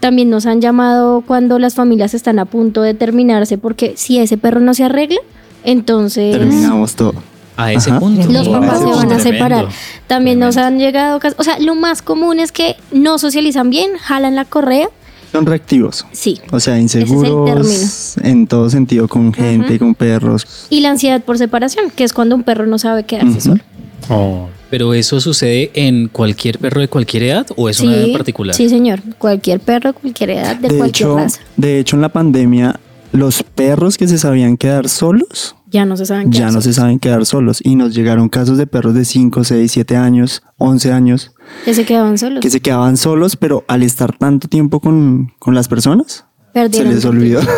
También 0.00 0.30
nos 0.30 0.46
han 0.46 0.60
llamado 0.60 1.20
cuando 1.20 1.60
las 1.60 1.76
familias 1.76 2.12
están 2.12 2.40
a 2.40 2.44
punto 2.44 2.82
de 2.82 2.94
terminarse 2.94 3.56
porque 3.56 3.92
si 3.96 4.18
ese 4.18 4.36
perro 4.36 4.58
no 4.58 4.74
se 4.74 4.82
arregla, 4.82 5.20
entonces 5.62 6.36
Terminamos 6.36 6.96
todo. 6.96 7.14
A 7.56 7.72
ese 7.72 7.90
Ajá. 7.90 8.00
punto. 8.00 8.26
los 8.32 8.48
Wow, 8.48 8.60
papás 8.62 8.80
se 8.80 8.84
van 8.86 8.96
a 8.96 8.98
tremendo. 9.16 9.22
separar. 9.22 9.68
También 10.08 10.40
nos 10.40 10.56
han 10.56 10.80
llegado 10.80 11.20
casos, 11.20 11.38
o 11.38 11.44
sea, 11.44 11.60
lo 11.60 11.76
más 11.76 12.02
común 12.02 12.40
es 12.40 12.50
que 12.50 12.74
no 12.90 13.18
socializan 13.18 13.70
bien, 13.70 13.92
jalan 13.96 14.34
la 14.34 14.44
correa. 14.44 14.88
Son 15.36 15.46
reactivos. 15.46 16.06
Sí. 16.12 16.40
O 16.50 16.60
sea, 16.60 16.76
el 16.76 16.82
inseguros 16.82 18.16
en 18.22 18.46
todo 18.46 18.70
sentido, 18.70 19.06
con 19.08 19.32
gente, 19.34 19.78
con 19.78 19.94
perros. 19.94 20.46
Y 20.70 20.80
la 20.80 20.90
ansiedad 20.90 21.22
por 21.22 21.36
separación, 21.38 21.90
que 21.94 22.04
es 22.04 22.12
cuando 22.12 22.34
un 22.34 22.42
perro 22.42 22.66
no 22.66 22.78
sabe 22.78 23.04
quedarse 23.04 23.30
Ujú. 23.38 23.40
solo. 23.40 23.60
Oh. 24.08 24.48
Pero 24.70 24.94
eso 24.94 25.20
sucede 25.20 25.70
en 25.74 26.08
cualquier 26.08 26.58
perro 26.58 26.80
de 26.80 26.88
cualquier 26.88 27.24
edad 27.24 27.46
o 27.56 27.68
es 27.68 27.80
una 27.80 27.94
edad 27.96 28.04
en 28.04 28.12
particular. 28.14 28.54
Sí, 28.54 28.68
señor. 28.68 29.00
Cualquier 29.18 29.60
perro, 29.60 29.92
cualquier 29.94 30.30
edad, 30.30 30.56
de, 30.56 30.68
De 30.68 30.78
cualquier 30.78 31.08
hecho, 31.08 31.16
raza. 31.16 31.40
de 31.56 31.78
hecho, 31.80 31.96
en 31.96 32.02
la 32.02 32.08
pandemia, 32.08 32.80
los 33.12 33.42
perros 33.42 33.96
que 33.98 34.08
se 34.08 34.18
sabían 34.18 34.56
quedar 34.56 34.88
solos, 34.88 35.55
Ya 35.68 35.84
no 35.84 35.96
se 35.96 36.06
saben 36.06 36.30
qué 36.30 36.38
ya 36.38 36.46
no 36.46 36.52
se 36.52 36.58
hacer. 36.70 36.74
saben 36.74 36.98
quedar 36.98 37.26
solos. 37.26 37.60
Y 37.64 37.74
nos 37.76 37.94
llegaron 37.94 38.28
casos 38.28 38.56
de 38.58 38.66
perros 38.66 38.94
de 38.94 39.04
5, 39.04 39.44
6, 39.44 39.70
7 39.72 39.96
años, 39.96 40.42
11 40.58 40.92
años, 40.92 41.34
Que 41.64 41.74
se 41.74 41.84
quedaban 41.84 42.18
solos. 42.18 42.40
que 42.40 42.50
se 42.50 42.60
quedaban 42.60 42.96
solos, 42.96 43.36
pero 43.36 43.64
al 43.68 43.82
estar 43.82 44.16
tanto 44.16 44.48
tiempo 44.48 44.80
con, 44.80 45.32
con 45.38 45.54
las 45.54 45.68
personas, 45.68 46.24
Perdieron 46.52 46.88
se 46.90 46.94
les 46.94 47.04
olvidó. 47.04 47.40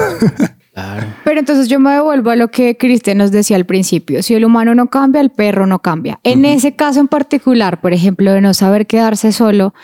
Claro. 0.74 1.08
Pero 1.24 1.40
entonces 1.40 1.66
yo 1.66 1.80
me 1.80 1.90
devuelvo 1.90 2.30
a 2.30 2.36
lo 2.36 2.52
que 2.52 2.76
Cristian 2.76 3.18
nos 3.18 3.32
decía 3.32 3.56
al 3.56 3.66
principio. 3.66 4.22
Si 4.22 4.34
el 4.34 4.44
humano 4.44 4.76
no 4.76 4.86
cambia, 4.86 5.20
el 5.20 5.30
perro 5.30 5.66
no 5.66 5.80
cambia. 5.80 6.20
En 6.22 6.44
ese 6.44 6.76
caso 6.76 7.00
en 7.00 7.08
particular, 7.08 7.80
por 7.80 7.92
ejemplo, 7.92 8.30
de 8.32 8.40
no 8.40 8.54
saber 8.54 8.86
quedarse 8.86 9.32
solo, 9.32 9.74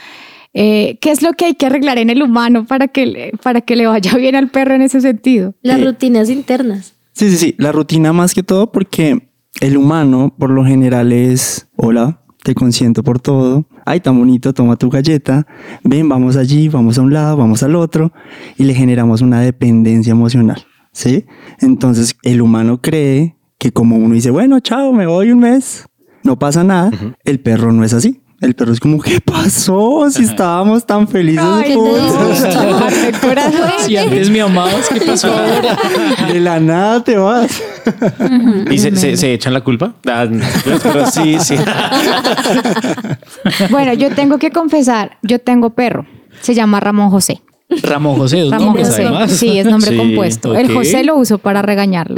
eh, 0.53 0.99
¿qué 1.01 1.11
es 1.11 1.21
lo 1.21 1.33
que 1.33 1.47
hay 1.47 1.55
que 1.55 1.67
arreglar 1.67 1.99
en 1.99 2.11
el 2.11 2.23
humano 2.23 2.65
para 2.65 2.87
que, 2.87 3.07
le, 3.07 3.33
para 3.43 3.61
que 3.61 3.75
le 3.75 3.89
vaya 3.89 4.15
bien 4.15 4.37
al 4.37 4.51
perro 4.51 4.75
en 4.75 4.83
ese 4.83 5.01
sentido? 5.01 5.55
Las 5.63 5.83
rutinas 5.85 6.31
internas. 6.31 6.94
Sí, 7.15 7.31
sí, 7.31 7.37
sí. 7.37 7.55
La 7.59 7.71
rutina 7.71 8.13
más 8.13 8.35
que 8.35 8.43
todo 8.43 8.73
porque 8.73 9.31
el 9.61 9.77
humano 9.77 10.35
por 10.37 10.51
lo 10.51 10.65
general 10.65 11.13
es, 11.13 11.69
hola, 11.77 12.23
te 12.43 12.55
consiento 12.55 13.05
por 13.05 13.21
todo. 13.21 13.67
Ay, 13.87 14.01
tan 14.01 14.19
bonito, 14.19 14.53
toma 14.53 14.77
tu 14.77 14.91
galleta. 14.91 15.47
Ven, 15.85 16.09
vamos 16.09 16.37
allí, 16.37 16.69
vamos 16.69 16.99
a 16.99 17.03
un 17.03 17.13
lado, 17.13 17.37
vamos 17.37 17.63
al 17.63 17.77
otro. 17.77 18.13
Y 18.57 18.65
le 18.65 18.75
generamos 18.75 19.21
una 19.21 19.41
dependencia 19.41 20.11
emocional. 20.11 20.67
¿Sí? 20.93 21.25
Entonces 21.61 22.17
el 22.23 22.43
humano 22.43 22.81
cree 22.81 23.37
que 23.59 23.73
como 23.73 23.97
uno 23.97 24.15
dice, 24.15 24.31
bueno, 24.31 24.59
chao, 24.61 24.93
me 24.93 25.07
voy 25.07 25.31
un 25.31 25.39
mes, 25.39 25.87
no 26.25 26.39
pasa 26.39 26.65
nada. 26.65 26.91
El 27.25 27.41
perro 27.41 27.73
no 27.73 27.85
es 27.85 27.93
así. 27.93 28.24
El 28.45 28.55
perro 28.55 28.73
es 28.73 28.81
como, 28.81 29.01
¿qué 29.01 29.21
pasó? 29.21 30.09
Si 30.11 30.25
estábamos 30.25 30.85
tan 30.85 31.09
felices 31.09 31.43
Ay, 31.45 31.75
juntos. 31.75 32.45
Si 33.87 33.97
antes 33.97 34.31
me 34.31 34.41
amabas, 34.43 34.89
¿qué 34.93 35.01
pasó 35.01 35.29
ahora? 35.33 35.77
De 36.33 36.41
la 36.41 36.61
nada 36.61 37.03
te 37.03 37.17
vas. 37.17 37.63
¿Y 38.71 38.79
se, 38.79 38.95
se- 38.97 39.17
se 39.17 39.33
echan 39.35 39.53
la 39.55 39.61
culpa? 39.63 39.95
Ah, 40.07 40.27
pero 40.83 41.07
sí, 41.11 41.37
sí. 41.41 41.57
Bueno, 43.71 43.93
yo 43.95 44.11
tengo 44.15 44.39
que 44.39 44.51
confesar, 44.51 45.19
yo 45.23 45.39
tengo 45.39 45.71
perro. 45.71 46.07
Se 46.41 46.55
llama 46.55 46.81
Ramón 46.81 47.11
José. 47.11 47.41
Ramón 47.83 48.17
José, 48.17 48.41
dos 48.41 48.51
Ramón 48.51 48.67
nombres 48.67 48.89
José. 48.89 49.03
además. 49.03 49.31
Sí, 49.33 49.59
es 49.59 49.67
nombre 49.67 49.91
Sí, 49.91 49.97
compuesto. 49.97 50.55
El. 50.55 50.73
José 50.73 51.03
lo 51.03 51.17
uso 51.17 51.39
para 51.39 51.63
regañarlo. 51.63 52.17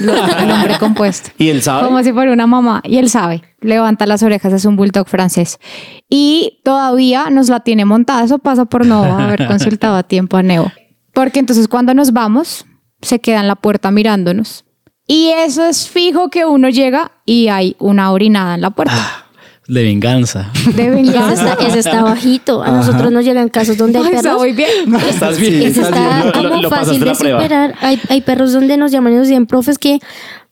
Lo- 0.00 0.26
El 0.38 0.48
nombre 0.48 0.78
compuesto. 0.78 1.30
¿Y 1.38 1.48
él 1.50 1.62
sabe? 1.62 1.86
Como 1.86 2.02
si 2.02 2.12
fuera 2.12 2.32
una 2.32 2.46
mamá. 2.46 2.80
Y 2.84 2.96
él 2.96 3.10
sabe. 3.10 3.42
Levanta 3.66 4.06
las 4.06 4.22
orejas, 4.22 4.52
es 4.52 4.64
un 4.64 4.76
bulldog 4.76 5.08
francés. 5.08 5.58
Y 6.08 6.60
todavía 6.64 7.30
nos 7.30 7.48
la 7.48 7.60
tiene 7.60 7.84
montada. 7.84 8.24
Eso 8.24 8.38
pasa 8.38 8.64
por 8.64 8.86
no 8.86 9.04
haber 9.04 9.46
consultado 9.48 9.96
a 9.96 10.02
tiempo 10.04 10.36
a 10.36 10.42
Neo. 10.42 10.70
Porque 11.12 11.38
entonces 11.40 11.68
cuando 11.68 11.92
nos 11.94 12.12
vamos, 12.12 12.64
se 13.02 13.18
queda 13.20 13.40
en 13.40 13.48
la 13.48 13.56
puerta 13.56 13.90
mirándonos. 13.90 14.64
Y 15.08 15.28
eso 15.28 15.64
es 15.64 15.88
fijo 15.88 16.30
que 16.30 16.44
uno 16.44 16.68
llega 16.68 17.12
y 17.24 17.48
hay 17.48 17.76
una 17.78 18.10
orinada 18.12 18.54
en 18.56 18.60
la 18.60 18.70
puerta. 18.70 19.24
De 19.68 19.82
venganza. 19.82 20.50
De 20.74 20.90
venganza. 20.90 21.52
está, 21.52 21.66
ese 21.66 21.78
está 21.80 22.02
bajito. 22.02 22.62
A 22.62 22.70
nosotros 22.70 23.10
nos 23.10 23.24
llegan 23.24 23.48
casos 23.48 23.76
donde 23.76 23.98
hay 23.98 24.04
Ay, 24.04 24.10
está 24.14 24.22
perros. 24.22 24.38
muy 24.40 24.52
bien. 24.52 24.94
¿Estás 25.08 25.38
bien? 25.40 25.62
Ese 25.62 25.80
está 25.82 26.24
Lo- 26.24 26.26
lo- 26.26 26.32
como 26.50 26.62
lo 26.62 26.70
fácil 26.70 27.00
pasaste 27.00 27.24
de 27.28 27.32
superar. 27.34 27.74
Hay, 27.80 28.00
hay 28.08 28.20
perros 28.20 28.52
donde 28.52 28.76
nos 28.76 28.92
llaman 28.92 29.12
y 29.12 29.16
nos 29.16 29.26
dicen, 29.28 29.46
profes, 29.46 29.78
que 29.78 29.98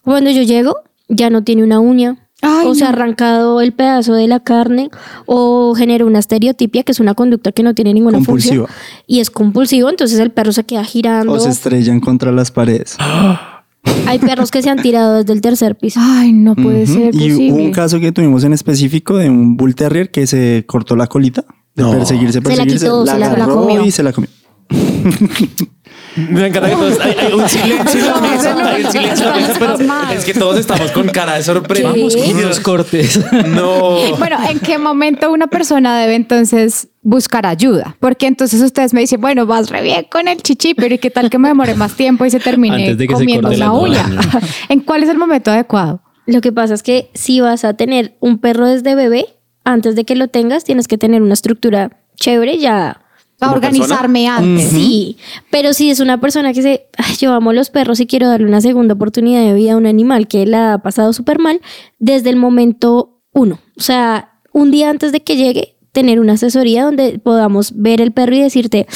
cuando 0.02 0.30
yo 0.30 0.42
llego 0.42 0.76
ya 1.08 1.30
no 1.30 1.44
tiene 1.44 1.62
una 1.62 1.78
uña. 1.80 2.23
Ay, 2.44 2.66
o 2.66 2.74
se 2.74 2.84
ha 2.84 2.90
arrancado 2.90 3.60
el 3.60 3.72
pedazo 3.72 4.14
de 4.14 4.28
la 4.28 4.40
carne 4.40 4.90
o 5.26 5.74
genera 5.74 6.04
una 6.04 6.18
estereotipia 6.18 6.82
que 6.82 6.92
es 6.92 7.00
una 7.00 7.14
conducta 7.14 7.52
que 7.52 7.62
no 7.62 7.74
tiene 7.74 7.94
ninguna 7.94 8.18
Compulsiva. 8.18 8.66
función 8.66 8.80
y 9.06 9.20
es 9.20 9.30
compulsivo 9.30 9.88
entonces 9.90 10.18
el 10.20 10.30
perro 10.30 10.52
se 10.52 10.64
queda 10.64 10.84
girando 10.84 11.32
O 11.32 11.40
se 11.40 11.48
estrellan 11.48 12.00
contra 12.00 12.30
las 12.32 12.50
paredes. 12.50 12.96
hay 14.06 14.18
perros 14.18 14.50
que 14.50 14.62
se 14.62 14.70
han 14.70 14.80
tirado 14.82 15.18
desde 15.18 15.32
el 15.32 15.40
tercer 15.40 15.76
piso 15.76 16.00
Ay, 16.02 16.32
no 16.32 16.54
puede 16.54 16.86
ser 16.86 17.14
Y 17.14 17.18
posible. 17.30 17.52
hubo 17.52 17.56
un 17.62 17.70
caso 17.72 18.00
que 18.00 18.12
tuvimos 18.12 18.44
en 18.44 18.52
específico 18.52 19.16
de 19.16 19.28
un 19.30 19.56
bull 19.56 19.74
terrier 19.74 20.10
que 20.10 20.26
se 20.26 20.64
cortó 20.66 20.96
la 20.96 21.06
colita 21.06 21.44
de 21.74 21.82
No. 21.82 21.90
perseguirse, 21.92 22.34
Se 22.34 22.40
la 22.40 22.44
perseguirse, 22.44 22.84
quitó, 22.86 23.06
se 23.06 23.18
la- 23.18 23.30
se 23.32 23.36
la 23.38 23.46
comió. 23.46 23.84
y 23.84 23.90
se 23.90 24.02
la 24.02 24.12
comió. 24.12 24.30
Me 26.16 26.46
encanta 26.46 26.68
que 26.70 26.76
todos. 26.76 27.00
Hay, 27.00 27.16
hay 27.18 27.32
un 27.32 27.48
silencio 27.48 28.00
en 28.00 28.06
la 28.06 28.20
mesa. 28.20 28.70
Hay 28.70 28.84
un 28.84 28.92
silencio 28.92 29.26
en 29.26 29.32
la 29.32 29.48
mesa. 29.48 29.76
Pero 29.78 30.18
es 30.18 30.24
que 30.24 30.34
todos 30.34 30.58
estamos 30.58 30.90
con 30.92 31.08
cara 31.08 31.34
de 31.34 31.42
sorpresa. 31.42 31.88
Vamos, 31.90 32.16
Con 32.16 32.36
unos 32.36 32.60
cortes. 32.60 33.20
No. 33.46 33.98
Bueno, 34.18 34.38
¿en 34.48 34.60
qué 34.60 34.78
momento 34.78 35.30
una 35.30 35.46
persona 35.46 35.98
debe 35.98 36.14
entonces 36.14 36.88
buscar 37.02 37.46
ayuda? 37.46 37.96
Porque 38.00 38.26
entonces 38.26 38.60
ustedes 38.62 38.94
me 38.94 39.00
dicen, 39.00 39.20
bueno, 39.20 39.46
vas 39.46 39.70
re 39.70 39.82
bien 39.82 40.06
con 40.10 40.28
el 40.28 40.42
chichi, 40.42 40.74
pero 40.74 40.94
¿y 40.94 40.98
qué 40.98 41.10
tal 41.10 41.30
que 41.30 41.38
me 41.38 41.48
demore 41.48 41.74
más 41.74 41.94
tiempo 41.94 42.24
y 42.24 42.30
se 42.30 42.40
termine 42.40 42.76
Antes 42.76 42.98
de 42.98 43.06
que 43.08 43.14
se 43.14 43.20
comiendo 43.20 43.48
una 43.48 43.56
la 43.56 43.72
uña? 43.72 44.06
uña. 44.06 44.20
¿En 44.68 44.80
cuál 44.80 45.02
es 45.02 45.08
el 45.08 45.18
momento 45.18 45.50
adecuado? 45.50 46.02
Lo 46.26 46.40
que 46.40 46.52
pasa 46.52 46.74
es 46.74 46.82
que 46.82 47.10
si 47.14 47.40
vas 47.40 47.64
a 47.64 47.74
tener 47.74 48.16
un 48.20 48.38
perro 48.38 48.66
desde 48.66 48.94
bebé, 48.94 49.26
antes 49.64 49.94
de 49.96 50.04
que 50.04 50.14
lo 50.14 50.28
tengas, 50.28 50.64
tienes 50.64 50.88
que 50.88 50.96
tener 50.98 51.22
una 51.22 51.34
estructura 51.34 51.90
chévere 52.16 52.58
ya. 52.58 53.00
A 53.40 53.52
organizarme 53.52 54.28
antes. 54.28 54.70
Sí, 54.70 55.16
pero 55.50 55.72
si 55.72 55.90
es 55.90 56.00
una 56.00 56.20
persona 56.20 56.52
que 56.52 56.60
dice, 56.60 56.86
"Ay, 56.96 57.16
yo 57.16 57.32
amo 57.32 57.52
los 57.52 57.70
perros 57.70 58.00
y 58.00 58.06
quiero 58.06 58.28
darle 58.28 58.46
una 58.46 58.60
segunda 58.60 58.94
oportunidad 58.94 59.44
de 59.44 59.52
vida 59.54 59.72
a 59.72 59.76
un 59.76 59.86
animal 59.86 60.28
que 60.28 60.46
la 60.46 60.74
ha 60.74 60.78
pasado 60.78 61.12
súper 61.12 61.38
mal, 61.38 61.60
desde 61.98 62.30
el 62.30 62.36
momento 62.36 63.20
uno, 63.32 63.58
o 63.76 63.82
sea, 63.82 64.38
un 64.52 64.70
día 64.70 64.88
antes 64.88 65.12
de 65.12 65.20
que 65.20 65.36
llegue, 65.36 65.74
tener 65.92 66.20
una 66.20 66.34
asesoría 66.34 66.84
donde 66.84 67.18
podamos 67.18 67.72
ver 67.74 68.00
el 68.00 68.12
perro 68.12 68.34
y 68.34 68.40
decirte, 68.40 68.86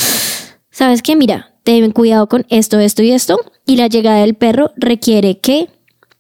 sabes 0.71 1.03
qué, 1.03 1.17
mira, 1.17 1.55
ten 1.65 1.91
cuidado 1.91 2.29
con 2.29 2.47
esto, 2.49 2.79
esto 2.79 3.03
y 3.03 3.13
esto, 3.13 3.39
y 3.67 3.77
la 3.77 3.89
llegada 3.89 4.21
del 4.21 4.35
perro 4.35 4.73
requiere 4.77 5.39
que 5.39 5.69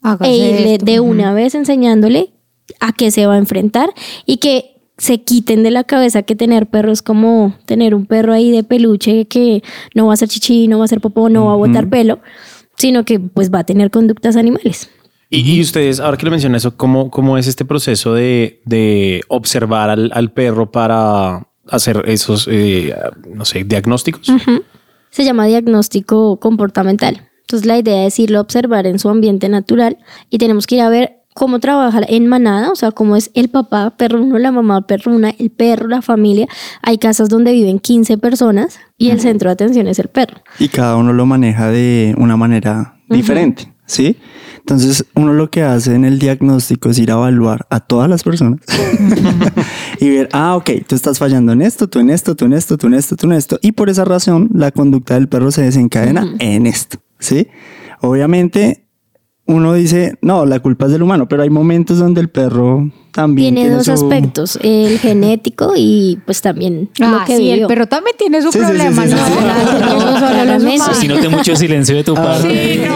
Hágase 0.02 0.30
e 0.30 0.36
irle 0.36 0.72
esto. 0.74 0.84
de 0.84 1.00
una 1.00 1.32
vez 1.32 1.54
enseñándole 1.54 2.32
a 2.80 2.92
qué 2.92 3.10
se 3.10 3.26
va 3.26 3.34
a 3.34 3.38
enfrentar 3.38 3.90
y 4.26 4.36
que 4.38 4.77
se 4.98 5.22
quiten 5.22 5.62
de 5.62 5.70
la 5.70 5.84
cabeza 5.84 6.22
que 6.22 6.36
tener 6.36 6.66
perros 6.66 7.02
como 7.02 7.54
tener 7.64 7.94
un 7.94 8.04
perro 8.04 8.32
ahí 8.32 8.50
de 8.50 8.64
peluche 8.64 9.26
que 9.26 9.62
no 9.94 10.06
va 10.06 10.12
a 10.12 10.14
hacer 10.14 10.28
chichi, 10.28 10.68
no 10.68 10.78
va 10.78 10.84
a 10.84 10.86
hacer 10.86 11.00
popó, 11.00 11.28
no 11.28 11.46
va 11.46 11.52
a 11.52 11.56
botar 11.56 11.88
pelo, 11.88 12.18
sino 12.76 13.04
que 13.04 13.20
pues 13.20 13.52
va 13.52 13.60
a 13.60 13.64
tener 13.64 13.90
conductas 13.90 14.36
animales. 14.36 14.90
Y, 15.30 15.56
y 15.56 15.60
ustedes, 15.60 16.00
ahora 16.00 16.16
que 16.16 16.24
lo 16.24 16.30
mencionan 16.30 16.56
eso, 16.56 16.76
¿cómo, 16.76 17.10
cómo 17.10 17.38
es 17.38 17.46
este 17.46 17.64
proceso 17.64 18.14
de, 18.14 18.60
de 18.64 19.22
observar 19.28 19.90
al, 19.90 20.10
al 20.12 20.32
perro 20.32 20.72
para 20.72 21.46
hacer 21.70 22.02
esos, 22.06 22.48
eh, 22.50 22.94
no 23.32 23.44
sé, 23.44 23.64
diagnósticos? 23.64 24.32
Se 25.10 25.24
llama 25.24 25.46
diagnóstico 25.46 26.38
comportamental. 26.40 27.28
Entonces 27.40 27.66
la 27.66 27.78
idea 27.78 28.04
es 28.04 28.18
irlo 28.18 28.38
a 28.38 28.42
observar 28.42 28.86
en 28.86 28.98
su 28.98 29.08
ambiente 29.08 29.48
natural 29.48 29.98
y 30.28 30.38
tenemos 30.38 30.66
que 30.66 30.76
ir 30.76 30.80
a 30.82 30.88
ver 30.88 31.17
cómo 31.38 31.60
trabaja 31.60 32.00
en 32.08 32.26
manada, 32.26 32.72
o 32.72 32.74
sea, 32.74 32.90
cómo 32.90 33.14
es 33.14 33.30
el 33.34 33.48
papá, 33.48 33.90
perro 33.96 34.20
uno, 34.20 34.38
la 34.38 34.50
mamá, 34.50 34.86
perro 34.86 35.12
una, 35.12 35.30
el 35.30 35.50
perro, 35.50 35.86
la 35.86 36.02
familia. 36.02 36.48
Hay 36.82 36.98
casas 36.98 37.28
donde 37.28 37.52
viven 37.52 37.78
15 37.78 38.18
personas 38.18 38.80
y 38.98 39.10
el 39.10 39.20
centro 39.20 39.48
de 39.48 39.52
atención 39.52 39.86
es 39.86 40.00
el 40.00 40.08
perro. 40.08 40.38
y 40.58 40.68
cada 40.68 40.96
uno 40.96 41.12
lo 41.12 41.26
maneja 41.26 41.70
de 41.70 42.12
una 42.18 42.36
manera 42.36 42.96
diferente, 43.08 43.72
¿sí? 43.86 44.16
Entonces, 44.58 45.04
uno 45.14 45.32
lo 45.32 45.48
que 45.48 45.62
hace 45.62 45.94
en 45.94 46.04
el 46.04 46.18
diagnóstico 46.18 46.90
es 46.90 46.98
ir 46.98 47.12
a 47.12 47.14
evaluar 47.14 47.66
a 47.70 47.78
todas 47.78 48.10
las 48.10 48.24
personas 48.24 48.60
y 50.00 50.10
ver, 50.10 50.28
ah, 50.32 50.56
ok, 50.56 50.70
tú 50.88 50.96
estás 50.96 51.20
fallando 51.20 51.52
en 51.52 51.62
esto, 51.62 51.88
tú 51.88 52.00
en 52.00 52.10
esto, 52.10 52.34
tú 52.34 52.46
en 52.46 52.52
esto, 52.52 52.76
tú 52.76 52.88
en 52.88 52.94
esto, 52.94 53.16
tú 53.16 53.26
en 53.28 53.32
esto, 53.34 53.58
y 53.62 53.72
por 53.72 53.88
esa 53.88 54.04
razón 54.04 54.50
la 54.52 54.72
conducta 54.72 55.14
del 55.14 55.28
perro 55.28 55.52
se 55.52 55.62
desencadena 55.62 56.34
en 56.40 56.66
esto, 56.66 56.98
¿sí? 57.20 57.46
Obviamente, 58.00 58.87
uno 59.48 59.72
dice, 59.72 60.18
no, 60.20 60.44
la 60.46 60.60
culpa 60.60 60.86
es 60.86 60.92
del 60.92 61.02
humano, 61.02 61.26
pero 61.26 61.42
hay 61.42 61.50
momentos 61.50 61.98
donde 61.98 62.20
el 62.20 62.28
perro 62.28 62.90
también 63.12 63.54
Tiene 63.54 63.70
dos 63.70 63.86
su- 63.86 63.92
aspectos, 63.92 64.58
el 64.62 64.98
genético 65.00 65.72
y 65.76 66.18
pues 66.24 66.40
también 66.40 66.88
lo 66.98 67.06
Ah, 67.06 67.24
que 67.26 67.36
sí, 67.36 67.48
el 67.48 67.52
vivió. 67.54 67.68
perro 67.68 67.86
también 67.86 68.16
tiene 68.18 68.40
su 68.42 68.52
Sí, 68.52 68.58
problema, 68.58 69.04
sí, 69.06 69.10
¿no? 69.10 69.16
sí, 69.16 69.32
sí. 69.32 69.38
No. 70.78 70.94
Si 70.94 71.08
noté 71.08 71.28
mucho 71.28 71.56
silencio 71.56 71.96
de 71.96 72.04
tu 72.04 72.14
parte. 72.14 72.74
Sí, 72.74 72.80
no. 72.86 72.94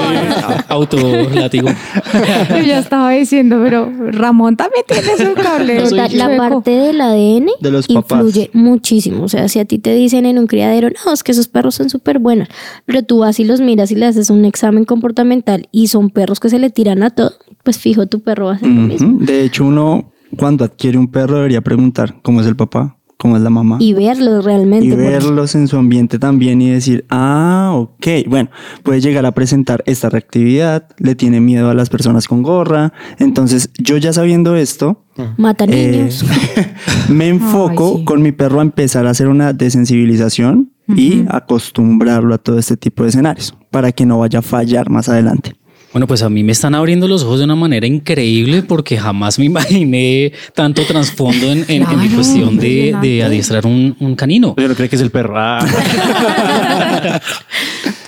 Autolátigo. 0.69 1.69
Yo 2.51 2.59
ya 2.61 2.79
estaba 2.79 3.11
diciendo, 3.11 3.61
pero 3.63 3.91
Ramón 4.11 4.57
también 4.57 4.85
tiene 4.87 5.17
su 5.17 5.35
cable. 5.35 5.81
La 5.91 6.09
chueco. 6.09 6.37
parte 6.37 6.71
del 6.71 7.01
ADN 7.01 7.47
De 7.61 7.71
los 7.71 7.87
papás. 7.87 8.19
influye 8.21 8.51
muchísimo. 8.53 9.25
O 9.25 9.29
sea, 9.29 9.49
si 9.49 9.59
a 9.59 9.65
ti 9.65 9.79
te 9.79 9.95
dicen 9.95 10.27
en 10.27 10.39
un 10.39 10.47
criadero, 10.47 10.89
no, 11.05 11.13
es 11.13 11.23
que 11.23 11.33
esos 11.33 11.49
perros 11.49 11.75
son 11.75 11.91
súper 11.91 12.19
buenos, 12.19 12.49
pero 12.87 13.03
tú 13.03 13.19
vas 13.19 13.39
y 13.41 13.45
los 13.45 13.61
miras 13.61 13.91
y 13.91 13.95
le 13.97 14.07
haces 14.07 14.31
un 14.31 14.45
examen 14.45 14.85
comportamental 14.85 15.69
y 15.73 15.89
son 15.89 16.11
perros 16.11 16.41
que 16.41 16.49
se 16.49 16.59
le 16.59 16.71
tiran 16.71 17.03
a 17.03 17.11
todo, 17.11 17.33
pues 17.63 17.79
fijo, 17.79 18.07
tu 18.07 18.21
perro 18.21 18.47
va 18.47 18.53
a 18.53 18.55
hacer 18.57 18.69
lo 18.69 18.83
mismo. 18.83 19.17
Ujú. 19.17 19.25
De 19.25 19.45
hecho, 19.45 19.65
uno 19.65 20.13
cuando 20.37 20.65
adquiere 20.65 20.99
un 20.99 21.09
perro 21.09 21.37
debería 21.37 21.61
preguntar 21.61 22.17
cómo 22.23 22.41
es 22.41 22.47
el 22.47 22.57
papá, 22.57 22.97
cómo 23.23 23.37
es 23.37 23.43
la 23.43 23.51
mamá. 23.51 23.77
Y 23.81 23.93
verlos 23.93 24.45
realmente. 24.45 24.87
y 24.87 24.91
verlos 24.91 25.55
en 25.55 25.69
su 25.69 25.77
ambiente 25.77 26.19
también 26.19 26.61
y 26.61 26.71
decir, 26.71 27.05
ah, 27.09 27.73
ok, 27.75 28.07
bueno, 28.27 28.51
puede 28.83 29.01
llegar 29.01 29.25
a 29.27 29.33
presentar 29.33 29.83
esta 29.87 30.09
reactividad, 30.09 30.89
le 30.99 31.15
tiene 31.15 31.41
miedo 31.41 31.71
a 31.71 31.75
las 31.75 31.89
personas 31.89 32.27
con 32.27 32.43
gorra, 32.43 32.93
entonces 33.19 33.71
yo 33.79 33.97
ya 33.97 34.13
sabiendo 34.13 34.57
esto, 34.57 35.05
Mata 35.37 35.67
eh, 35.69 35.91
niños. 35.93 36.25
me 37.11 37.29
enfoco 37.29 37.93
Ay, 37.93 37.99
sí. 37.99 38.05
con 38.05 38.23
mi 38.23 38.33
perro 38.33 38.59
a 38.59 38.63
empezar 38.63 39.07
a 39.07 39.11
hacer 39.11 39.29
una 39.29 39.53
desensibilización 39.53 40.73
y 40.89 41.25
acostumbrarlo 41.29 42.35
a 42.35 42.39
todo 42.39 42.59
este 42.59 42.77
tipo 42.77 43.05
de 43.05 43.11
escenarios 43.11 43.55
para 43.71 43.93
que 43.93 44.05
no 44.05 44.19
vaya 44.19 44.41
a 44.41 44.43
fallar 44.43 44.91
más 44.91 45.09
adelante. 45.09 45.55
Bueno, 45.93 46.07
pues 46.07 46.23
a 46.23 46.31
mí 46.31 46.43
me 46.43 46.53
están 46.53 46.75
abriendo 46.75 47.07
los 47.07 47.23
ojos 47.23 47.39
de 47.39 47.45
una 47.45 47.55
manera 47.55 47.87
increíble 47.87 48.63
porque 48.63 48.97
jamás 48.97 49.39
me 49.39 49.45
imaginé 49.53 50.33
tanto 50.55 50.83
trasfondo 50.85 51.53
en, 51.53 51.65
en- 51.69 51.83
en 51.83 52.01
mi 52.01 52.09
cuestión 52.09 52.57
de, 52.59 52.97
de 53.03 53.23
adiestrar 53.23 53.67
un, 53.67 53.95
un 54.01 54.15
canino. 54.17 54.55
Yo 54.59 54.69
no 54.69 54.75
creo 54.75 54.89
que 54.89 54.97
es 54.97 55.03
el 55.03 55.11
perro. 55.11 55.35
Ah. 55.37 55.61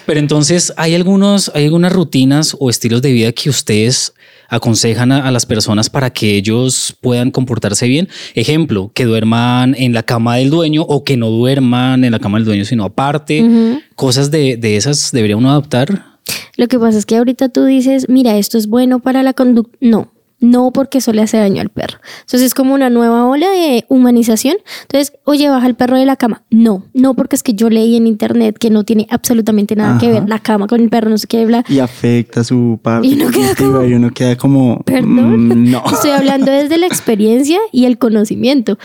Pero 0.07 0.20
entonces, 0.20 0.73
¿hay, 0.77 0.94
algunos, 0.94 1.51
¿hay 1.55 1.64
algunas 1.64 1.92
rutinas 1.92 2.57
o 2.59 2.68
estilos 2.68 3.01
de 3.03 3.12
vida 3.12 3.33
que 3.33 3.49
ustedes 3.49 4.12
aconsejan 4.51 5.11
a, 5.12 5.27
a 5.27 5.31
las 5.31 5.47
personas 5.47 5.88
para 5.88 6.11
que 6.11 6.37
ellos 6.37 6.94
puedan 7.01 7.31
comportarse 7.31 7.87
bien? 7.87 8.09
Ejemplo, 8.35 8.90
que 8.94 9.07
duerman 9.07 9.75
en 9.79 9.94
la 9.94 10.03
cama 10.03 10.37
del 10.37 10.51
dueño 10.51 10.83
o 10.83 11.05
que 11.05 11.16
no 11.16 11.31
duerman 11.31 12.05
en 12.05 12.12
la 12.12 12.18
cama 12.18 12.37
del 12.38 12.44
dueño, 12.44 12.64
sino 12.66 12.85
aparte. 12.85 13.81
Cosas 13.94 14.31
de, 14.31 14.57
de 14.59 14.77
esas 14.77 15.11
debería 15.11 15.37
uno 15.38 15.51
adaptar. 15.51 16.13
Lo 16.56 16.68
que 16.68 16.78
pasa 16.78 16.98
es 16.98 17.06
que 17.06 17.16
ahorita 17.16 17.48
tú 17.48 17.64
dices, 17.64 18.08
mira, 18.08 18.37
esto 18.37 18.58
es 18.58 18.68
bueno 18.68 19.00
para 19.00 19.22
la 19.22 19.32
conducta. 19.32 19.76
No, 19.80 20.12
no 20.40 20.72
porque 20.72 20.98
eso 20.98 21.12
le 21.12 21.22
hace 21.22 21.38
daño 21.38 21.60
al 21.60 21.70
perro. 21.70 21.98
Entonces 22.20 22.42
es 22.42 22.54
como 22.54 22.74
una 22.74 22.90
nueva 22.90 23.26
ola 23.26 23.48
de 23.50 23.84
humanización. 23.88 24.56
Entonces, 24.82 25.12
oye, 25.24 25.48
baja 25.48 25.66
el 25.66 25.74
perro 25.74 25.96
de 25.96 26.06
la 26.06 26.16
cama. 26.16 26.42
No, 26.50 26.84
no 26.92 27.14
porque 27.14 27.37
es 27.37 27.42
que 27.42 27.54
yo 27.54 27.70
leí 27.70 27.96
en 27.96 28.06
internet 28.06 28.56
que 28.58 28.70
no 28.70 28.84
tiene 28.84 29.06
absolutamente 29.10 29.74
nada 29.74 29.98
que 29.98 30.08
ver 30.08 30.28
la 30.28 30.38
cama 30.38 30.66
con 30.66 30.80
el 30.80 30.90
perro, 30.90 31.10
no 31.10 31.18
sé 31.18 31.26
qué, 31.26 31.46
bla. 31.46 31.64
Y 31.68 31.78
afecta 31.78 32.44
su 32.44 32.78
parte 32.82 33.08
Y 33.08 33.14
uno 33.14 33.30
queda 33.30 33.54
como, 33.54 33.84
y 33.84 33.94
uno 33.94 34.10
queda 34.10 34.37
como, 34.37 34.82
Perdón. 34.84 35.48
mm, 35.48 35.70
no. 35.70 35.82
Estoy 35.92 36.10
hablando 36.10 36.52
desde 36.52 36.78
la 36.78 36.87
experiencia 36.87 37.58
y 37.72 37.87
el 37.87 37.98
conocimiento. 37.98 38.78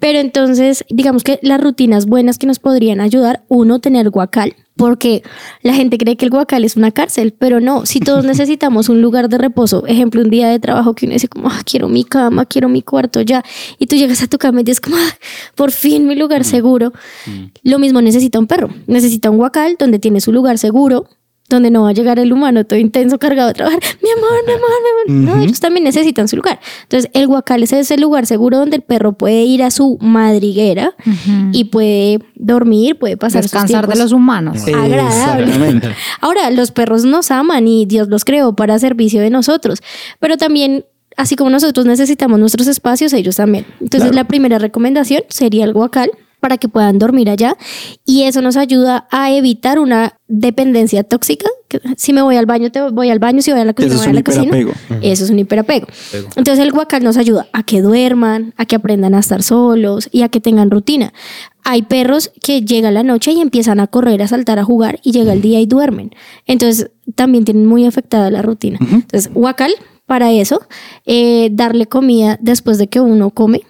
Pero 0.00 0.18
entonces, 0.18 0.84
digamos 0.88 1.24
que 1.24 1.38
las 1.42 1.60
rutinas 1.60 2.06
buenas 2.06 2.38
que 2.38 2.46
nos 2.46 2.58
podrían 2.58 3.00
ayudar, 3.00 3.44
uno, 3.48 3.80
tener 3.80 4.10
guacal. 4.10 4.54
Porque 4.76 5.22
la 5.62 5.74
gente 5.74 5.98
cree 5.98 6.16
que 6.16 6.24
el 6.24 6.30
guacal 6.30 6.64
es 6.64 6.76
una 6.76 6.90
cárcel, 6.90 7.34
pero 7.38 7.60
no, 7.60 7.84
si 7.86 8.00
todos 8.00 8.24
necesitamos 8.32 8.88
un 8.88 9.02
lugar 9.02 9.28
de 9.28 9.38
reposo, 9.38 9.86
ejemplo, 9.86 10.22
un 10.22 10.30
día 10.30 10.48
de 10.48 10.58
trabajo 10.58 10.94
que 10.94 11.06
uno 11.06 11.12
dice 11.12 11.28
como, 11.28 11.48
"Ah, 11.48 11.60
quiero 11.64 11.88
mi 11.88 12.04
cama, 12.04 12.46
quiero 12.46 12.68
mi 12.68 12.82
cuarto 12.82 13.20
ya, 13.20 13.42
y 13.78 13.86
tú 13.86 13.96
llegas 13.96 14.22
a 14.22 14.26
tu 14.28 14.38
cama 14.38 14.60
y 14.60 14.64
dices 14.64 14.80
como, 14.80 14.96
"Ah, 14.96 15.16
por 15.54 15.72
fin 15.72 16.06
mi 16.06 16.14
lugar 16.16 16.44
seguro. 16.44 16.92
Lo 17.62 17.78
mismo 17.78 18.00
necesita 18.00 18.38
un 18.38 18.46
perro, 18.46 18.70
necesita 18.86 19.30
un 19.30 19.36
guacal 19.36 19.76
donde 19.78 19.98
tiene 19.98 20.20
su 20.20 20.32
lugar 20.32 20.58
seguro, 20.58 21.06
donde 21.56 21.70
no 21.70 21.82
va 21.82 21.90
a 21.90 21.92
llegar 21.92 22.18
el 22.18 22.32
humano 22.32 22.64
todo 22.64 22.78
intenso 22.78 23.18
cargado 23.18 23.50
a 23.50 23.52
trabajar. 23.52 23.80
Mi 24.02 24.10
amor, 24.10 24.30
mi 24.46 24.52
amor, 24.52 24.70
mi 25.06 25.22
amor. 25.24 25.36
No, 25.36 25.42
ellos 25.42 25.60
también 25.60 25.84
necesitan 25.84 26.28
su 26.28 26.36
lugar. 26.36 26.60
Entonces, 26.82 27.10
el 27.14 27.26
guacal 27.26 27.62
es 27.62 27.72
ese 27.72 27.96
lugar 27.98 28.26
seguro 28.26 28.58
donde 28.58 28.76
el 28.76 28.82
perro 28.82 29.12
puede 29.12 29.42
ir 29.42 29.62
a 29.62 29.70
su 29.70 29.98
madriguera 30.00 30.94
y 31.52 31.64
puede 31.64 32.18
dormir, 32.34 32.98
puede 32.98 33.16
pasar 33.16 33.42
sus 33.42 33.52
Descansar 33.52 33.86
de 33.86 33.96
los 33.96 34.12
humanos. 34.12 34.58
agradable. 34.66 35.80
Ahora, 36.20 36.50
los 36.50 36.70
perros 36.70 37.04
nos 37.04 37.30
aman 37.30 37.68
y 37.68 37.86
Dios 37.86 38.08
los 38.08 38.24
creó 38.24 38.54
para 38.54 38.78
servicio 38.78 39.20
de 39.20 39.30
nosotros, 39.30 39.80
pero 40.18 40.36
también, 40.36 40.84
así 41.16 41.36
como 41.36 41.50
nosotros 41.50 41.86
necesitamos 41.86 42.38
nuestros 42.38 42.66
espacios, 42.66 43.12
ellos 43.12 43.36
también. 43.36 43.66
Entonces, 43.80 44.14
la 44.14 44.24
primera 44.24 44.58
recomendación 44.58 45.22
sería 45.28 45.64
el 45.64 45.72
guacal 45.72 46.10
para 46.42 46.58
que 46.58 46.68
puedan 46.68 46.98
dormir 46.98 47.30
allá 47.30 47.56
y 48.04 48.24
eso 48.24 48.42
nos 48.42 48.56
ayuda 48.56 49.06
a 49.12 49.30
evitar 49.30 49.78
una 49.78 50.18
dependencia 50.26 51.04
tóxica. 51.04 51.46
que 51.68 51.80
Si 51.96 52.12
me 52.12 52.20
voy 52.20 52.34
al 52.34 52.46
baño, 52.46 52.72
te 52.72 52.80
voy 52.90 53.10
al 53.10 53.20
baño, 53.20 53.42
si 53.42 53.52
voy 53.52 53.60
a 53.60 53.64
la 53.64 53.74
cocina, 53.74 53.94
Eso 53.94 54.02
es 54.02 54.06
voy 54.06 54.06
a 54.08 54.10
un 54.10 54.16
la 54.16 54.22
cocina. 54.24 54.44
hiperapego. 54.58 54.72
Eso 55.02 55.24
es 55.24 55.30
un 55.30 55.38
hiperapego. 55.38 55.86
Entonces 56.34 56.58
el 56.58 56.72
guacal 56.72 57.04
nos 57.04 57.16
ayuda 57.16 57.46
a 57.52 57.62
que 57.62 57.80
duerman, 57.80 58.54
a 58.56 58.66
que 58.66 58.74
aprendan 58.74 59.14
a 59.14 59.20
estar 59.20 59.44
solos 59.44 60.08
y 60.10 60.22
a 60.22 60.30
que 60.30 60.40
tengan 60.40 60.72
rutina. 60.72 61.12
Hay 61.62 61.82
perros 61.82 62.32
que 62.42 62.62
llega 62.62 62.90
la 62.90 63.04
noche 63.04 63.30
y 63.30 63.40
empiezan 63.40 63.78
a 63.78 63.86
correr, 63.86 64.20
a 64.20 64.26
saltar, 64.26 64.58
a 64.58 64.64
jugar 64.64 64.98
y 65.04 65.12
llega 65.12 65.32
el 65.32 65.42
día 65.42 65.60
y 65.60 65.66
duermen. 65.66 66.10
Entonces 66.46 66.90
también 67.14 67.44
tienen 67.44 67.66
muy 67.66 67.86
afectada 67.86 68.32
la 68.32 68.42
rutina. 68.42 68.78
Entonces 68.80 69.32
guacal 69.32 69.72
para 70.06 70.32
eso, 70.32 70.60
eh, 71.06 71.50
darle 71.52 71.86
comida 71.86 72.36
después 72.42 72.78
de 72.78 72.88
que 72.88 73.00
uno 73.00 73.30
come. 73.30 73.62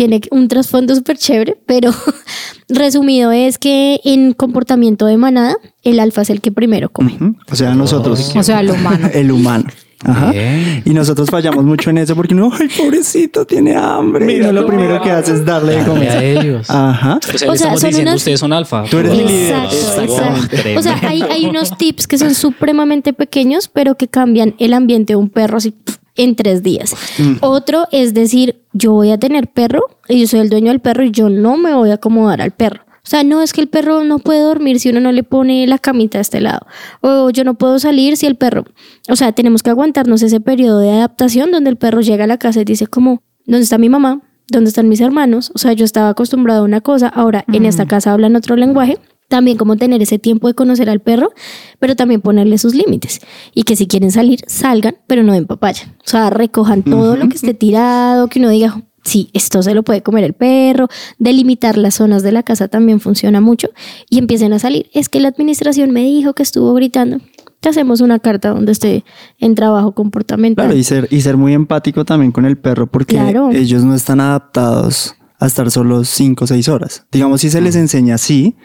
Tiene 0.00 0.18
un 0.30 0.48
trasfondo 0.48 0.94
súper 0.94 1.18
chévere, 1.18 1.58
pero 1.66 1.90
resumido 2.70 3.32
es 3.32 3.58
que 3.58 4.00
en 4.02 4.32
comportamiento 4.32 5.04
de 5.04 5.18
manada, 5.18 5.56
el 5.82 6.00
alfa 6.00 6.22
es 6.22 6.30
el 6.30 6.40
que 6.40 6.50
primero 6.50 6.88
come. 6.88 7.18
O 7.50 7.54
sea, 7.54 7.74
nosotros. 7.74 8.32
O 8.34 8.42
sea, 8.42 8.60
el 8.60 8.70
humano. 8.70 9.08
el 9.12 9.30
humano. 9.30 9.64
Ajá. 10.02 10.30
Bien. 10.30 10.82
Y 10.86 10.94
nosotros 10.94 11.28
fallamos 11.28 11.62
mucho 11.66 11.90
en 11.90 11.98
eso 11.98 12.16
porque 12.16 12.34
no, 12.34 12.50
ay, 12.58 12.68
pobrecito, 12.78 13.44
tiene 13.44 13.76
hambre. 13.76 14.38
y 14.38 14.40
no 14.40 14.52
lo 14.52 14.66
primero 14.66 15.02
que 15.02 15.10
hace 15.10 15.34
es 15.34 15.44
darle 15.44 15.72
de 15.72 15.78
Darle 15.84 16.08
a 16.08 16.14
comer. 16.14 16.24
ellos. 16.24 16.70
Ajá. 16.70 17.18
O 17.18 17.20
sea, 17.20 17.34
O 17.34 17.38
sea, 17.38 17.52
estamos 17.54 17.80
son 17.82 17.90
diciendo 17.90 18.10
unas- 18.12 18.20
ustedes 18.22 18.40
son 18.40 18.52
alfa. 18.54 18.84
Tú 18.90 18.96
eres 18.96 19.12
mi 19.12 19.18
líder. 19.24 19.54
Exacto, 19.66 20.02
Exacto. 20.02 20.78
O 20.78 20.82
sea, 20.82 20.98
hay, 21.06 21.20
hay 21.20 21.44
unos 21.44 21.76
tips 21.76 22.06
que 22.06 22.16
son 22.16 22.34
supremamente 22.34 23.12
pequeños, 23.12 23.68
pero 23.68 23.96
que 23.98 24.08
cambian 24.08 24.54
el 24.58 24.72
ambiente 24.72 25.12
de 25.12 25.16
un 25.18 25.28
perro 25.28 25.58
así 25.58 25.74
en 26.20 26.36
tres 26.36 26.62
días. 26.62 26.94
Otro 27.40 27.86
es 27.92 28.12
decir, 28.12 28.62
yo 28.72 28.92
voy 28.92 29.10
a 29.10 29.18
tener 29.18 29.48
perro 29.48 29.82
y 30.08 30.20
yo 30.20 30.26
soy 30.26 30.40
el 30.40 30.50
dueño 30.50 30.68
del 30.68 30.80
perro 30.80 31.02
y 31.02 31.10
yo 31.10 31.30
no 31.30 31.56
me 31.56 31.74
voy 31.74 31.90
a 31.90 31.94
acomodar 31.94 32.42
al 32.42 32.50
perro. 32.50 32.82
O 33.02 33.08
sea, 33.10 33.24
no 33.24 33.40
es 33.40 33.54
que 33.54 33.62
el 33.62 33.68
perro 33.68 34.04
no 34.04 34.18
puede 34.18 34.42
dormir 34.42 34.78
si 34.78 34.90
uno 34.90 35.00
no 35.00 35.10
le 35.10 35.22
pone 35.22 35.66
la 35.66 35.78
camita 35.78 36.18
a 36.18 36.20
este 36.20 36.42
lado. 36.42 36.66
O 37.00 37.30
yo 37.30 37.44
no 37.44 37.54
puedo 37.54 37.78
salir 37.78 38.18
si 38.18 38.26
el 38.26 38.36
perro... 38.36 38.64
O 39.08 39.16
sea, 39.16 39.32
tenemos 39.32 39.62
que 39.62 39.70
aguantarnos 39.70 40.22
ese 40.22 40.40
periodo 40.40 40.80
de 40.80 40.90
adaptación 40.90 41.50
donde 41.50 41.70
el 41.70 41.76
perro 41.76 42.02
llega 42.02 42.24
a 42.24 42.26
la 42.26 42.36
casa 42.36 42.60
y 42.60 42.64
dice 42.64 42.86
como, 42.86 43.22
¿dónde 43.46 43.62
está 43.62 43.78
mi 43.78 43.88
mamá? 43.88 44.20
¿Dónde 44.48 44.68
están 44.68 44.88
mis 44.88 45.00
hermanos? 45.00 45.50
O 45.54 45.58
sea, 45.58 45.72
yo 45.72 45.84
estaba 45.86 46.10
acostumbrado 46.10 46.60
a 46.60 46.64
una 46.64 46.82
cosa, 46.82 47.08
ahora 47.08 47.44
en 47.50 47.64
esta 47.64 47.86
casa 47.86 48.12
hablan 48.12 48.36
otro 48.36 48.56
lenguaje. 48.56 48.98
También 49.30 49.56
como 49.56 49.76
tener 49.76 50.02
ese 50.02 50.18
tiempo 50.18 50.48
de 50.48 50.54
conocer 50.54 50.90
al 50.90 50.98
perro, 50.98 51.30
pero 51.78 51.94
también 51.94 52.20
ponerle 52.20 52.58
sus 52.58 52.74
límites. 52.74 53.20
Y 53.54 53.62
que 53.62 53.76
si 53.76 53.86
quieren 53.86 54.10
salir, 54.10 54.40
salgan, 54.48 54.96
pero 55.06 55.22
no 55.22 55.34
en 55.34 55.46
papaya. 55.46 55.94
O 56.04 56.08
sea, 56.10 56.30
recojan 56.30 56.82
todo 56.82 57.14
lo 57.16 57.28
que 57.28 57.36
esté 57.36 57.54
tirado, 57.54 58.26
que 58.26 58.40
uno 58.40 58.48
diga, 58.48 58.82
sí, 59.04 59.30
esto 59.32 59.62
se 59.62 59.72
lo 59.72 59.84
puede 59.84 60.02
comer 60.02 60.24
el 60.24 60.32
perro, 60.32 60.88
delimitar 61.20 61.78
las 61.78 61.94
zonas 61.94 62.24
de 62.24 62.32
la 62.32 62.42
casa 62.42 62.66
también 62.66 62.98
funciona 62.98 63.40
mucho 63.40 63.68
y 64.08 64.18
empiecen 64.18 64.52
a 64.52 64.58
salir. 64.58 64.90
Es 64.92 65.08
que 65.08 65.20
la 65.20 65.28
administración 65.28 65.92
me 65.92 66.00
dijo 66.02 66.34
que 66.34 66.42
estuvo 66.42 66.74
gritando. 66.74 67.18
Te 67.60 67.68
hacemos 67.68 68.00
una 68.00 68.18
carta 68.18 68.48
donde 68.50 68.72
esté 68.72 69.04
en 69.38 69.54
trabajo 69.54 69.92
comportamental. 69.92 70.64
Claro, 70.66 70.76
y 70.76 70.82
ser, 70.82 71.06
y 71.08 71.20
ser 71.20 71.36
muy 71.36 71.52
empático 71.52 72.04
también 72.04 72.32
con 72.32 72.46
el 72.46 72.58
perro 72.58 72.88
porque 72.88 73.14
Claro. 73.14 73.50
ellos 73.52 73.84
no 73.84 73.94
están 73.94 74.18
adaptados 74.20 75.14
a 75.40 75.46
estar 75.46 75.70
solo 75.70 76.04
5 76.04 76.44
o 76.44 76.46
6 76.46 76.68
horas. 76.68 77.06
Digamos, 77.10 77.40
sí 77.40 77.50
se 77.50 77.60
les 77.60 77.74
enseña 77.74 78.14
así, 78.16 78.56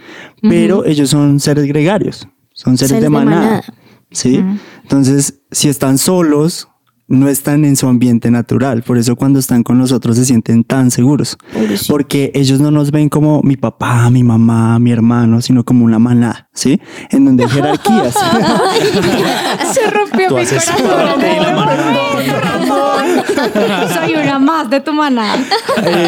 pero 0.41 0.85
ellos 0.85 1.09
son 1.09 1.39
seres 1.39 1.65
gregarios, 1.65 2.27
son 2.53 2.77
seres, 2.77 2.89
Seres 2.89 3.01
de 3.01 3.05
de 3.05 3.09
manada. 3.09 3.41
manada. 3.41 3.63
¿sí? 4.11 4.43
Entonces, 4.83 5.41
si 5.51 5.69
están 5.69 5.97
solos, 5.97 6.67
no 7.07 7.29
están 7.29 7.65
en 7.65 7.75
su 7.75 7.87
ambiente 7.87 8.31
natural. 8.31 8.81
Por 8.83 8.97
eso 8.97 9.15
cuando 9.15 9.39
están 9.39 9.63
con 9.63 9.77
nosotros 9.77 10.17
se 10.17 10.25
sienten 10.25 10.63
tan 10.63 10.89
seguros. 10.91 11.37
Pobrecito. 11.53 11.93
Porque 11.93 12.31
ellos 12.33 12.59
no 12.59 12.71
nos 12.71 12.91
ven 12.91 13.09
como 13.09 13.41
mi 13.43 13.57
papá, 13.57 14.09
mi 14.09 14.23
mamá, 14.23 14.79
mi 14.79 14.91
hermano, 14.91 15.41
sino 15.41 15.63
como 15.63 15.85
una 15.85 15.99
manada, 15.99 16.49
¿sí? 16.53 16.81
En 17.11 17.25
donde 17.25 17.43
hay 17.43 17.49
jerarquías. 17.49 18.13
Se 19.73 19.89
rompió 19.91 20.29
Tú 20.29 20.35
mi 20.35 20.41
haces 20.41 20.69
corazón. 20.69 21.21
Soy 23.93 24.15
una 24.15 24.39
más 24.39 24.69
de 24.69 24.79
tu 24.79 24.93
manada. 24.93 25.37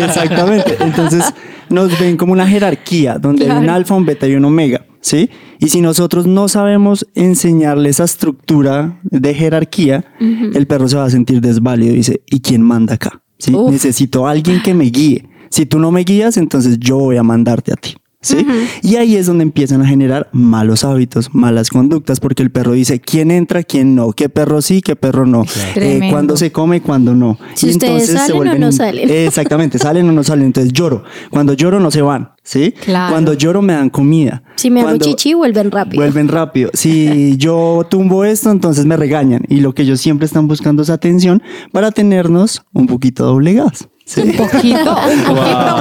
Exactamente. 0.04 0.78
Entonces 0.80 1.24
nos 1.70 2.00
ven 2.00 2.18
como 2.18 2.34
una 2.34 2.48
jerarquía 2.48 3.18
donde 3.18 3.50
hay 3.50 3.58
un 3.58 3.70
alfa, 3.70 3.96
un 3.96 4.06
beta 4.06 4.28
y 4.28 4.36
un 4.36 4.46
omega, 4.46 4.86
¿sí? 5.02 5.30
Y 5.60 5.70
si 5.70 5.82
nosotros 5.82 6.28
no 6.28 6.48
sabemos 6.48 7.08
enseñarle 7.16 7.90
esa 7.90 8.04
estructura 8.04 9.00
de 9.04 9.34
jerarquía, 9.34 10.06
el 10.20 10.68
perro 10.68 10.88
se 10.88 10.98
va 10.98 11.06
a 11.06 11.10
sentir 11.10 11.42
desválido 11.42 11.94
y 11.94 11.98
dice, 11.98 12.22
¿y 12.28 12.42
quién 12.42 12.62
manda 12.62 12.96
acá? 12.96 13.22
¿Sí? 13.40 13.56
Necesito 13.70 14.28
a 14.28 14.32
alguien 14.32 14.62
que 14.62 14.74
me 14.74 14.86
guíe. 14.86 15.28
Si 15.50 15.66
tú 15.66 15.80
no 15.80 15.92
me 15.92 16.02
guías, 16.02 16.38
entonces 16.38 16.78
yo 16.80 16.98
voy 16.98 17.18
a 17.18 17.24
mandarte 17.24 17.72
a 17.72 17.76
ti. 17.76 17.96
¿Sí? 18.28 18.46
Y 18.82 18.96
ahí 18.96 19.16
es 19.16 19.26
donde 19.26 19.44
empiezan 19.44 19.82
a 19.82 19.88
generar 19.88 20.30
malos 20.32 20.84
hábitos, 20.84 21.34
malas 21.34 21.70
conductas, 21.70 22.20
porque 22.20 22.44
el 22.44 22.52
perro 22.52 22.74
dice 22.74 23.00
quién 23.00 23.32
entra, 23.32 23.64
quién 23.64 23.96
no, 23.96 24.12
qué 24.12 24.30
perro 24.30 24.62
sí, 24.62 24.82
qué 24.82 24.96
perro 24.96 25.26
no, 25.26 25.46
eh, 25.76 26.10
cuándo 26.12 26.36
se 26.38 26.52
come, 26.52 26.82
cuándo 26.82 27.14
no. 27.16 27.38
Si 27.54 27.70
ustedes 27.70 28.12
salen 28.12 28.48
o 28.48 28.56
no 28.56 28.72
salen. 28.72 29.10
Exactamente, 29.10 29.80
salen 29.80 30.10
o 30.10 30.12
no 30.12 30.24
salen. 30.24 30.48
Entonces 30.48 30.74
lloro. 30.74 31.04
Cuando 31.30 31.54
lloro 31.54 31.80
no 31.80 31.92
se 31.92 32.02
van, 32.02 32.32
¿sí? 32.44 32.72
Claro. 32.72 33.14
Cuando 33.14 33.34
lloro 33.34 33.62
me 33.62 33.74
dan 33.74 33.90
comida. 33.90 34.44
Si 34.56 34.70
me 34.70 34.82
hago 34.82 34.98
chichi, 34.98 35.34
vuelven 35.34 35.72
rápido. 35.72 36.02
Vuelven 36.02 36.28
rápido. 36.28 36.70
Si 36.74 37.36
yo 37.38 37.86
tumbo 37.90 38.26
esto, 38.26 38.52
entonces 38.52 38.86
me 38.86 38.98
regañan. 38.98 39.44
Y 39.48 39.62
lo 39.62 39.74
que 39.74 39.84
ellos 39.84 40.02
siempre 40.02 40.26
están 40.26 40.48
buscando 40.48 40.82
es 40.82 40.90
atención 40.90 41.42
para 41.72 41.92
tenernos 41.92 42.64
un 42.74 42.88
poquito 42.88 43.26
doblegados. 43.26 43.88
¿Sí? 44.08 44.22
Un 44.22 44.34
poquito, 44.34 44.98
un 45.12 45.36
poquito 45.36 45.78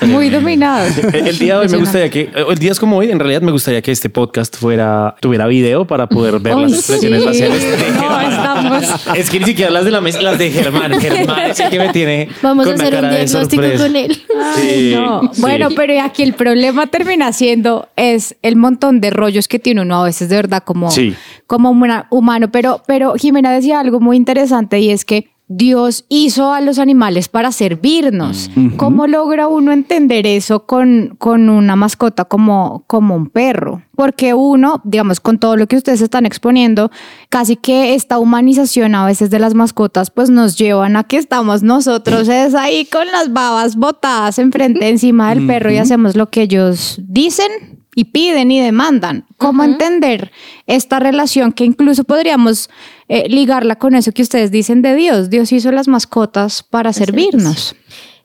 muy, 0.00 0.10
muy 0.10 0.30
dominados. 0.30 0.96
El 0.98 1.38
día 1.38 1.54
de 1.54 1.60
hoy 1.60 1.68
me 1.68 1.76
gustaría 1.78 2.08
que, 2.10 2.30
el 2.48 2.58
día 2.58 2.72
es 2.72 2.80
como 2.80 2.96
hoy, 2.96 3.10
en 3.10 3.18
realidad 3.18 3.42
me 3.42 3.52
gustaría 3.52 3.82
que 3.82 3.92
este 3.92 4.08
podcast 4.10 4.56
fuera, 4.56 5.14
tuviera 5.20 5.46
video 5.46 5.86
para 5.86 6.08
poder 6.08 6.40
ver 6.40 6.54
Ay, 6.54 6.62
las 6.62 6.72
expresiones 6.72 7.20
sí. 7.22 7.26
faciales 7.28 7.62
de 7.62 7.90
No, 7.92 8.20
estamos- 8.20 8.84
Es 9.16 9.30
que 9.30 9.38
ni 9.40 9.44
siquiera 9.46 9.70
las 9.70 9.84
de 9.84 9.90
la 9.90 10.00
mesa, 10.00 10.22
las 10.22 10.38
de 10.38 10.50
Germán. 10.50 10.98
Germán 11.00 11.50
es 11.50 11.60
el 11.60 11.70
que 11.70 11.78
me 11.78 11.88
tiene 11.90 12.28
Vamos 12.42 12.66
a 12.66 12.70
con 12.70 12.74
una 12.80 12.84
hacer 12.84 12.94
un 12.94 13.00
cara 13.02 13.14
de 13.14 13.24
diagnóstico 13.24 13.62
con 13.76 13.96
él. 13.96 14.22
Sí, 14.56 14.92
No, 14.96 15.20
sí. 15.32 15.40
Bueno, 15.40 15.68
pero 15.76 16.00
aquí 16.02 16.22
el 16.22 16.32
problema 16.34 16.86
termina 16.86 17.32
siendo 17.32 17.88
es 17.96 18.36
el 18.42 18.56
montón 18.56 19.00
de 19.00 19.10
rollos 19.10 19.48
que 19.48 19.58
tiene 19.58 19.82
uno 19.82 20.00
a 20.02 20.04
veces 20.04 20.28
de 20.28 20.36
verdad 20.36 20.62
como, 20.64 20.90
Sí. 20.90 21.14
como 21.46 21.70
humano. 21.70 22.50
Pero, 22.50 22.82
pero 22.86 23.14
Jimena 23.14 23.52
decía 23.52 23.80
algo 23.80 24.00
muy 24.00 24.16
interesante 24.16 24.78
y 24.80 24.90
es 24.90 25.04
que 25.04 25.30
Dios 25.48 26.04
hizo 26.10 26.52
a 26.52 26.60
los 26.60 26.78
animales 26.78 27.28
para 27.28 27.52
servirnos. 27.52 28.50
¿Cómo 28.76 29.06
logra 29.06 29.48
uno 29.48 29.72
entender 29.72 30.26
eso 30.26 30.66
con, 30.66 31.16
con 31.18 31.48
una 31.48 31.74
mascota 31.74 32.26
como, 32.26 32.84
como 32.86 33.16
un 33.16 33.30
perro? 33.30 33.82
Porque 33.96 34.34
uno, 34.34 34.82
digamos, 34.84 35.20
con 35.20 35.38
todo 35.38 35.56
lo 35.56 35.66
que 35.66 35.76
ustedes 35.76 36.02
están 36.02 36.26
exponiendo, 36.26 36.90
casi 37.30 37.56
que 37.56 37.94
esta 37.94 38.18
humanización 38.18 38.94
a 38.94 39.06
veces 39.06 39.30
de 39.30 39.38
las 39.38 39.54
mascotas, 39.54 40.10
pues 40.10 40.28
nos 40.28 40.56
llevan 40.56 40.96
a 40.96 41.04
que 41.04 41.16
estamos 41.16 41.62
nosotros 41.62 42.28
es 42.28 42.54
ahí 42.54 42.84
con 42.84 43.06
las 43.06 43.32
babas 43.32 43.76
botadas 43.76 44.38
enfrente 44.38 44.88
encima 44.88 45.34
del 45.34 45.46
perro 45.46 45.72
y 45.72 45.78
hacemos 45.78 46.14
lo 46.14 46.28
que 46.30 46.42
ellos 46.42 47.00
dicen 47.02 47.77
y 47.98 48.04
piden 48.04 48.52
y 48.52 48.60
demandan. 48.60 49.26
¿Cómo 49.38 49.64
entender 49.64 50.30
esta 50.68 51.00
relación 51.00 51.50
que 51.50 51.64
incluso 51.64 52.04
podríamos 52.04 52.70
eh, 53.08 53.28
ligarla 53.28 53.74
con 53.74 53.96
eso 53.96 54.12
que 54.12 54.22
ustedes 54.22 54.52
dicen 54.52 54.82
de 54.82 54.94
Dios? 54.94 55.30
Dios 55.30 55.50
hizo 55.50 55.72
las 55.72 55.88
mascotas 55.88 56.62
para 56.62 56.92
servirnos. 56.92 57.74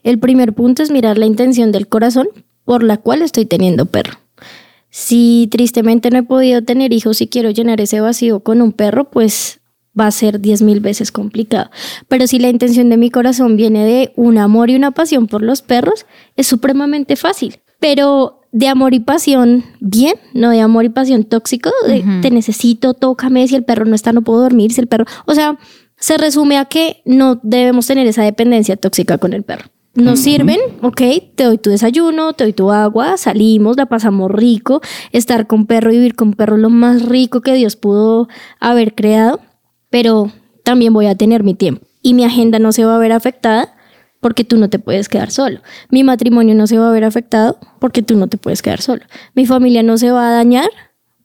El 0.04 0.20
primer 0.20 0.54
punto 0.54 0.84
es 0.84 0.92
mirar 0.92 1.18
la 1.18 1.26
intención 1.26 1.72
del 1.72 1.88
corazón 1.88 2.28
por 2.66 2.84
la 2.84 2.98
cual 2.98 3.24
estoy 3.24 3.48
teniendo 3.48 3.88
perro. 3.88 4.20
Si 4.92 5.48
tristemente 5.50 6.12
no 6.12 6.20
he 6.20 6.24
podido 6.24 6.64
tener 6.64 6.94
hijos 6.94 7.20
y 7.22 7.28
quiero 7.28 7.50
llenar 7.50 7.82
ese 7.82 8.00
vacío 8.00 8.42
con 8.42 8.62
un 8.62 8.74
perro, 8.74 9.10
pues 9.10 9.60
va 10.00 10.06
a 10.06 10.12
ser 10.12 10.40
diez 10.40 10.62
mil 10.62 10.82
veces 10.82 11.12
complicado. 11.12 11.72
Pero 12.08 12.28
si 12.28 12.38
la 12.38 12.50
intención 12.50 12.92
de 12.92 12.98
mi 12.98 13.10
corazón 13.10 13.58
viene 13.58 13.86
de 13.86 14.14
un 14.18 14.38
amor 14.38 14.70
y 14.70 14.76
una 14.76 14.92
pasión 14.92 15.26
por 15.26 15.42
los 15.42 15.64
perros, 15.64 16.06
es 16.36 16.46
supremamente 16.46 17.16
fácil. 17.16 17.63
Pero 17.84 18.40
de 18.54 18.70
amor 18.70 18.94
y 18.94 19.02
pasión, 19.02 19.66
bien, 19.82 20.14
no 20.34 20.52
de 20.52 20.62
amor 20.62 20.86
y 20.86 20.90
pasión 20.90 21.26
tóxico, 21.26 21.70
de 21.86 22.02
te 22.22 22.32
necesito, 22.32 22.94
tócame, 22.94 23.46
si 23.46 23.56
el 23.56 23.66
perro 23.66 23.84
no 23.84 23.94
está, 23.94 24.14
no 24.14 24.22
puedo 24.22 24.40
dormir, 24.40 24.72
si 24.72 24.80
el 24.80 24.88
perro, 24.88 25.04
o 25.26 25.36
sea, 25.36 25.60
se 25.98 26.18
resume 26.18 26.58
a 26.58 26.64
que 26.64 27.02
no 27.04 27.42
debemos 27.44 27.86
tener 27.86 28.08
esa 28.08 28.24
dependencia 28.24 28.78
tóxica 28.78 29.18
con 29.18 29.34
el 29.34 29.44
perro. 29.44 29.66
Nos 29.96 30.22
sirven, 30.22 30.60
ok, 30.82 31.02
te 31.36 31.44
doy 31.44 31.58
tu 31.58 31.72
desayuno, 31.72 32.32
te 32.32 32.46
doy 32.46 32.54
tu 32.54 32.72
agua, 32.72 33.18
salimos, 33.18 33.76
la 33.76 33.88
pasamos 33.88 34.32
rico, 34.32 34.80
estar 35.12 35.46
con 35.46 35.66
perro 35.66 35.92
y 35.92 35.98
vivir 35.98 36.16
con 36.16 36.32
perro 36.36 36.56
lo 36.56 36.70
más 36.70 37.04
rico 37.04 37.42
que 37.42 37.54
Dios 37.54 37.76
pudo 37.76 38.30
haber 38.62 38.96
creado, 38.96 39.42
pero 39.90 40.32
también 40.64 40.94
voy 40.94 41.08
a 41.08 41.16
tener 41.16 41.44
mi 41.44 41.54
tiempo 41.54 41.86
y 42.02 42.14
mi 42.14 42.24
agenda 42.24 42.60
no 42.60 42.72
se 42.72 42.86
va 42.86 42.96
a 42.96 43.00
ver 43.00 43.12
afectada 43.12 43.73
porque 44.24 44.44
tú 44.44 44.58
no 44.58 44.70
te 44.70 44.80
puedes 44.80 45.10
quedar 45.10 45.30
solo. 45.30 45.60
Mi 45.92 46.04
matrimonio 46.04 46.56
no 46.56 46.66
se 46.66 46.80
va 46.80 46.88
a 46.88 46.92
ver 46.92 47.04
afectado 47.04 47.60
porque 47.80 48.02
tú 48.02 48.16
no 48.18 48.28
te 48.28 48.38
puedes 48.38 48.62
quedar 48.64 48.82
solo. 48.82 49.04
Mi 49.36 49.46
familia 49.46 49.84
no 49.84 49.98
se 50.00 50.12
va 50.12 50.30
a 50.30 50.32
dañar 50.32 50.70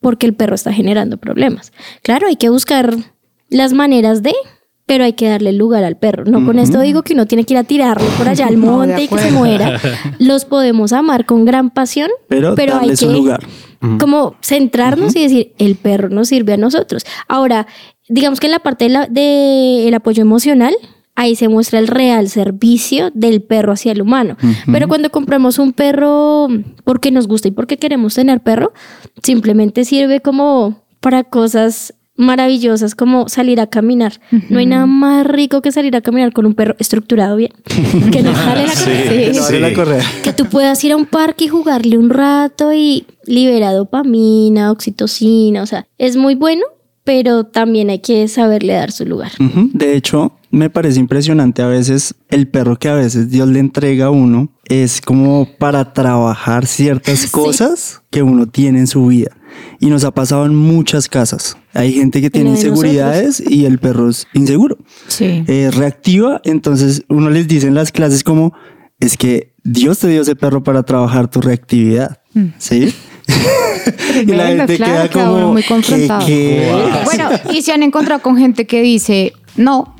porque 0.00 0.26
el 0.26 0.34
perro 0.34 0.56
está 0.56 0.72
generando 0.72 1.16
problemas. 1.16 1.72
Claro, 2.02 2.26
hay 2.26 2.36
que 2.36 2.48
buscar 2.50 2.94
las 3.48 3.72
maneras 3.72 4.22
de, 4.22 4.34
pero 4.84 5.04
hay 5.04 5.12
que 5.12 5.28
darle 5.28 5.52
lugar 5.52 5.84
al 5.84 5.96
perro. 5.96 6.24
No 6.24 6.44
con 6.44 6.58
esto 6.58 6.80
digo 6.80 7.02
que 7.02 7.14
uno 7.14 7.26
tiene 7.26 7.44
que 7.44 7.54
ir 7.54 7.58
a 7.58 7.64
tirarlo 7.64 8.08
por 8.18 8.28
allá 8.28 8.46
al 8.48 8.60
No, 8.60 8.80
de 8.82 8.88
monte 8.88 9.02
y 9.04 9.08
que 9.08 9.18
se 9.18 9.30
muera. 9.30 9.80
Los 10.18 10.44
podemos 10.44 10.92
amar 10.92 11.24
con 11.24 11.44
gran 11.44 11.70
pasión, 11.70 12.10
Pero 12.28 12.54
pero, 12.56 12.78
hay 12.80 12.94
que 12.94 13.06
lugar. 13.06 13.46
como 14.00 14.34
centrarnos 14.42 15.14
y 15.14 15.22
decir, 15.22 15.52
el 15.58 15.76
perro 15.76 16.08
nos 16.08 16.28
sirve 16.28 16.54
a 16.54 16.56
nosotros. 16.56 17.04
Ahora, 17.28 17.68
digamos 18.08 18.40
que 18.40 18.46
en 18.48 18.52
la 18.52 18.58
parte 18.58 18.88
del 18.88 19.06
de 19.10 19.86
el 19.86 19.94
apoyo 19.94 20.20
emocional, 20.22 20.74
ahí 21.18 21.34
se 21.34 21.48
muestra 21.48 21.80
el 21.80 21.88
real 21.88 22.28
servicio 22.28 23.10
del 23.12 23.42
perro 23.42 23.72
hacia 23.72 23.90
el 23.90 24.00
humano. 24.00 24.36
Pero 24.70 24.86
cuando 24.86 25.10
compramos 25.10 25.58
un 25.58 25.72
perro 25.72 26.46
porque 26.84 27.10
nos 27.10 27.26
gusta 27.26 27.48
y 27.48 27.50
porque 27.50 27.76
queremos 27.76 28.14
tener 28.14 28.40
perro, 28.40 28.72
simplemente 29.20 29.84
sirve 29.84 30.20
como 30.20 30.84
para 31.00 31.24
cosas 31.24 31.92
maravillosas 32.14 32.94
como 32.94 33.28
salir 33.28 33.60
a 33.60 33.66
caminar. 33.66 34.20
No 34.48 34.60
hay 34.60 34.66
nada 34.66 34.86
más 34.86 35.26
rico 35.26 35.60
que 35.60 35.72
salir 35.72 35.96
a 35.96 36.02
caminar 36.02 36.32
con 36.32 36.46
un 36.46 36.54
perro 36.54 36.76
estructurado 36.78 37.34
bien. 37.34 37.52
Que 38.12 38.22
no 38.22 38.32
jale 38.32 38.66
la 39.60 39.74
correa. 39.74 40.02
Que 40.22 40.32
tú 40.32 40.46
puedas 40.46 40.82
ir 40.84 40.92
a 40.92 40.96
un 40.96 41.06
parque 41.06 41.46
y 41.46 41.48
jugarle 41.48 41.98
un 41.98 42.10
rato 42.10 42.72
y 42.72 43.06
libera 43.24 43.72
dopamina, 43.72 44.70
oxitocina, 44.70 45.62
o 45.62 45.66
sea, 45.66 45.86
es 45.98 46.16
muy 46.16 46.36
bueno, 46.36 46.62
pero 47.02 47.42
también 47.42 47.90
hay 47.90 47.98
que 47.98 48.28
saberle 48.28 48.74
dar 48.74 48.92
su 48.92 49.04
lugar. 49.04 49.32
De 49.38 49.96
hecho, 49.96 50.37
me 50.50 50.70
parece 50.70 51.00
impresionante 51.00 51.62
a 51.62 51.66
veces 51.66 52.14
el 52.28 52.48
perro 52.48 52.78
que 52.78 52.88
a 52.88 52.94
veces 52.94 53.30
Dios 53.30 53.48
le 53.48 53.58
entrega 53.58 54.06
a 54.06 54.10
uno 54.10 54.50
es 54.64 55.00
como 55.00 55.48
para 55.58 55.92
trabajar 55.92 56.66
ciertas 56.66 57.26
cosas 57.30 58.02
que 58.10 58.22
uno 58.22 58.46
tiene 58.46 58.80
en 58.80 58.86
su 58.86 59.06
vida. 59.06 59.30
Y 59.80 59.86
nos 59.86 60.04
ha 60.04 60.12
pasado 60.12 60.46
en 60.46 60.54
muchas 60.54 61.08
casas. 61.08 61.56
Hay 61.72 61.92
gente 61.92 62.20
que 62.20 62.30
tiene 62.30 62.50
inseguridades 62.50 63.42
y 63.44 63.64
el 63.64 63.78
perro 63.78 64.10
es 64.10 64.26
inseguro. 64.32 64.78
Sí. 65.08 65.44
Eh, 65.46 65.70
reactiva, 65.72 66.40
entonces 66.44 67.02
uno 67.08 67.30
les 67.30 67.48
dice 67.48 67.66
en 67.66 67.74
las 67.74 67.90
clases 67.90 68.22
como, 68.22 68.52
es 69.00 69.16
que 69.16 69.54
Dios 69.64 69.98
te 69.98 70.08
dio 70.08 70.22
ese 70.22 70.36
perro 70.36 70.62
para 70.62 70.82
trabajar 70.82 71.28
tu 71.28 71.40
reactividad. 71.40 72.20
¿Sí? 72.58 72.94
y 74.26 74.26
la 74.26 74.48
gente 74.48 74.76
claro, 74.76 75.10
queda 75.10 75.24
como, 75.24 75.52
muy 75.52 75.62
¿qué, 75.62 75.68
confrontado. 75.68 76.26
qué? 76.26 77.02
Bueno, 77.04 77.30
y 77.52 77.62
se 77.62 77.72
han 77.72 77.82
encontrado 77.82 78.22
con 78.22 78.36
gente 78.36 78.66
que 78.66 78.80
dice, 78.80 79.32
no, 79.56 79.96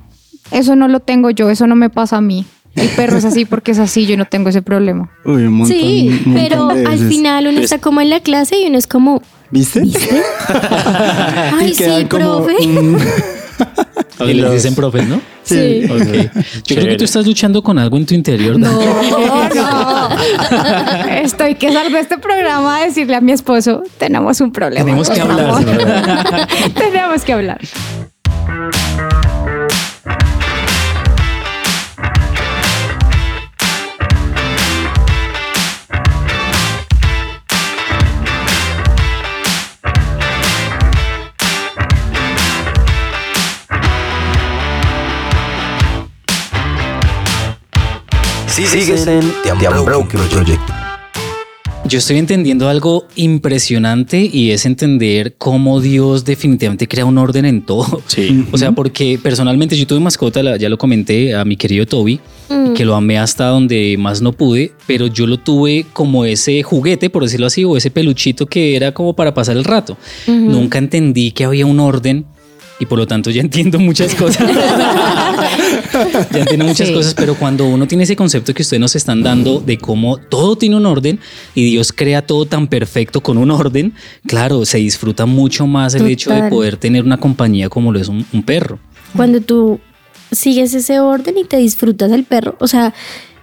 eso 0.51 0.77
no 0.77 0.89
lo 0.89 1.01
tengo 1.01 1.31
yo, 1.31 1.51
eso 1.51 1.67
no 1.67 1.75
me 1.77 1.91
pasa 1.91 2.17
a 2.19 2.21
mí. 2.21 2.45
El 2.75 2.89
perro 2.91 3.17
es 3.19 3.25
así 3.25 3.45
porque 3.45 3.73
es 3.73 3.79
así, 3.81 4.07
yo 4.07 4.17
no 4.17 4.25
tengo 4.27 4.51
ese 4.51 4.63
problema. 4.63 5.11
Uy, 5.25 5.45
un 5.47 5.53
montón, 5.55 5.77
Sí, 5.77 6.09
un 6.27 6.33
montón 6.33 6.49
pero 6.49 6.69
de 6.69 6.87
al 6.87 6.99
final 7.09 7.47
uno 7.49 7.61
está 7.61 7.79
como 7.79 8.01
en 8.01 8.11
la 8.11 8.21
clase 8.21 8.57
y 8.61 8.67
uno 8.69 8.79
es 8.79 8.87
como, 8.87 9.21
¿Viste? 9.51 9.83
ay, 11.59 11.71
Y 11.71 11.75
sí, 11.75 11.85
como, 12.09 12.45
profe. 12.45 12.67
mm, 12.67 12.97
que 14.19 14.35
les 14.35 14.53
dicen 14.53 14.75
profes, 14.75 15.09
¿no? 15.09 15.21
Sí. 15.43 15.85
Ok. 15.91 16.31
Yo 16.67 16.77
creo 16.77 16.89
que 16.89 16.97
tú 16.99 17.05
estás 17.05 17.27
luchando 17.27 17.63
con 17.63 17.79
algo 17.79 17.97
en 17.97 18.05
tu 18.07 18.15
interior. 18.15 18.59
No, 18.59 18.71
no. 19.55 20.09
Estoy 21.23 21.55
que 21.55 21.73
salgo 21.73 21.95
de 21.97 22.03
este 22.03 22.19
programa 22.19 22.77
a 22.79 22.85
decirle 22.85 23.17
a 23.17 23.21
mi 23.23 23.33
esposo, 23.33 23.83
tenemos 23.97 24.41
un 24.43 24.53
problema. 24.53 24.85
Tenemos 24.85 25.09
que 25.09 25.21
hablar, 25.21 25.47
favor". 25.51 25.65
¿verdad? 25.65 26.49
tenemos 26.75 27.25
que 27.25 27.33
hablar. 27.33 27.61
Sigues 48.67 49.07
en 49.07 49.21
The 49.43 49.69
Unbroken 49.69 50.21
Project. 50.31 50.61
Yo 51.87 51.99
estoy 51.99 52.19
entendiendo 52.19 52.69
algo 52.69 53.07
impresionante 53.15 54.29
y 54.31 54.51
es 54.51 54.67
entender 54.67 55.37
cómo 55.39 55.81
Dios 55.81 56.25
definitivamente 56.25 56.89
crea 56.89 57.05
un 57.05 57.19
orden 57.19 57.45
en 57.45 57.63
todo. 57.63 58.03
Sí. 58.09 58.47
O 58.53 58.59
sea, 58.59 58.73
porque 58.73 59.19
personalmente 59.23 59.77
yo 59.77 59.87
tuve 59.87 60.01
mascota, 60.01 60.57
ya 60.57 60.69
lo 60.69 60.77
comenté 60.77 61.35
a 61.35 61.45
mi 61.45 61.57
querido 61.57 61.87
Toby, 61.87 62.21
que 62.75 62.85
lo 62.85 62.97
amé 62.97 63.19
hasta 63.19 63.47
donde 63.47 63.97
más 63.97 64.21
no 64.21 64.33
pude, 64.33 64.73
pero 64.87 65.07
yo 65.07 65.27
lo 65.27 65.39
tuve 65.39 65.87
como 65.93 66.25
ese 66.25 66.63
juguete, 66.63 67.11
por 67.11 67.23
decirlo 67.23 67.47
así, 67.47 67.65
o 67.65 67.77
ese 67.77 67.91
peluchito 67.91 68.47
que 68.47 68.77
era 68.77 68.93
como 68.93 69.15
para 69.15 69.33
pasar 69.33 69.57
el 69.57 69.65
rato. 69.65 69.97
Nunca 70.27 70.79
entendí 70.79 71.31
que 71.31 71.45
había 71.45 71.65
un 71.65 71.81
orden 71.81 72.27
y 72.81 72.87
por 72.87 72.99
lo 72.99 73.07
tanto 73.07 73.31
ya 73.31 73.41
entiendo 73.41 73.79
muchas 73.79 74.15
cosas. 74.15 74.49
ya 76.33 76.41
entiendo 76.41 76.65
muchas 76.65 76.89
Sí. 76.89 76.95
cosas, 76.95 77.15
pero 77.15 77.35
cuando 77.35 77.67
uno 77.67 77.87
tiene 77.87 78.05
ese 78.05 78.17
concepto 78.17 78.55
que 78.55 78.63
ustedes 78.63 78.81
nos 78.81 78.95
están 78.97 79.23
dando 79.23 79.61
de 79.61 79.79
cómo 79.79 80.17
todo 80.19 80.57
tiene 80.57 80.77
un 80.77 80.87
orden 80.87 81.19
y 81.55 81.65
Dios 81.65 81.93
crea 81.93 82.23
todo 82.23 82.47
tan 82.47 82.69
perfecto 82.69 83.21
con 83.21 83.37
un 83.39 83.51
orden, 83.51 83.95
claro, 84.27 84.65
se 84.65 84.79
disfruta 84.79 85.27
mucho 85.27 85.67
más 85.67 85.95
el 85.95 86.07
hecho 86.07 86.31
de 86.31 86.49
poder 86.49 86.77
tener 86.77 87.05
una 87.05 87.19
compañía 87.19 87.69
como 87.69 87.93
lo 87.93 87.99
es 88.01 88.09
un, 88.09 88.25
un 88.33 88.43
perro. 88.43 88.79
Cuando 89.17 89.41
tú 89.41 89.81
sigues 90.31 90.75
ese 90.75 91.01
orden 91.01 91.39
y 91.39 91.45
te 91.45 91.57
disfrutas 91.57 92.11
del 92.11 92.25
perro, 92.25 92.57
o 92.61 92.69
sea, 92.69 92.95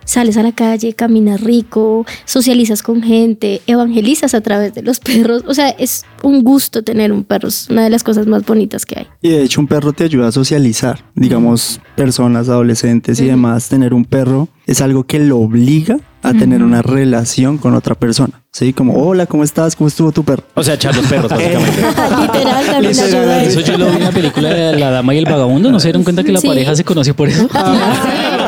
sales 0.06 0.38
a 0.38 0.44
la 0.44 0.52
calle, 0.54 0.94
caminas 0.94 1.42
rico, 1.42 2.06
socializas 2.26 2.82
con 2.84 3.02
gente, 3.04 3.62
evangelizas 3.68 4.34
a 4.34 4.42
través 4.42 4.74
de 4.74 4.82
los 4.82 5.00
perros, 5.00 5.44
o 5.48 5.54
sea, 5.54 5.70
es 5.70 6.04
un 6.24 6.44
gusto 6.44 6.84
tener 6.84 7.12
un 7.12 7.24
perro, 7.24 7.50
es 7.50 7.68
una 7.70 7.84
de 7.84 7.90
las 7.90 8.04
cosas 8.04 8.26
más 8.28 8.46
bonitas 8.46 8.86
que 8.86 9.00
hay. 9.00 9.08
Y 9.22 9.30
de 9.30 9.44
hecho 9.44 9.60
un 9.60 9.68
perro 9.68 9.92
te 9.94 10.04
ayuda 10.06 10.28
a 10.30 10.32
socializar. 10.32 11.04
Digamos, 11.16 11.82
personas, 11.96 12.48
adolescentes 12.50 13.20
y 13.20 13.26
demás, 13.26 13.68
tener 13.68 13.94
un 13.94 14.06
perro 14.06 14.48
es 14.66 14.82
algo 14.82 15.04
que 15.04 15.20
lo 15.20 15.38
obliga 15.40 15.98
a 16.24 16.34
tener 16.34 16.64
una 16.64 16.82
relación 16.82 17.60
con 17.60 17.76
otra 17.76 17.94
persona. 17.94 18.42
¿Sí? 18.52 18.74
Como, 18.74 18.94
hola, 19.06 19.28
¿cómo 19.28 19.44
estás? 19.44 19.76
¿Cómo 19.76 19.90
estuvo 19.90 20.12
tu 20.12 20.24
perro? 20.24 20.44
O 20.56 20.64
sea, 20.64 20.74
echar 20.74 20.96
los 20.96 21.06
perros, 21.06 21.30
básicamente. 21.30 21.82
Literal, 22.22 22.66
también 22.66 23.00
ayuda 23.00 23.44
Eso 23.44 23.60
yo 23.60 23.78
lo 23.78 23.90
vi 23.92 23.98
en 23.98 24.04
la 24.06 24.12
película 24.12 24.50
de 24.50 24.80
La 24.80 24.90
Dama 24.90 25.14
y 25.14 25.20
el 25.20 25.26
Vagabundo, 25.26 25.72
¿no 25.72 25.80
se 25.80 25.90
dieron 25.90 26.04
cuenta 26.04 26.24
que 26.24 26.32
la 26.32 26.40
Sí. 26.40 26.48
pareja 26.48 26.76
se 26.76 26.84
conoció 26.84 27.16
por 27.16 27.30
eso? 27.30 27.48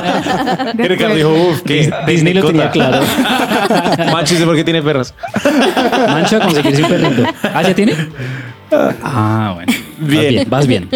Y 0.78 0.88
Ricardo 0.88 1.16
dijo, 1.16 1.30
uff, 1.34 1.62
¿qué? 1.64 1.91
Disney 2.05 2.34
lo 2.34 2.45
tenía 2.47 2.70
claro. 2.72 2.99
Manchis, 4.12 4.41
¿por 4.41 4.55
qué 4.55 4.64
tiene 4.64 4.82
perros? 4.82 5.14
Mancho 6.10 6.38
a 6.38 6.39
conseguirse 6.39 6.84
un 6.84 6.89
perrito. 6.89 7.24
¿Ah, 7.53 7.64
ya 7.64 7.74
tiene? 7.74 7.95
Ah, 8.72 9.51
bueno. 9.55 9.72
Vas 9.99 10.07
Bien. 10.09 10.30
bien, 10.30 10.49
vas 10.49 10.68
bien. 10.68 10.89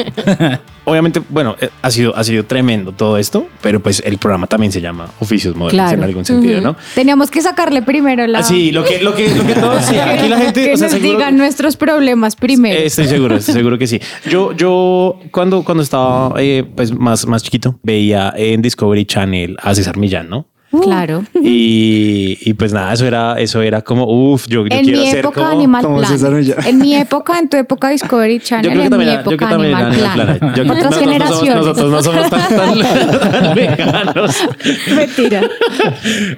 Obviamente, 0.83 1.21
bueno, 1.29 1.55
eh, 1.61 1.69
ha 1.81 1.91
sido, 1.91 2.15
ha 2.17 2.23
sido 2.23 2.43
tremendo 2.45 2.91
todo 2.91 3.17
esto, 3.17 3.47
pero 3.61 3.79
pues 3.81 4.01
el 4.05 4.17
programa 4.17 4.47
también 4.47 4.71
se 4.71 4.81
llama 4.81 5.07
Oficios 5.19 5.55
Modernos 5.55 5.85
Claro. 5.85 5.97
en 6.01 6.03
algún 6.03 6.25
sentido, 6.25 6.59
¿no? 6.59 6.75
Teníamos 6.95 7.29
que 7.29 7.41
sacarle 7.41 7.81
primero 7.83 8.25
la... 8.27 8.41
Sí, 8.43 8.71
lo 8.71 8.83
que, 8.83 8.99
lo 9.01 9.13
que, 9.13 9.29
lo 9.35 9.45
que 9.45 9.53
todos, 9.53 9.85
sí, 9.85 9.95
aquí 9.97 10.27
la 10.27 10.37
gente, 10.39 10.63
que 10.65 10.73
o 10.73 10.77
sea, 10.77 10.87
nos 10.87 10.97
seguro- 10.97 11.17
digan 11.19 11.37
nuestros 11.37 11.77
problemas 11.77 12.35
primero. 12.35 12.77
Eh, 12.79 12.87
Estoy 12.87 13.07
seguro, 13.07 13.35
estoy 13.37 13.53
seguro 13.53 13.77
que 13.77 13.85
sí. 13.87 13.99
Yo, 14.29 14.53
yo 14.53 15.19
cuando, 15.31 15.63
cuando 15.63 15.83
estaba 15.83 16.33
eh, 16.39 16.63
pues 16.75 16.91
más, 16.91 17.27
más 17.27 17.43
chiquito, 17.43 17.79
veía 17.83 18.33
en 18.35 18.61
Discovery 18.63 19.05
Channel 19.05 19.57
a 19.61 19.75
César 19.75 19.97
Millán, 19.97 20.29
¿no? 20.29 20.47
Claro. 20.81 21.23
Y, 21.41 22.37
y 22.49 22.53
pues 22.53 22.71
nada, 22.73 22.93
eso 22.93 23.05
era, 23.05 23.35
eso 23.39 23.61
era 23.61 23.81
como, 23.81 24.05
uff, 24.05 24.47
yo, 24.47 24.65
yo 24.67 24.75
En 24.75 24.83
quiero 24.85 24.99
mi 25.01 25.07
ser 25.07 25.19
época 25.19 25.41
como... 25.41 25.51
Animal 25.51 25.83
como 25.83 25.97
Planet. 26.01 26.65
En 26.65 26.77
mi 26.79 26.95
época, 26.95 27.39
en 27.39 27.49
tu 27.49 27.57
época 27.57 27.89
Discovery 27.89 28.39
Channel, 28.39 28.65
Yo 28.65 28.71
creo 28.71 28.81
que 28.81 28.85
en 28.85 28.89
también 28.91 29.09
mi 29.09 29.13
era, 29.15 29.23
yo 29.23 29.31
época 29.31 29.47
creo 29.47 29.59
que 29.59 29.65
Animal 29.65 29.85
Animal 29.85 30.13
Planet. 30.13 30.39
Planet. 30.39 30.55
Yo- 30.57 30.63
Otras 30.63 30.77
nosotros 30.77 30.83
no 30.83 30.91
somos- 30.91 31.11
generaciones. 31.11 31.55
nosotros 31.55 31.91
no 31.91 32.03
somos 32.03 32.29
tan, 32.29 32.49
tan, 32.49 33.41
tan 33.43 33.55
veganos. 33.55 34.35
Mentira. 34.95 35.41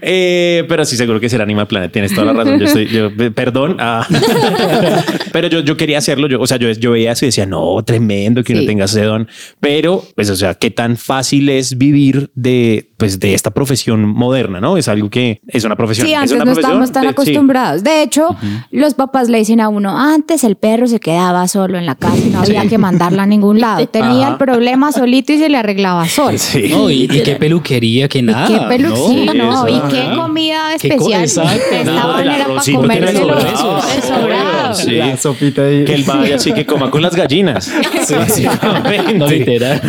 Eh, 0.01 0.65
pero 0.67 0.85
sí, 0.85 0.95
seguro 0.97 1.19
que 1.19 1.29
será 1.29 1.43
Animal 1.43 1.67
Planet. 1.67 1.91
Tienes 1.91 2.13
toda 2.13 2.25
la 2.27 2.33
razón. 2.33 2.59
Yo 2.59 2.65
estoy, 2.65 2.87
yo, 2.87 3.09
perdón. 3.33 3.77
ah. 3.79 4.05
pero 5.31 5.47
yo, 5.47 5.59
yo 5.61 5.77
quería 5.77 5.97
hacerlo. 5.97 6.27
Yo, 6.27 6.39
o 6.41 6.47
sea, 6.47 6.57
yo, 6.57 6.69
yo 6.71 6.91
veía 6.91 7.11
eso 7.11 7.25
y 7.25 7.27
decía, 7.29 7.45
no, 7.45 7.81
tremendo 7.83 8.43
que 8.43 8.53
uno 8.53 8.61
Sí. 8.61 8.67
tenga 8.67 8.85
ese 8.85 9.03
don. 9.03 9.27
Pero, 9.59 10.03
pues, 10.15 10.29
o 10.29 10.35
sea, 10.35 10.53
qué 10.53 10.71
tan 10.71 10.95
fácil 10.97 11.49
es 11.49 11.77
vivir 11.77 12.31
de, 12.35 12.91
pues, 12.97 13.19
de 13.19 13.33
esta 13.33 13.51
profesión 13.51 14.05
moderna, 14.23 14.59
¿no? 14.59 14.77
Es 14.77 14.87
algo 14.87 15.09
que 15.09 15.41
es 15.47 15.63
una 15.63 15.75
profesión. 15.75 16.07
Sí, 16.07 16.13
es 16.13 16.19
antes 16.19 16.31
una 16.33 16.45
no 16.45 16.51
estábamos 16.53 16.91
tan 16.91 17.03
de- 17.03 17.09
sí. 17.09 17.11
acostumbrados. 17.11 17.83
De 17.83 18.01
hecho, 18.03 18.35
los 18.71 18.93
papás 18.93 19.29
le 19.29 19.37
dicen 19.37 19.59
a 19.61 19.69
uno, 19.69 19.97
antes 19.97 20.43
el 20.43 20.55
perro 20.55 20.87
se 20.87 20.99
quedaba 20.99 21.47
solo 21.47 21.77
en 21.77 21.85
la 21.85 21.95
casa 21.95 22.17
y 22.17 22.29
no 22.29 22.39
había 22.39 22.65
que 22.67 22.77
mandarla 22.77 23.23
a 23.23 23.25
ningún 23.25 23.59
lado. 23.59 23.85
Tenía 23.93 24.23
Ajá. 24.23 24.31
el 24.33 24.37
problema 24.37 24.91
solito 24.91 25.33
y 25.33 25.37
se 25.37 25.49
le 25.49 25.57
arreglaba 25.57 26.07
solo. 26.07 26.37
Sí. 26.37 26.67
No, 26.69 26.89
y, 26.89 27.03
y 27.03 27.21
qué 27.23 27.35
peluquería, 27.39 28.07
qué 28.07 28.21
nada. 28.21 28.49
¿Y 28.49 28.53
qué 28.59 28.65
peluquín, 28.67 29.25
¿no? 29.37 29.67
¿Y 29.67 29.79
qué 29.91 30.15
comida 30.15 30.59
Qué 30.79 30.95
co- 30.95 31.09
especial? 31.11 31.59
el 31.71 31.85
manera 31.93 32.45
para 32.47 32.61
que 32.61 32.73
comérselo. 32.73 33.37
el. 33.39 33.45
El. 33.47 34.75
Sí. 34.75 34.91
La 34.95 35.17
sopita 35.17 35.63
ahí. 35.63 35.85
Que 35.85 35.93
él 35.95 36.03
vaya 36.07 36.35
así 36.35 36.51
que 36.53 36.65
coma 36.65 36.89
con 36.89 37.01
las 37.01 37.15
gallinas. 37.15 37.71
Básicamente. 38.17 39.13
No, 39.13 39.27
literal. 39.27 39.81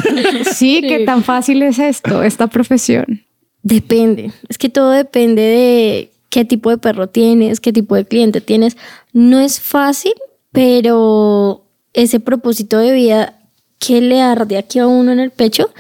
Sí, 0.53 0.83
qué 0.87 1.01
tan 1.05 1.23
fácil 1.23 1.63
es 1.63 1.79
esto, 1.79 2.23
esta 2.23 2.47
profesión. 2.47 3.23
Depende, 3.65 4.31
es 4.51 4.59
que 4.59 4.69
todo 4.69 4.91
depende 4.91 5.41
de 5.41 6.11
qué 6.29 6.45
tipo 6.45 6.69
de 6.69 6.77
perro 6.77 7.09
tienes, 7.09 7.61
qué 7.61 7.73
tipo 7.73 7.95
de 7.95 8.05
cliente 8.05 8.43
tienes. 8.43 8.77
No 9.15 9.41
es 9.41 9.59
fácil, 9.59 10.13
pero 10.53 11.63
ese 11.95 12.21
propósito 12.21 12.77
de 12.77 12.93
vida 12.93 13.39
que 13.79 14.03
le 14.03 14.21
arde 14.21 14.59
aquí 14.59 14.81
a 14.81 14.87
uno 14.87 15.13
en 15.13 15.19
el 15.19 15.31
pecho 15.31 15.71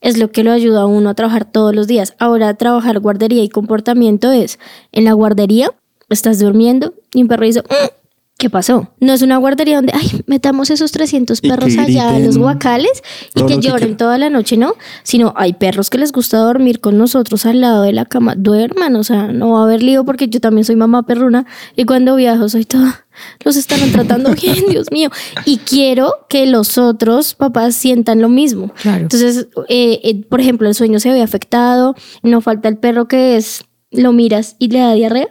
es 0.00 0.16
lo 0.16 0.30
que 0.32 0.42
lo 0.42 0.52
ayuda 0.52 0.82
a 0.82 0.86
uno 0.86 1.10
a 1.10 1.14
trabajar 1.14 1.44
todos 1.44 1.74
los 1.74 1.86
días. 1.86 2.14
Ahora, 2.18 2.54
trabajar 2.54 2.98
guardería 2.98 3.42
y 3.42 3.50
comportamiento 3.50 4.32
es, 4.32 4.58
en 4.92 5.04
la 5.04 5.12
guardería 5.12 5.70
estás 6.08 6.38
durmiendo 6.38 6.94
y 7.12 7.20
un 7.22 7.28
perro 7.28 7.44
dice, 7.44 7.60
"Mm, 7.60 8.03
¿qué 8.38 8.50
pasó? 8.50 8.92
No 9.00 9.12
es 9.12 9.22
una 9.22 9.36
guardería 9.36 9.76
donde, 9.76 9.92
ay, 9.94 10.22
metamos 10.26 10.70
esos 10.70 10.92
300 10.92 11.38
Y 11.38 11.42
que 11.42 11.48
perros 11.48 11.76
allá 11.78 12.16
en 12.16 12.26
los 12.26 12.36
guacales 12.36 13.02
y 13.34 13.34
que 13.34 13.40
lo 13.40 13.46
que 13.46 13.58
lloren 13.60 13.96
toda 13.96 14.18
la 14.18 14.28
noche, 14.28 14.56
¿no? 14.56 14.74
Sino 15.02 15.32
hay 15.36 15.54
perros 15.54 15.88
que 15.88 15.98
les 15.98 16.12
gusta 16.12 16.38
dormir 16.38 16.80
con 16.80 16.98
nosotros 16.98 17.46
al 17.46 17.60
lado 17.60 17.82
de 17.82 17.92
la 17.92 18.04
cama. 18.04 18.34
Duerman, 18.36 18.96
o 18.96 19.04
sea, 19.04 19.28
no 19.28 19.52
va 19.52 19.60
a 19.60 19.64
haber 19.64 19.82
lío 19.82 20.04
porque 20.04 20.28
yo 20.28 20.40
también 20.40 20.64
soy 20.64 20.76
mamá 20.76 21.04
perruna 21.04 21.46
y 21.76 21.84
cuando 21.84 22.16
viajo 22.16 22.48
soy 22.48 22.64
toda... 22.64 23.04
Los 23.44 23.56
están 23.56 23.78
tratando 23.92 24.34
bien, 24.42 24.64
Dios 24.68 24.90
mío. 24.90 25.08
Y 25.44 25.58
quiero 25.58 26.26
que 26.28 26.46
los 26.46 26.78
otros 26.78 27.36
papás 27.36 27.76
sientan 27.76 28.20
lo 28.20 28.28
mismo. 28.28 28.72
Claro. 28.82 29.02
Entonces, 29.02 29.46
eh, 29.68 30.00
eh, 30.02 30.24
por 30.28 30.40
ejemplo, 30.40 30.68
el 30.68 30.74
sueño 30.74 30.98
se 30.98 31.12
ve 31.12 31.22
afectado, 31.22 31.94
no 32.24 32.40
falta 32.40 32.68
el 32.68 32.76
perro 32.76 33.06
que 33.06 33.36
es, 33.36 33.64
lo 33.92 34.12
miras 34.12 34.56
y 34.58 34.68
le 34.68 34.80
da 34.80 34.92
diarrea. 34.94 35.28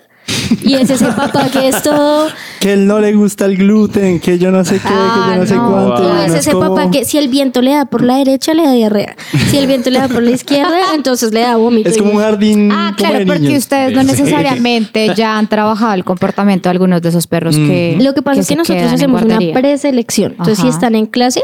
Y 0.62 0.76
es 0.76 0.90
ese 0.90 1.06
papá 1.12 1.50
que 1.52 1.68
es 1.68 1.84
todo. 1.84 2.28
Que 2.60 2.74
él 2.74 2.88
no 2.88 3.00
le 3.00 3.14
gusta 3.14 3.46
el 3.46 3.58
gluten, 3.58 4.20
que 4.20 4.40
yo 4.40 4.52
no 4.52 4.64
sé 4.64 4.76
qué, 4.76 4.88
que 4.88 4.90
yo 4.90 5.36
no 5.36 5.46
sé 5.46 5.56
no. 5.56 5.70
cuánto. 5.70 6.04
No, 6.04 6.22
y 6.22 6.26
es 6.26 6.30
uno 6.30 6.40
ese 6.40 6.52
como- 6.52 6.76
papá 6.76 6.92
que 6.92 7.06
si 7.06 7.18
el 7.18 7.28
viento 7.28 7.62
le 7.62 7.72
da 7.72 7.86
por 7.86 8.04
la 8.04 8.18
derecha, 8.18 8.54
le 8.54 8.64
da 8.64 8.72
diarrea. 8.72 9.16
Si 9.50 9.58
el 9.58 9.68
viento 9.68 9.90
le 9.90 10.00
da 10.00 10.08
por 10.08 10.24
la 10.24 10.32
izquierda, 10.32 10.78
entonces 10.96 11.34
le 11.34 11.42
da 11.42 11.58
vómito. 11.58 11.90
Es 11.90 11.98
como 11.98 12.12
un 12.12 12.20
jardín. 12.20 12.72
Ah, 12.72 12.94
como 12.98 13.10
claro, 13.10 13.20
de 13.20 13.26
porque 13.26 13.40
niños. 13.42 13.60
ustedes 13.60 13.94
no 13.94 14.04
necesariamente 14.04 15.14
ya 15.16 15.38
han 15.38 15.48
trabajado 15.48 15.94
el 15.94 16.04
comportamiento 16.04 16.70
de 16.70 16.72
algunos 16.72 17.02
de 17.02 17.10
esos 17.10 17.28
perros 17.28 17.56
que. 17.56 17.98
Lo 18.00 18.14
que 18.14 18.22
pasa 18.22 18.42
es 18.42 18.48
que 18.48 18.56
nosotros 18.56 18.92
hacemos 18.92 19.22
una 19.24 19.40
preselección. 19.54 20.32
Entonces, 20.32 20.60
si 20.60 20.68
están 20.68 20.96
en 20.96 21.06
clase, 21.06 21.42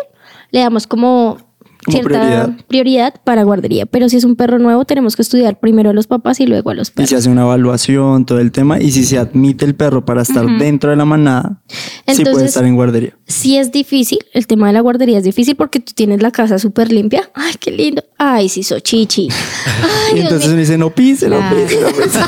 le 0.51 0.61
damos 0.61 0.87
Como 0.87 1.37
cierta 1.87 2.07
prioridad. 2.09 2.49
prioridad. 2.67 3.13
para 3.23 3.43
guardería. 3.43 3.85
Pero 3.85 4.09
si 4.09 4.17
es 4.17 4.23
un 4.23 4.35
perro 4.35 4.59
nuevo, 4.59 4.85
tenemos 4.85 5.15
que 5.15 5.21
estudiar 5.21 5.59
primero 5.59 5.89
a 5.89 5.93
los 5.93 6.07
papás 6.07 6.39
y 6.39 6.45
luego 6.47 6.69
a 6.71 6.73
los 6.73 6.89
Y 6.89 6.91
perros. 6.93 7.09
se 7.09 7.15
hace 7.15 7.29
una 7.29 7.41
evaluación, 7.43 8.25
todo 8.25 8.39
el 8.39 8.51
tema. 8.51 8.79
Y 8.81 8.91
si 8.91 9.03
se 9.05 9.17
admite 9.17 9.65
el 9.65 9.75
perro 9.75 10.05
para 10.05 10.21
estar 10.21 10.45
dentro 10.57 10.89
de 10.89 10.95
la 10.95 11.05
manada, 11.05 11.61
sí 11.67 11.75
puede 12.05 12.17
Entonces- 12.19 12.43
estar 12.49 12.65
en 12.65 12.75
guardería. 12.75 13.13
Si 13.27 13.57
es 13.57 13.71
difícil, 13.71 14.19
el 14.33 14.47
tema 14.47 14.67
de 14.67 14.73
la 14.73 14.81
guardería 14.81 15.17
es 15.19 15.23
difícil 15.23 15.55
porque 15.55 15.79
tú 15.79 15.93
tienes 15.93 16.21
la 16.21 16.31
casa 16.31 16.57
súper 16.59 16.91
limpia. 16.91 17.29
Ay, 17.35 17.53
qué 17.59 17.71
lindo. 17.71 18.03
Ay, 18.17 18.49
sí, 18.49 18.63
so 18.63 18.79
chichi. 18.79 19.27
Ay, 20.11 20.17
Y 20.17 20.21
entonces 20.21 20.49
uno 20.49 20.57
dice, 20.57 20.77
no 20.77 20.89
pise, 20.89 21.29
no 21.29 21.37
pise, 21.49 21.79
no 21.81 21.87
pise. 21.89 22.19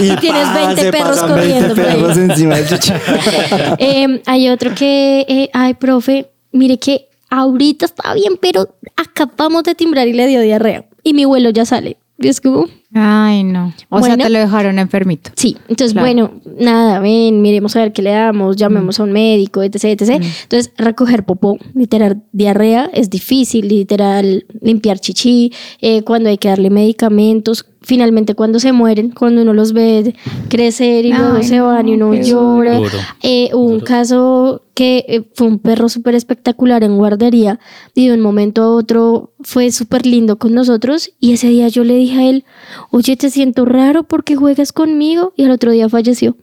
Y 0.00 0.16
tienes 0.16 0.52
20 0.54 0.80
se 0.82 0.90
perros 0.92 1.16
20 1.22 1.28
corriendo 1.34 1.74
por 1.74 1.84
ahí. 1.86 1.94
perros 1.96 2.16
encima 2.18 2.56
del 2.56 2.66
chuchi. 2.68 2.92
Eh, 3.78 4.22
hay 4.26 4.48
otro 4.48 4.74
que, 4.74 5.24
eh, 5.28 5.50
ay, 5.52 5.74
profe, 5.74 6.30
mire 6.52 6.78
que 6.78 7.07
ahorita 7.30 7.86
está 7.86 8.14
bien, 8.14 8.34
pero 8.40 8.68
acabamos 8.96 9.62
de 9.64 9.74
timbrar 9.74 10.08
y 10.08 10.12
le 10.12 10.26
dio 10.26 10.40
diarrea. 10.40 10.84
Y 11.02 11.14
mi 11.14 11.24
vuelo 11.24 11.50
ya 11.50 11.64
sale. 11.64 11.96
Y 12.20 12.26
es 12.26 12.40
como, 12.40 12.66
Ay, 12.94 13.44
no. 13.44 13.72
O 13.90 14.02
sea, 14.02 14.16
te 14.16 14.28
lo 14.28 14.40
dejaron 14.40 14.80
enfermito. 14.80 15.30
sí. 15.36 15.56
Entonces, 15.68 15.92
Claro. 15.92 16.06
bueno, 16.06 16.32
nada, 16.58 16.98
ven, 16.98 17.40
miremos 17.42 17.76
a 17.76 17.80
ver 17.82 17.92
qué 17.92 18.02
le 18.02 18.10
damos, 18.10 18.56
llamemos 18.56 18.98
a 18.98 19.04
un 19.04 19.12
médico, 19.12 19.62
etc, 19.62 19.84
etc. 19.84 20.10
Entonces, 20.42 20.72
recoger 20.76 21.24
popó, 21.24 21.58
literal, 21.74 22.22
diarrea 22.32 22.90
es 22.92 23.08
difícil, 23.08 23.68
literal, 23.68 24.46
limpiar 24.60 24.98
chichi, 24.98 25.52
eh, 25.80 26.02
cuando 26.02 26.28
hay 26.28 26.38
que 26.38 26.48
darle 26.48 26.70
medicamentos. 26.70 27.66
Finalmente, 27.80 28.34
cuando 28.34 28.58
se 28.58 28.72
mueren, 28.72 29.10
cuando 29.10 29.42
uno 29.42 29.54
los 29.54 29.72
ve 29.72 30.14
crecer 30.48 31.04
y 31.04 31.12
luego 31.12 31.36
Ay, 31.36 31.44
se 31.44 31.60
van 31.60 31.88
y 31.88 31.96
no, 31.96 32.08
uno 32.08 32.20
llora. 32.20 32.80
Eh, 33.22 33.50
hubo 33.52 33.64
un 33.64 33.80
caso 33.80 34.62
que 34.74 35.04
eh, 35.08 35.22
fue 35.34 35.46
un 35.46 35.58
perro 35.58 35.88
súper 35.88 36.14
espectacular 36.14 36.82
en 36.82 36.96
guardería 36.96 37.60
y 37.94 38.08
de 38.08 38.14
un 38.14 38.20
momento 38.20 38.62
a 38.62 38.68
otro 38.68 39.32
fue 39.40 39.70
súper 39.70 40.06
lindo 40.06 40.38
con 40.38 40.54
nosotros 40.54 41.10
y 41.20 41.32
ese 41.32 41.48
día 41.48 41.68
yo 41.68 41.84
le 41.84 41.96
dije 41.96 42.18
a 42.18 42.28
él, 42.28 42.44
oye, 42.90 43.16
te 43.16 43.30
siento 43.30 43.64
raro 43.64 44.02
porque 44.02 44.36
juegas 44.36 44.72
conmigo 44.72 45.32
y 45.36 45.44
al 45.44 45.52
otro 45.52 45.70
día 45.70 45.88
falleció. 45.88 46.36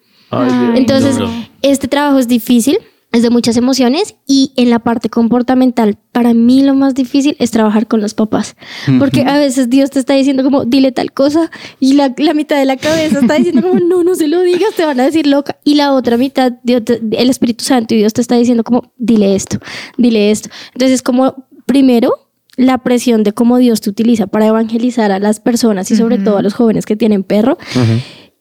Entonces, 0.76 1.18
este 1.62 1.88
trabajo 1.88 2.20
es 2.20 2.28
difícil, 2.28 2.78
es 3.16 3.24
de 3.24 3.30
muchas 3.30 3.58
emociones 3.58 4.16
y 4.28 4.52
en 4.56 4.70
la 4.70 4.80
parte 4.80 5.10
comportamental, 5.10 5.98
para 6.12 6.34
mí 6.34 6.62
lo 6.64 6.76
más 6.76 6.94
difícil 6.94 7.36
es 7.40 7.50
trabajar 7.52 7.88
con 7.88 8.02
los 8.02 8.14
papás. 8.14 8.56
Porque 9.00 9.22
a 9.24 9.38
veces 9.38 9.70
Dios 9.70 9.90
te 9.90 10.00
está 10.00 10.14
diciendo 10.14 10.44
como, 10.44 10.66
dile 10.66 10.92
tal 10.92 11.12
cosa 11.12 11.50
y 11.80 11.94
la, 11.94 12.14
la 12.18 12.34
mitad 12.34 12.58
de 12.58 12.66
la 12.66 12.78
cabeza 12.78 13.20
está 13.20 13.36
diciendo 13.36 13.62
como, 13.62 13.80
no, 13.80 14.04
no 14.04 14.16
se 14.16 14.28
lo 14.28 14.42
digas, 14.42 14.74
te 14.76 14.86
van 14.86 15.00
a 15.00 15.04
decir 15.06 15.26
loca. 15.28 15.58
Y 15.64 15.76
la 15.76 15.94
otra 15.94 16.18
mitad, 16.18 16.54
Dios 16.64 16.84
te- 16.86 17.02
el 17.12 17.30
Espíritu 17.30 17.64
Santo 17.64 17.94
y 17.96 17.98
Dios 17.98 18.14
te 18.14 18.22
está 18.22 18.36
diciendo 18.36 18.64
como, 18.64 18.92
dile 18.98 19.36
esto, 19.36 19.60
dile 19.98 20.32
esto. 20.32 20.50
Entonces, 20.74 21.02
como 21.02 21.48
primero... 21.66 22.22
La 22.58 22.78
presión 22.78 23.24
de 23.24 23.34
cómo 23.34 23.58
Dios 23.58 23.82
te 23.82 23.90
utiliza 23.90 24.28
para 24.28 24.46
evangelizar 24.48 25.12
a 25.12 25.20
las 25.20 25.42
personas 25.42 25.92
y 25.92 25.98
sobre 25.98 26.18
todo 26.20 26.38
a 26.38 26.42
los 26.42 26.54
jóvenes 26.54 26.86
que 26.86 26.96
tienen 26.96 27.24
perro 27.24 27.58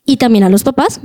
y 0.07 0.19
también 0.19 0.45
a 0.45 0.49
los 0.49 0.63
papás, 0.63 1.01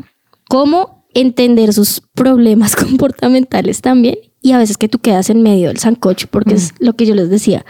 cómo 0.47 0.98
entender 1.13 1.73
sus 1.73 2.01
problemas 2.13 2.75
comportamentales 2.75 3.81
también 3.81 4.17
y 4.41 4.53
a 4.53 4.57
veces 4.57 4.77
que 4.77 4.87
tú 4.87 4.99
quedas 4.99 5.29
en 5.29 5.41
medio 5.41 5.67
del 5.67 5.79
sancocho, 5.79 6.27
porque 6.31 6.53
es 6.55 6.73
lo 6.79 6.93
que 6.93 7.05
yo 7.05 7.13
les 7.13 7.29
decía. 7.29 7.65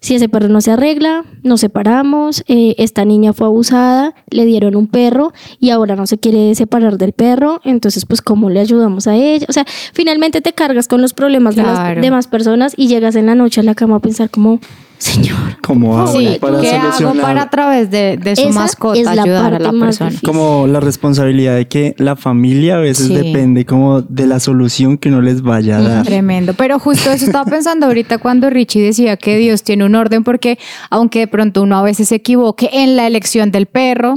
Si 0.00 0.14
ese 0.14 0.28
perro 0.28 0.48
no 0.48 0.60
se 0.60 0.70
arregla, 0.70 1.24
nos 1.42 1.60
separamos, 1.60 2.44
eh, 2.46 2.74
esta 2.78 3.04
niña 3.04 3.32
fue 3.32 3.46
abusada, 3.46 4.14
le 4.30 4.44
dieron 4.44 4.76
un 4.76 4.86
perro 4.86 5.32
y 5.58 5.70
ahora 5.70 5.96
no 5.96 6.06
se 6.06 6.18
quiere 6.18 6.54
separar 6.54 6.98
del 6.98 7.12
perro, 7.12 7.60
entonces 7.64 8.04
pues 8.04 8.20
cómo 8.20 8.50
le 8.50 8.60
ayudamos 8.60 9.06
a 9.06 9.14
ella. 9.14 9.46
O 9.48 9.52
sea, 9.52 9.64
finalmente 9.94 10.42
te 10.42 10.52
cargas 10.52 10.88
con 10.88 11.00
los 11.00 11.14
problemas 11.14 11.56
de 11.56 11.62
las 11.62 12.00
demás 12.00 12.28
personas 12.28 12.74
y 12.76 12.88
llegas 12.88 13.16
en 13.16 13.26
la 13.26 13.34
noche 13.34 13.60
a 13.60 13.64
la 13.64 13.74
cama 13.74 13.96
a 13.96 14.00
pensar 14.00 14.28
como, 14.30 14.60
Señor, 15.00 15.36
¿Cómo 15.62 15.98
hago 15.98 16.12
Sí, 16.18 16.36
para 16.40 16.60
¿qué 16.60 16.72
hago 16.72 16.92
solucionar? 16.92 17.22
para 17.22 17.42
a 17.42 17.50
través 17.50 17.90
de, 17.90 18.18
de 18.18 18.36
su 18.36 18.42
Esa 18.48 18.60
mascota 18.60 18.98
es 18.98 19.06
la 19.06 19.22
ayudar 19.22 19.54
a 19.54 19.58
la 19.58 19.72
más 19.72 19.86
persona? 19.98 20.10
difícil. 20.10 20.26
Como 20.28 20.66
la 20.66 20.78
responsabilidad 20.80 21.56
de 21.56 21.68
que 21.68 21.94
la 21.96 22.16
familia 22.16 22.76
a 22.76 22.80
veces 22.80 23.06
Sí. 23.06 23.14
depende 23.14 23.64
como 23.64 24.02
de 24.02 24.26
la 24.26 24.40
solución 24.40 24.98
que 24.98 25.08
uno 25.08 25.22
les 25.22 25.40
vaya 25.40 25.78
a 25.78 25.82
dar. 25.82 26.04
Tremendo. 26.04 26.52
Pero 26.52 26.78
justo 26.78 27.10
eso 27.10 27.24
estaba 27.24 27.44
pensando 27.50 27.86
ahorita 27.86 28.18
cuando 28.18 28.50
Richie 28.50 28.82
decía 28.82 29.16
que 29.16 29.38
Dios 29.38 29.62
tiene 29.62 29.86
un 29.86 29.94
orden, 29.94 30.22
porque 30.22 30.58
aunque 30.90 31.20
de 31.20 31.28
pronto 31.28 31.62
uno 31.62 31.78
a 31.78 31.82
veces 31.82 32.08
se 32.08 32.16
equivoque 32.16 32.68
en 32.70 32.96
la 32.96 33.06
elección 33.06 33.50
del 33.50 33.64
perro, 33.66 34.14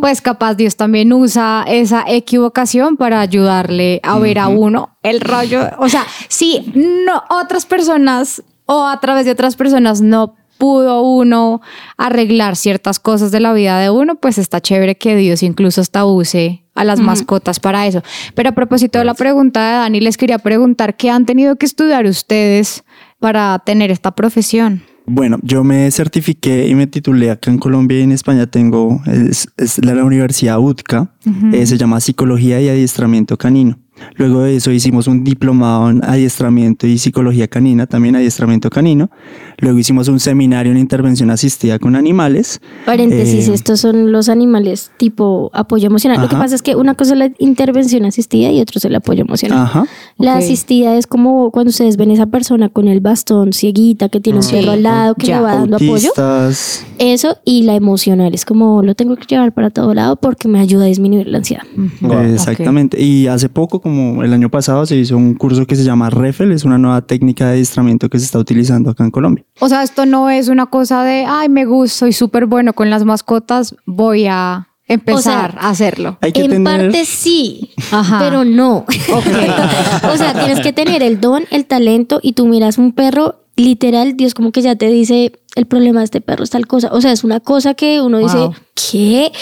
pues 0.00 0.20
capaz 0.22 0.54
Dios 0.54 0.76
también 0.76 1.12
usa 1.12 1.64
esa 1.66 2.04
equivocación 2.06 2.96
para 2.96 3.20
ayudarle 3.20 4.00
a 4.04 4.18
ver 4.20 4.38
a 4.38 4.46
uno 4.46 4.96
el 5.02 5.20
rollo. 5.20 5.62
O 5.78 5.88
sea, 5.88 6.04
si 6.28 6.72
no 6.76 7.24
otras 7.28 7.66
personas 7.66 8.42
o 8.66 8.86
a 8.86 9.00
través 9.00 9.24
de 9.24 9.32
otras 9.32 9.56
personas 9.56 10.00
no 10.00 10.34
pudo 10.58 11.02
uno 11.02 11.60
arreglar 11.96 12.54
ciertas 12.54 13.00
cosas 13.00 13.32
de 13.32 13.40
la 13.40 13.52
vida 13.52 13.80
de 13.80 13.90
uno, 13.90 14.14
pues 14.14 14.38
está 14.38 14.60
chévere 14.60 14.96
que 14.96 15.16
Dios 15.16 15.42
incluso 15.42 15.80
hasta 15.80 16.04
use 16.04 16.62
a 16.74 16.84
las 16.84 17.00
mascotas 17.00 17.58
para 17.58 17.86
eso. 17.86 18.02
Pero 18.34 18.50
a 18.50 18.52
propósito 18.52 18.98
de 18.98 19.04
la 19.04 19.14
pregunta 19.14 19.66
de 19.66 19.72
Dani, 19.72 20.00
les 20.00 20.16
quería 20.16 20.38
preguntar 20.38 20.96
qué 20.96 21.10
han 21.10 21.26
tenido 21.26 21.56
que 21.56 21.66
estudiar 21.66 22.06
ustedes 22.06 22.84
para 23.18 23.58
tener 23.58 23.90
esta 23.90 24.12
profesión. 24.12 24.82
Bueno, 25.04 25.38
yo 25.42 25.64
me 25.64 25.90
certifiqué 25.90 26.68
y 26.68 26.74
me 26.74 26.86
titulé 26.86 27.30
acá 27.30 27.50
en 27.50 27.58
Colombia 27.58 27.98
y 27.98 28.02
en 28.02 28.12
España 28.12 28.46
tengo, 28.46 29.00
es, 29.06 29.48
la 29.82 30.04
Universidad 30.04 30.60
UTCA, 30.60 31.12
eh, 31.52 31.66
se 31.66 31.76
llama 31.76 32.00
Psicología 32.00 32.60
y 32.60 32.68
Adiestramiento 32.68 33.36
Canino. 33.36 33.78
Luego 34.16 34.42
de 34.42 34.56
eso 34.56 34.70
hicimos 34.70 35.06
un 35.06 35.24
diplomado 35.24 35.90
en 35.90 36.04
adiestramiento 36.04 36.86
y 36.86 36.98
psicología 36.98 37.48
canina, 37.48 37.86
también 37.86 38.16
adiestramiento 38.16 38.70
canino. 38.70 39.10
Luego 39.58 39.78
hicimos 39.78 40.08
un 40.08 40.20
seminario 40.20 40.72
en 40.72 40.78
intervención 40.78 41.30
asistida 41.30 41.78
con 41.78 41.96
animales. 41.96 42.60
Paréntesis, 42.86 43.48
Eh, 43.48 43.54
estos 43.54 43.80
son 43.80 44.12
los 44.12 44.28
animales 44.28 44.90
tipo 44.96 45.50
apoyo 45.54 45.86
emocional. 45.86 46.20
Lo 46.20 46.28
que 46.28 46.34
Ajá. 46.34 46.44
pasa 46.44 46.54
es 46.54 46.62
que 46.62 46.76
una 46.76 46.94
cosa 46.94 47.12
es 47.12 47.18
la 47.18 47.30
intervención 47.38 48.04
asistida 48.04 48.50
y 48.50 48.60
otro 48.60 48.78
es 48.78 48.84
el 48.84 48.94
apoyo 48.94 49.22
emocional. 49.22 49.58
Ajá. 49.58 49.84
La 50.18 50.32
Ok. 50.36 50.38
asistida 50.42 50.96
es 50.96 51.06
como 51.06 51.50
cuando 51.50 51.70
ustedes 51.70 51.96
ven 51.96 52.10
esa 52.10 52.26
persona 52.26 52.68
con 52.68 52.88
el 52.88 53.00
bastón 53.00 53.52
cieguita 53.52 54.08
que 54.08 54.20
tiene 54.20 54.38
un 54.38 54.42
Sí. 54.42 54.56
perro 54.56 54.72
al 54.72 54.82
lado 54.82 55.14
que 55.14 55.26
Ya. 55.26 55.36
le 55.38 55.42
va 55.42 55.54
dando 55.56 55.76
apoyo. 55.76 55.92
Autistas. 55.92 56.84
Eso 56.98 57.36
y 57.44 57.62
la 57.62 57.74
emocional 57.74 58.34
es 58.34 58.44
como 58.44 58.82
lo 58.82 58.94
tengo 58.94 59.16
que 59.16 59.26
llevar 59.28 59.52
para 59.52 59.70
todo 59.70 59.94
lado 59.94 60.16
porque 60.16 60.48
me 60.48 60.58
ayuda 60.60 60.84
a 60.84 60.86
disminuir 60.88 61.26
la 61.28 61.38
ansiedad. 61.38 61.64
Eh, 61.76 62.32
Exactamente. 62.32 63.00
Y 63.02 63.26
hace 63.26 63.48
poco, 63.48 63.80
como 63.80 63.91
el 64.22 64.32
año 64.32 64.50
pasado, 64.50 64.86
se 64.86 64.96
hizo 64.96 65.16
un 65.16 65.34
curso 65.34 65.66
que 65.66 65.76
se 65.76 65.84
llama 65.84 66.10
REFEL, 66.10 66.52
es 66.52 66.64
una 66.64 66.78
nueva 66.78 67.02
técnica 67.02 67.46
de 67.46 67.52
adiestramiento 67.52 68.08
que 68.08 68.18
se 68.18 68.24
está 68.24 68.38
utilizando 68.38 68.90
acá 68.90 69.04
en 69.04 69.10
Colombia. 69.10 69.44
O 69.60 69.68
sea, 69.68 69.82
esto 69.82 70.06
no 70.06 70.30
es 70.30 70.48
una 70.48 70.66
cosa 70.66 71.04
de, 71.04 71.24
ay, 71.26 71.48
me 71.48 71.64
gusta, 71.64 71.98
soy 72.00 72.12
súper 72.12 72.46
bueno 72.46 72.72
con 72.72 72.90
las 72.90 73.04
mascotas, 73.04 73.74
voy 73.86 74.26
a 74.28 74.68
empezar 74.88 75.50
O 75.50 75.52
sea, 75.52 75.60
a 75.62 75.70
hacerlo. 75.70 76.18
Hay 76.20 76.32
que 76.32 76.42
en 76.42 76.50
tener... 76.50 76.64
parte 76.64 77.04
sí, 77.04 77.70
Ajá. 77.90 78.18
pero 78.18 78.44
no. 78.44 78.84
o 80.12 80.16
sea, 80.16 80.34
tienes 80.34 80.60
que 80.60 80.72
tener 80.72 81.02
el 81.02 81.20
don, 81.20 81.44
el 81.50 81.66
talento 81.66 82.20
y 82.22 82.32
tú 82.32 82.46
miras 82.46 82.78
un 82.78 82.92
perro, 82.92 83.36
literal, 83.56 84.16
Dios 84.16 84.34
como 84.34 84.52
que 84.52 84.62
ya 84.62 84.76
te 84.76 84.88
dice, 84.88 85.32
el 85.54 85.66
problema 85.66 86.00
de 86.00 86.04
este 86.04 86.20
perro 86.20 86.44
es 86.44 86.50
tal 86.50 86.66
cosa. 86.66 86.88
O 86.92 87.00
sea, 87.00 87.12
es 87.12 87.24
una 87.24 87.40
cosa 87.40 87.74
que 87.74 88.00
uno 88.00 88.18
dice, 88.18 88.38
Wow. 88.38 88.54
¿qué? 88.74 89.32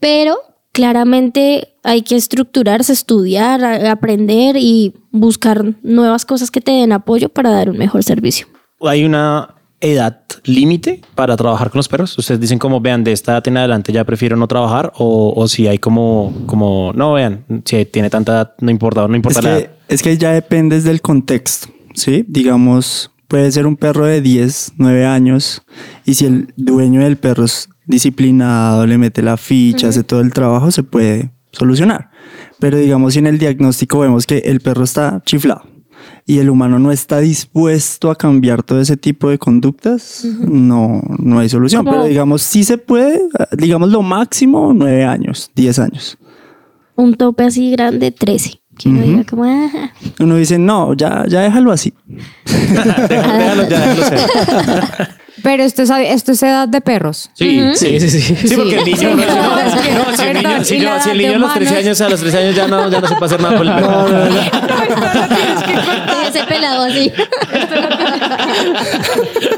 Pero 0.00 0.36
claramente 0.72 1.74
hay 1.82 2.02
que 2.02 2.16
estructurarse, 2.16 2.92
estudiar, 2.92 3.64
aprender 3.64 4.56
y 4.58 4.94
buscar 5.10 5.74
nuevas 5.82 6.24
cosas 6.24 6.50
que 6.50 6.60
te 6.60 6.72
den 6.72 6.92
apoyo 6.92 7.28
para 7.28 7.50
dar 7.50 7.70
un 7.70 7.78
mejor 7.78 8.02
servicio. 8.02 8.46
¿Hay 8.80 9.04
una 9.04 9.54
edad 9.80 10.20
límite 10.44 11.02
para 11.14 11.36
trabajar 11.36 11.70
con 11.70 11.78
los 11.78 11.88
perros? 11.88 12.16
Ustedes 12.18 12.40
dicen 12.40 12.58
como, 12.58 12.80
vean, 12.80 13.04
de 13.04 13.12
esta 13.12 13.32
edad 13.32 13.48
en 13.48 13.56
adelante 13.58 13.92
ya 13.92 14.04
prefiero 14.04 14.36
no 14.36 14.48
trabajar 14.48 14.92
o, 14.96 15.34
o 15.36 15.48
si 15.48 15.66
hay 15.66 15.78
como, 15.78 16.32
como, 16.46 16.92
no, 16.94 17.12
vean, 17.12 17.44
si 17.64 17.84
tiene 17.84 18.10
tanta 18.10 18.32
edad, 18.32 18.54
no 18.60 18.70
importa, 18.70 19.06
no 19.06 19.16
importa 19.16 19.40
Es 19.40 19.44
la 19.44 19.50
que, 19.50 19.64
edad. 19.64 19.70
es 19.88 20.02
que 20.02 20.18
ya 20.18 20.32
depende 20.32 20.80
del 20.80 21.00
contexto, 21.00 21.68
¿sí? 21.94 22.24
Digamos, 22.28 23.10
puede 23.28 23.50
ser 23.52 23.66
un 23.66 23.76
perro 23.76 24.06
de 24.06 24.20
10, 24.20 24.74
9 24.76 25.06
años 25.06 25.62
y 26.04 26.14
si 26.14 26.26
el 26.26 26.52
dueño 26.56 27.02
del 27.02 27.16
perro 27.16 27.44
es 27.44 27.68
disciplinado, 27.86 28.86
le 28.86 28.98
mete 28.98 29.22
la 29.22 29.36
ficha, 29.36 29.88
hace 29.88 30.02
todo 30.04 30.20
el 30.20 30.32
trabajo, 30.32 30.70
se 30.70 30.82
puede 30.82 31.30
solucionar. 31.52 32.10
Pero 32.58 32.78
digamos, 32.78 33.12
si 33.14 33.18
en 33.18 33.26
el 33.26 33.38
diagnóstico 33.38 34.00
vemos 34.00 34.26
que 34.26 34.38
el 34.38 34.60
perro 34.60 34.84
está 34.84 35.20
chiflado 35.24 35.62
y 36.26 36.38
el 36.38 36.48
humano 36.50 36.78
no 36.78 36.92
está 36.92 37.18
dispuesto 37.18 38.10
a 38.10 38.16
cambiar 38.16 38.62
todo 38.62 38.80
ese 38.80 38.96
tipo 38.96 39.28
de 39.30 39.38
conductas, 39.38 40.24
no, 40.40 41.02
no 41.18 41.38
hay 41.40 41.48
solución. 41.48 41.84
Pero 41.84 42.04
digamos, 42.04 42.42
sí 42.42 42.64
se 42.64 42.78
puede, 42.78 43.20
digamos 43.52 43.90
lo 43.90 44.02
máximo, 44.02 44.72
9 44.74 45.04
años, 45.04 45.50
10 45.54 45.78
años. 45.80 46.18
un 46.94 47.14
tope 47.14 47.44
así 47.44 47.70
grande, 47.72 48.12
13. 48.12 48.60
Que 48.78 48.88
uno 48.88 49.02
diga 49.02 49.24
como, 49.24 49.44
"Ah". 49.44 49.68
Uno 50.20 50.36
dice, 50.36 50.58
no, 50.58 50.94
ya, 50.94 51.24
ya 51.28 51.40
déjalo 51.40 51.72
así. 51.72 51.92
Déjalo, 52.46 53.68
ya, 53.68 53.80
déjalo 53.80 54.04
ser. 54.04 54.20
Pero 55.42 55.62
esto 55.62 55.82
es, 55.82 55.90
esto 55.90 56.32
es 56.32 56.42
edad 56.42 56.68
de 56.68 56.80
perros. 56.80 57.30
Sí, 57.32 57.60
Sí, 57.74 57.98
sí, 58.00 58.10
sí. 58.10 58.20
Sí, 58.48 58.54
porque 58.56 58.76
el 58.78 58.84
niño, 58.84 59.10
no, 59.10 59.16
no, 59.26 59.58
es 59.58 59.74
que- 59.74 59.92
no, 59.92 60.16
si 60.16 60.22
el 60.24 60.34
niño, 60.36 60.64
si 60.64 60.78
yo- 60.80 61.00
si 61.00 61.10
el 61.10 61.18
niño 61.18 61.34
a 61.34 61.38
los 61.38 61.54
13 61.54 61.70
humanos. 61.72 61.84
años, 61.86 62.00
a 62.02 62.08
los 62.10 62.20
13 62.20 62.38
años 62.38 62.54
ya 62.56 62.68
no, 62.68 62.90
ya 62.90 63.00
no 63.00 63.06
se 63.08 63.14
puede 63.16 63.26
hacer 63.34 63.40
nada 63.40 63.56
por 63.56 63.66
el 63.66 63.74
perro. 63.74 64.06
ese 66.28 66.44
pelado 66.44 66.82
así. 66.84 67.12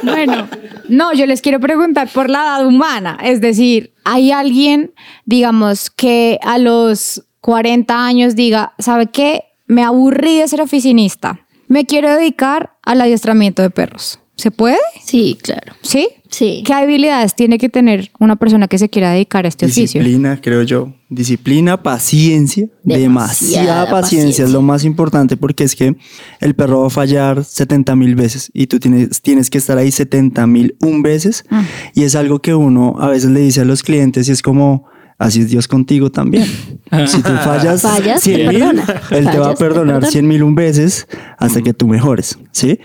Bueno, 0.02 0.48
no, 0.88 1.12
yo 1.14 1.26
les 1.26 1.40
quiero 1.40 1.60
preguntar 1.60 2.08
por 2.08 2.30
la 2.30 2.42
edad 2.42 2.66
humana. 2.66 3.18
Es 3.22 3.40
decir, 3.40 3.94
¿hay 4.04 4.32
alguien, 4.32 4.92
digamos, 5.24 5.90
que 5.90 6.38
a 6.42 6.58
los 6.58 7.24
40 7.40 8.04
años 8.06 8.36
diga, 8.36 8.74
¿sabe 8.78 9.06
qué? 9.06 9.44
Me 9.66 9.82
aburrí 9.82 10.38
de 10.38 10.48
ser 10.48 10.60
oficinista. 10.60 11.40
Me 11.68 11.86
quiero 11.86 12.14
dedicar 12.14 12.74
al 12.82 13.00
adiestramiento 13.00 13.62
de 13.62 13.70
perros. 13.70 14.20
¿Se 14.36 14.50
puede? 14.50 14.78
Sí, 15.04 15.38
claro. 15.40 15.74
¿Sí? 15.82 16.08
Sí. 16.28 16.64
¿Qué 16.66 16.72
habilidades 16.72 17.36
tiene 17.36 17.56
que 17.58 17.68
tener 17.68 18.10
una 18.18 18.34
persona 18.34 18.66
que 18.66 18.78
se 18.78 18.88
quiera 18.88 19.12
dedicar 19.12 19.44
a 19.44 19.48
este 19.48 19.66
oficio? 19.66 20.00
Disciplina, 20.00 20.40
creo 20.42 20.62
yo. 20.62 20.92
Disciplina, 21.08 21.80
paciencia, 21.80 22.66
Demasiada 22.82 23.00
demasiada, 23.02 23.90
paciencia, 23.90 24.00
paciencia. 24.00 24.44
es 24.46 24.50
lo 24.50 24.60
más 24.62 24.82
importante 24.84 25.36
porque 25.36 25.62
es 25.62 25.76
que 25.76 25.94
el 26.40 26.54
perro 26.56 26.80
va 26.80 26.86
a 26.88 26.90
fallar 26.90 27.44
70 27.44 27.94
mil 27.94 28.16
veces 28.16 28.50
y 28.52 28.66
tú 28.66 28.80
tienes, 28.80 29.22
tienes 29.22 29.48
que 29.50 29.58
estar 29.58 29.78
ahí 29.78 29.92
70 29.92 30.44
mil 30.48 30.76
un 30.80 31.02
veces 31.02 31.44
Ah. 31.50 31.64
y 31.94 32.02
es 32.02 32.16
algo 32.16 32.40
que 32.40 32.54
uno 32.54 32.96
a 32.98 33.08
veces 33.10 33.30
le 33.30 33.38
dice 33.40 33.60
a 33.60 33.64
los 33.64 33.84
clientes 33.84 34.28
y 34.28 34.32
es 34.32 34.42
como, 34.42 34.86
así 35.18 35.40
es 35.40 35.50
Dios 35.50 35.68
contigo 35.68 36.10
también. 36.10 36.44
Si 37.06 37.20
tú 37.22 37.30
fallas, 37.42 37.82
Fallas, 37.82 38.20
100 38.22 38.36
te 38.36 38.48
mil, 38.48 38.60
perdona. 38.60 39.00
Él 39.10 39.30
te 39.30 39.38
va 39.38 39.50
a 39.50 39.54
perdonar 39.54 39.94
perdona. 39.96 40.10
100 40.10 40.28
mil 40.28 40.42
un 40.44 40.54
veces 40.54 41.08
hasta 41.38 41.60
que 41.60 41.72
tú 41.74 41.88
mejores, 41.88 42.38
¿sí? 42.52 42.78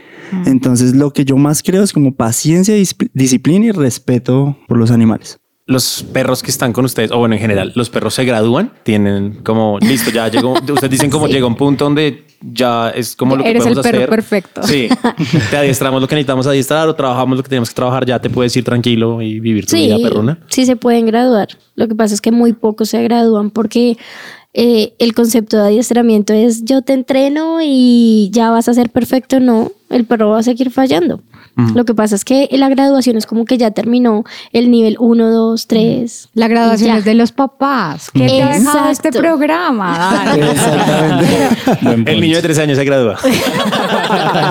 Entonces 0.46 0.96
lo 0.96 1.12
que 1.12 1.26
yo 1.26 1.38
más 1.38 1.62
creo 1.62 1.84
es 1.84 1.94
como 1.94 2.16
paciencia, 2.16 2.76
dis- 2.76 2.96
disciplina 3.14 3.66
y 3.68 3.72
respeto 3.72 4.58
por 4.68 4.78
los 4.78 4.90
animales. 4.90 5.40
Los 5.70 6.04
perros 6.12 6.42
que 6.42 6.50
están 6.50 6.74
con 6.74 6.84
ustedes, 6.86 7.12
o 7.12 7.20
bueno, 7.20 7.36
en 7.36 7.42
general, 7.42 7.72
los 7.76 7.90
perros 7.92 8.16
se 8.16 8.26
gradúan, 8.26 8.72
tienen 8.84 9.40
como, 9.44 9.78
listo, 9.80 10.10
ya 10.10 10.28
llegó, 10.28 10.54
ustedes 10.74 10.90
dicen 10.90 11.10
como 11.12 11.28
llega 11.28 11.46
un 11.46 11.56
punto 11.56 11.84
donde 11.86 12.26
ya 12.42 12.90
es 12.90 13.16
como 13.16 13.36
lo 13.36 13.44
que 13.44 13.50
Eres 13.52 13.66
el 13.66 13.74
podemos 13.76 13.84
perro 13.86 13.98
hacer. 14.00 14.10
perfecto. 14.10 14.64
Sí, 14.64 14.90
te 15.52 15.58
adiestramos 15.58 16.02
lo 16.02 16.08
que 16.08 16.16
necesitamos 16.16 16.48
adiestrar 16.48 16.88
o 16.88 16.96
trabajamos 16.96 17.38
lo 17.38 17.44
que 17.44 17.50
tenemos 17.50 17.70
que 17.70 17.76
trabajar, 17.76 18.06
ya 18.06 18.20
te 18.20 18.30
puedes 18.30 18.56
ir 18.58 18.64
tranquilo 18.64 19.22
y 19.22 19.40
vivir 19.40 19.66
tu 19.66 19.76
Sí, 19.76 19.84
vida 19.86 19.98
perruna. 20.02 20.40
sí 20.48 20.66
se 20.66 20.76
pueden 20.76 21.06
graduar. 21.06 21.50
Lo 21.76 21.88
que 21.88 21.96
pasa 21.96 22.14
es 22.16 22.22
que 22.22 22.32
muy 22.32 22.54
pocos 22.54 22.90
se 22.90 23.04
gradúan 23.04 23.52
porque 23.52 23.98
eh, 24.56 24.94
el 24.98 25.14
concepto 25.14 25.58
de 25.58 25.64
adiestramiento 25.68 26.34
es 26.34 26.66
yo 26.66 26.82
te 26.82 26.94
entreno 26.94 27.60
y 27.62 28.30
ya 28.34 28.50
vas 28.50 28.68
a 28.68 28.74
ser 28.74 28.90
perfecto. 28.90 29.40
No, 29.40 29.72
el 29.92 30.06
perro 30.06 30.30
va 30.30 30.40
a 30.40 30.44
seguir 30.44 30.72
fallando. 30.72 31.22
Lo 31.76 31.86
que 31.86 31.94
pasa 31.94 32.16
es 32.16 32.26
que 32.26 32.48
la 32.52 32.70
graduación 32.70 33.18
es 33.18 33.26
como 33.26 33.46
que 33.46 33.58
ya 33.58 33.72
terminó 33.72 34.24
el 34.54 34.70
nivel 34.72 34.96
1, 35.00 35.30
2, 35.32 35.68
3. 35.68 36.30
La 36.34 36.48
graduación 36.48 36.96
es 36.98 37.06
de 37.06 37.14
los 37.14 37.32
papás. 37.32 38.10
¿Qué 38.12 38.28
te 38.28 38.42
ha 38.44 38.50
dejado 38.58 38.90
este 38.90 39.12
programa? 39.12 40.24
Dale. 40.26 40.52
Exactamente. 40.52 42.12
El 42.12 42.22
niño 42.22 42.36
de 42.38 42.42
13 42.42 42.62
años 42.64 42.78
se 42.78 42.84
gradúa. 42.86 43.18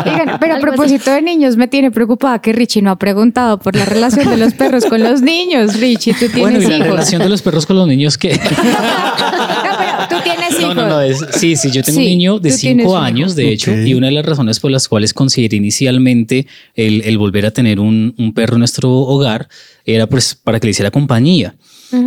Oigan, 0.06 0.38
pero 0.40 0.54
a 0.56 0.58
propósito 0.58 1.10
de 1.10 1.22
niños, 1.22 1.56
me 1.56 1.68
tiene 1.68 1.90
preocupada 1.90 2.40
que 2.40 2.52
Richie 2.52 2.82
no 2.82 2.90
ha 2.90 2.96
preguntado 2.98 3.58
por 3.58 3.74
la 3.76 3.84
relación 3.84 4.28
de 4.30 4.36
los 4.36 4.54
perros 4.54 4.84
con 4.86 5.02
los 5.02 5.20
niños. 5.22 5.78
Richie, 5.78 6.12
tú 6.14 6.26
tienes 6.28 6.40
Bueno, 6.40 6.58
y 6.60 6.66
la 6.66 6.76
hijos. 6.76 6.88
relación 6.88 7.22
de 7.22 7.28
los 7.28 7.42
perros 7.42 7.66
con 7.66 7.76
los 7.76 7.86
niños 7.86 8.16
que... 8.18 8.38
No, 8.48 9.74
pero 9.78 10.08
tú 10.08 10.16
tienes 10.24 10.58
hijos. 10.60 10.74
No, 10.74 10.82
no, 10.82 10.88
no. 10.88 11.00
es- 11.00 11.24
sí, 11.32 11.56
sí, 11.56 11.70
yo 11.70 11.82
tengo 11.82 11.98
Sí, 11.98 12.04
un 12.04 12.10
niño 12.10 12.38
de 12.38 12.50
cinco 12.50 12.96
años, 12.96 13.34
de 13.36 13.52
hecho, 13.52 13.72
y 13.72 13.94
una 13.94 14.06
de 14.08 14.12
las 14.14 14.24
razones 14.24 14.60
por 14.60 14.70
las 14.70 14.88
cuales 14.88 15.12
consideré 15.14 15.56
inicialmente 15.56 16.46
el, 16.74 16.97
el 17.04 17.18
volver 17.18 17.46
a 17.46 17.50
tener 17.50 17.80
un, 17.80 18.14
un 18.18 18.34
perro 18.34 18.54
en 18.54 18.60
nuestro 18.60 18.90
hogar 18.90 19.48
era 19.84 20.06
pues 20.06 20.34
para 20.34 20.60
que 20.60 20.66
le 20.66 20.70
hiciera 20.72 20.90
compañía. 20.90 21.56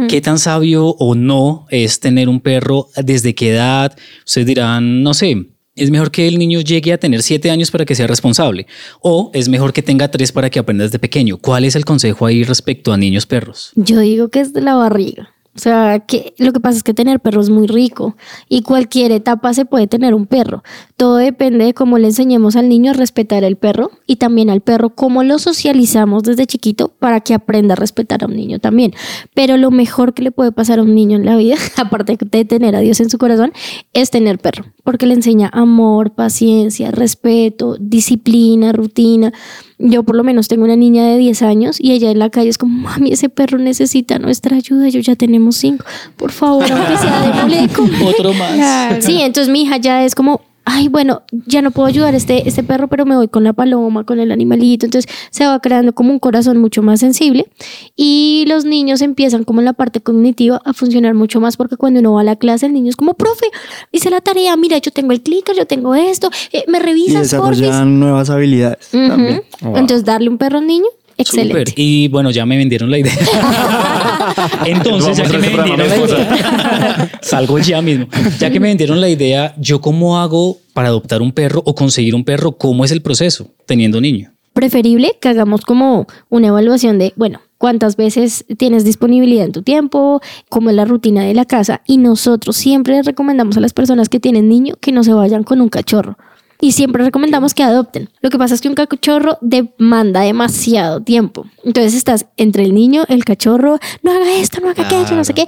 ¿Qué 0.08 0.22
tan 0.22 0.38
sabio 0.38 0.89
o 1.00 1.16
no 1.16 1.66
es 1.72 2.00
tener 2.00 2.30
un 2.30 2.39
perro? 2.39 2.89
¿Desde 2.96 3.34
qué 3.34 3.50
edad? 3.50 3.98
Ustedes 4.26 4.46
dirán, 4.46 5.02
no 5.02 5.16
sé, 5.16 5.48
es 5.76 5.89
mejor 5.89 6.12
que 6.12 6.28
el 6.28 6.38
niño 6.38 6.62
llegue 6.62 6.94
a 6.94 7.00
tener 7.00 7.24
siete 7.24 7.50
años 7.50 7.72
para 7.72 7.86
que 7.86 7.96
sea 7.96 8.06
responsable. 8.06 8.68
O 9.02 9.32
es 9.34 9.50
mejor 9.50 9.74
que 9.74 9.82
tenga 9.82 10.12
tres 10.12 10.32
para 10.32 10.50
que 10.50 10.60
aprenda 10.60 10.84
desde 10.84 11.00
pequeño. 11.00 11.38
¿Cuál 11.38 11.66
es 11.66 11.76
el 11.76 11.86
consejo 11.86 12.26
ahí 12.26 12.44
respecto 12.44 12.94
a 12.94 12.98
niños 12.98 13.26
perros? 13.26 13.72
Yo 13.76 14.00
digo 14.00 14.30
que 14.30 14.42
es 14.42 14.54
de 14.54 14.62
la 14.62 14.76
barriga. 14.76 15.34
O 15.54 15.60
sea, 15.60 15.99
que 15.99 16.34
lo 16.38 16.54
que 16.54 16.62
pasa 16.62 16.78
es 16.78 16.84
que 16.84 16.93
tener 16.93 17.20
perro 17.20 17.41
es 17.41 17.49
muy 17.49 17.68
rico 17.68 18.16
y 18.47 18.62
cualquier 18.62 19.12
etapa 19.12 19.54
se 19.54 19.66
puede 19.66 19.86
tener 19.86 20.14
un 20.14 20.26
perro. 20.26 20.64
Todo 20.95 21.18
depende 21.18 21.66
de 21.66 21.74
cómo 21.74 21.97
le 21.97 22.08
enseñemos 22.08 22.56
al 22.56 22.70
niño 22.70 22.91
a 22.91 22.93
respetar 22.93 23.43
el 23.43 23.58
perro 23.58 23.91
y 24.08 24.16
también 24.16 24.49
al 24.49 24.62
perro 24.62 24.91
cómo 24.91 25.24
lo 25.24 25.39
socializamos 25.39 26.24
desde 26.24 26.47
chiquito 26.47 26.88
para 26.88 27.20
que 27.20 27.34
aprenda 27.34 27.74
a 27.74 27.76
respetar 27.76 28.24
a 28.24 28.28
un 28.28 28.36
niño 28.38 28.60
también. 28.60 28.93
Pero 29.34 29.58
lo 29.58 29.72
mejor 29.72 30.14
que 30.14 30.24
le 30.24 30.32
puede 30.32 30.54
pasar 30.54 30.80
a 30.80 30.84
un 30.84 30.95
niño 30.95 31.18
en 31.18 31.26
la 31.26 31.36
vida, 31.36 31.56
aparte 31.76 32.18
de 32.18 32.45
tener 32.45 32.74
a 32.78 32.80
Dios 32.80 33.02
en 33.02 33.10
su 33.10 33.18
corazón, 33.18 33.52
es 33.91 34.10
tener 34.10 34.39
perro, 34.39 34.66
porque 34.86 35.06
le 35.06 35.16
enseña 35.16 35.49
amor, 35.52 36.12
paciencia, 36.12 36.91
respeto, 36.91 37.76
disciplina, 37.78 38.72
rutina. 38.72 39.34
Yo 39.84 40.04
por 40.04 40.16
lo 40.16 40.24
menos 40.24 40.48
tengo 40.48 40.64
una 40.64 40.76
niña 40.76 41.06
de 41.06 41.18
10 41.18 41.42
años 41.42 41.78
y 41.80 41.92
ella 41.92 42.12
en 42.12 42.20
la 42.20 42.30
calle 42.30 42.50
es 42.50 42.58
como, 42.58 42.78
mami, 42.84 43.12
ese 43.12 43.30
perro 43.30 43.58
necesita 43.58 44.20
nuestra 44.20 44.56
ayuda, 44.58 44.90
yo 44.90 45.00
ya 45.00 45.16
tenemos 45.16 45.56
cinco, 45.58 45.86
por 46.18 46.32
favor, 46.32 46.72
aunque 46.72 46.98
sea 46.98 47.22
de 47.48 47.68
comer". 47.74 48.04
Otro 48.06 48.34
más. 48.34 49.04
Sí, 49.04 49.22
entonces 49.22 49.52
mi 49.52 49.64
hija 49.64 49.78
ya 49.78 50.06
es 50.06 50.14
como, 50.14 50.42
ay, 50.66 50.88
bueno, 50.88 51.24
ya 51.45 51.62
no 51.62 51.72
puedo 51.72 51.88
ayudar 51.88 52.14
a 52.14 52.18
este, 52.18 52.47
este 52.47 52.64
perro, 52.64 52.88
pero 52.88 53.05
me 53.05 53.16
voy 53.16 53.28
con 53.28 53.43
la 53.43 53.53
paloma, 53.53 54.03
con 54.03 54.20
el 54.20 54.32
animalito. 54.32 54.86
Entonces 54.86 55.12
se 55.30 55.45
va 55.45 55.59
creando 55.59 55.93
como 55.93 56.12
un 56.12 56.20
corazón 56.20 56.57
mucho 56.57 56.82
más 56.82 56.99
sensible 56.99 57.47
y 57.95 58.45
los 58.47 58.66
niños 58.66 59.01
empiezan 59.01 59.43
como 59.43 59.59
en 59.62 59.66
la 59.66 59.74
parte 59.74 60.01
cognitiva 60.01 60.62
a 60.66 60.74
funcionar 60.74 61.14
mucho 61.14 61.39
más 61.39 61.57
porque 61.57 61.78
cuando 61.78 61.99
uno 61.99 62.14
va 62.14 62.22
a 62.22 62.24
la 62.24 62.36
clase 62.36 62.66
el 62.68 62.74
niño 62.74 62.89
es 62.89 62.95
como, 62.95 63.14
profe, 63.16 63.45
hice 63.91 64.09
la 64.09 64.22
tarea, 64.22 64.55
mira, 64.57 64.78
yo 64.78 64.91
tengo 64.91 65.12
el 65.12 65.22
clicker, 65.22 65.55
yo 65.55 65.66
tengo 65.66 65.95
esto, 65.95 66.30
eh, 66.51 66.64
me 66.68 66.78
Y 66.78 66.82
revisas, 66.82 67.34
porfis. 67.34 67.59
desarrollan 67.62 67.99
nuevas 67.99 68.30
habilidades 68.30 68.89
también. 68.89 69.43
Entonces 69.62 70.05
darle 70.05 70.30
un 70.30 70.38
perro 70.38 70.57
a 70.57 70.62
un 70.62 70.68
niño, 70.68 70.86
excelente. 71.22 71.74
Y 71.76 72.07
bueno, 72.09 72.32
ya 72.32 72.45
me 72.45 72.57
vendieron 72.57 72.91
la 72.91 72.97
idea. 72.99 73.13
Entonces, 74.65 75.17
ya 75.17 75.24
que 75.24 75.36
a 75.36 75.39
me 75.39 75.47
este 75.47 75.57
vendieron 75.57 75.89
la 75.89 75.95
mi 75.95 76.03
idea, 76.03 77.11
salgo 77.22 77.59
ya 77.59 77.82
mismo. 77.82 78.07
Ya 78.39 78.49
que 78.51 78.59
me 78.59 78.67
vendieron 78.67 78.99
la 78.99 79.09
idea, 79.09 79.53
¿yo 79.57 79.82
cómo 79.82 80.19
hago 80.19 80.57
para 80.74 80.89
adoptar 80.89 81.22
un 81.22 81.32
perro 81.32 81.61
o 81.65 81.76
conseguir 81.76 82.15
un 82.15 82.24
perro? 82.24 82.53
¿Cómo 82.53 82.86
es 82.86 82.91
el 82.91 83.01
proceso 83.01 83.47
teniendo 83.65 84.01
niño? 84.01 84.32
preferible 84.53 85.17
que 85.22 85.30
hagamos 85.30 85.61
como 85.61 86.07
una 86.30 86.47
evaluación 86.47 86.99
de, 86.99 87.13
bueno, 87.15 87.39
cuántas 87.57 87.95
veces 87.95 88.45
tienes 88.57 88.84
disponibilidad 88.84 89.45
en 89.45 89.51
tu 89.51 89.61
tiempo, 89.61 90.22
cómo 90.49 90.69
es 90.69 90.76
la 90.76 90.86
rutina 90.86 91.24
de 91.24 91.34
la 91.34 91.45
casa. 91.45 91.82
Y 91.86 91.97
nosotros 91.97 92.55
siempre 92.55 93.01
recomendamos 93.03 93.57
a 93.57 93.61
las 93.61 93.74
personas 93.74 94.09
que 94.09 94.19
tienen 94.19 94.49
niño 94.49 94.76
que 94.80 94.91
no 94.91 95.03
se 95.03 95.13
vayan 95.13 95.43
con 95.43 95.61
un 95.61 95.69
cachorro. 95.69 96.17
Y 96.62 96.74
siempre 96.74 97.03
recomendamos 97.03 97.53
que 97.53 97.64
adopten. 97.64 98.09
Lo 98.22 98.30
que 98.30 98.38
pasa 98.38 98.53
es 98.53 98.62
que 98.62 98.70
un 98.70 98.76
cachorro 98.76 99.38
demanda 99.41 100.22
demasiado 100.22 101.01
tiempo. 101.01 101.47
Entonces 101.66 101.95
estás 101.95 102.28
entre 102.38 102.64
el 102.64 102.74
niño, 102.74 103.03
el 103.09 103.26
cachorro, 103.26 103.80
no 104.03 104.12
haga 104.12 104.38
esto, 104.38 104.62
no 104.62 104.70
haga 104.70 104.86
aquello, 104.86 105.16
no 105.16 105.24
sé 105.24 105.34
qué. 105.34 105.47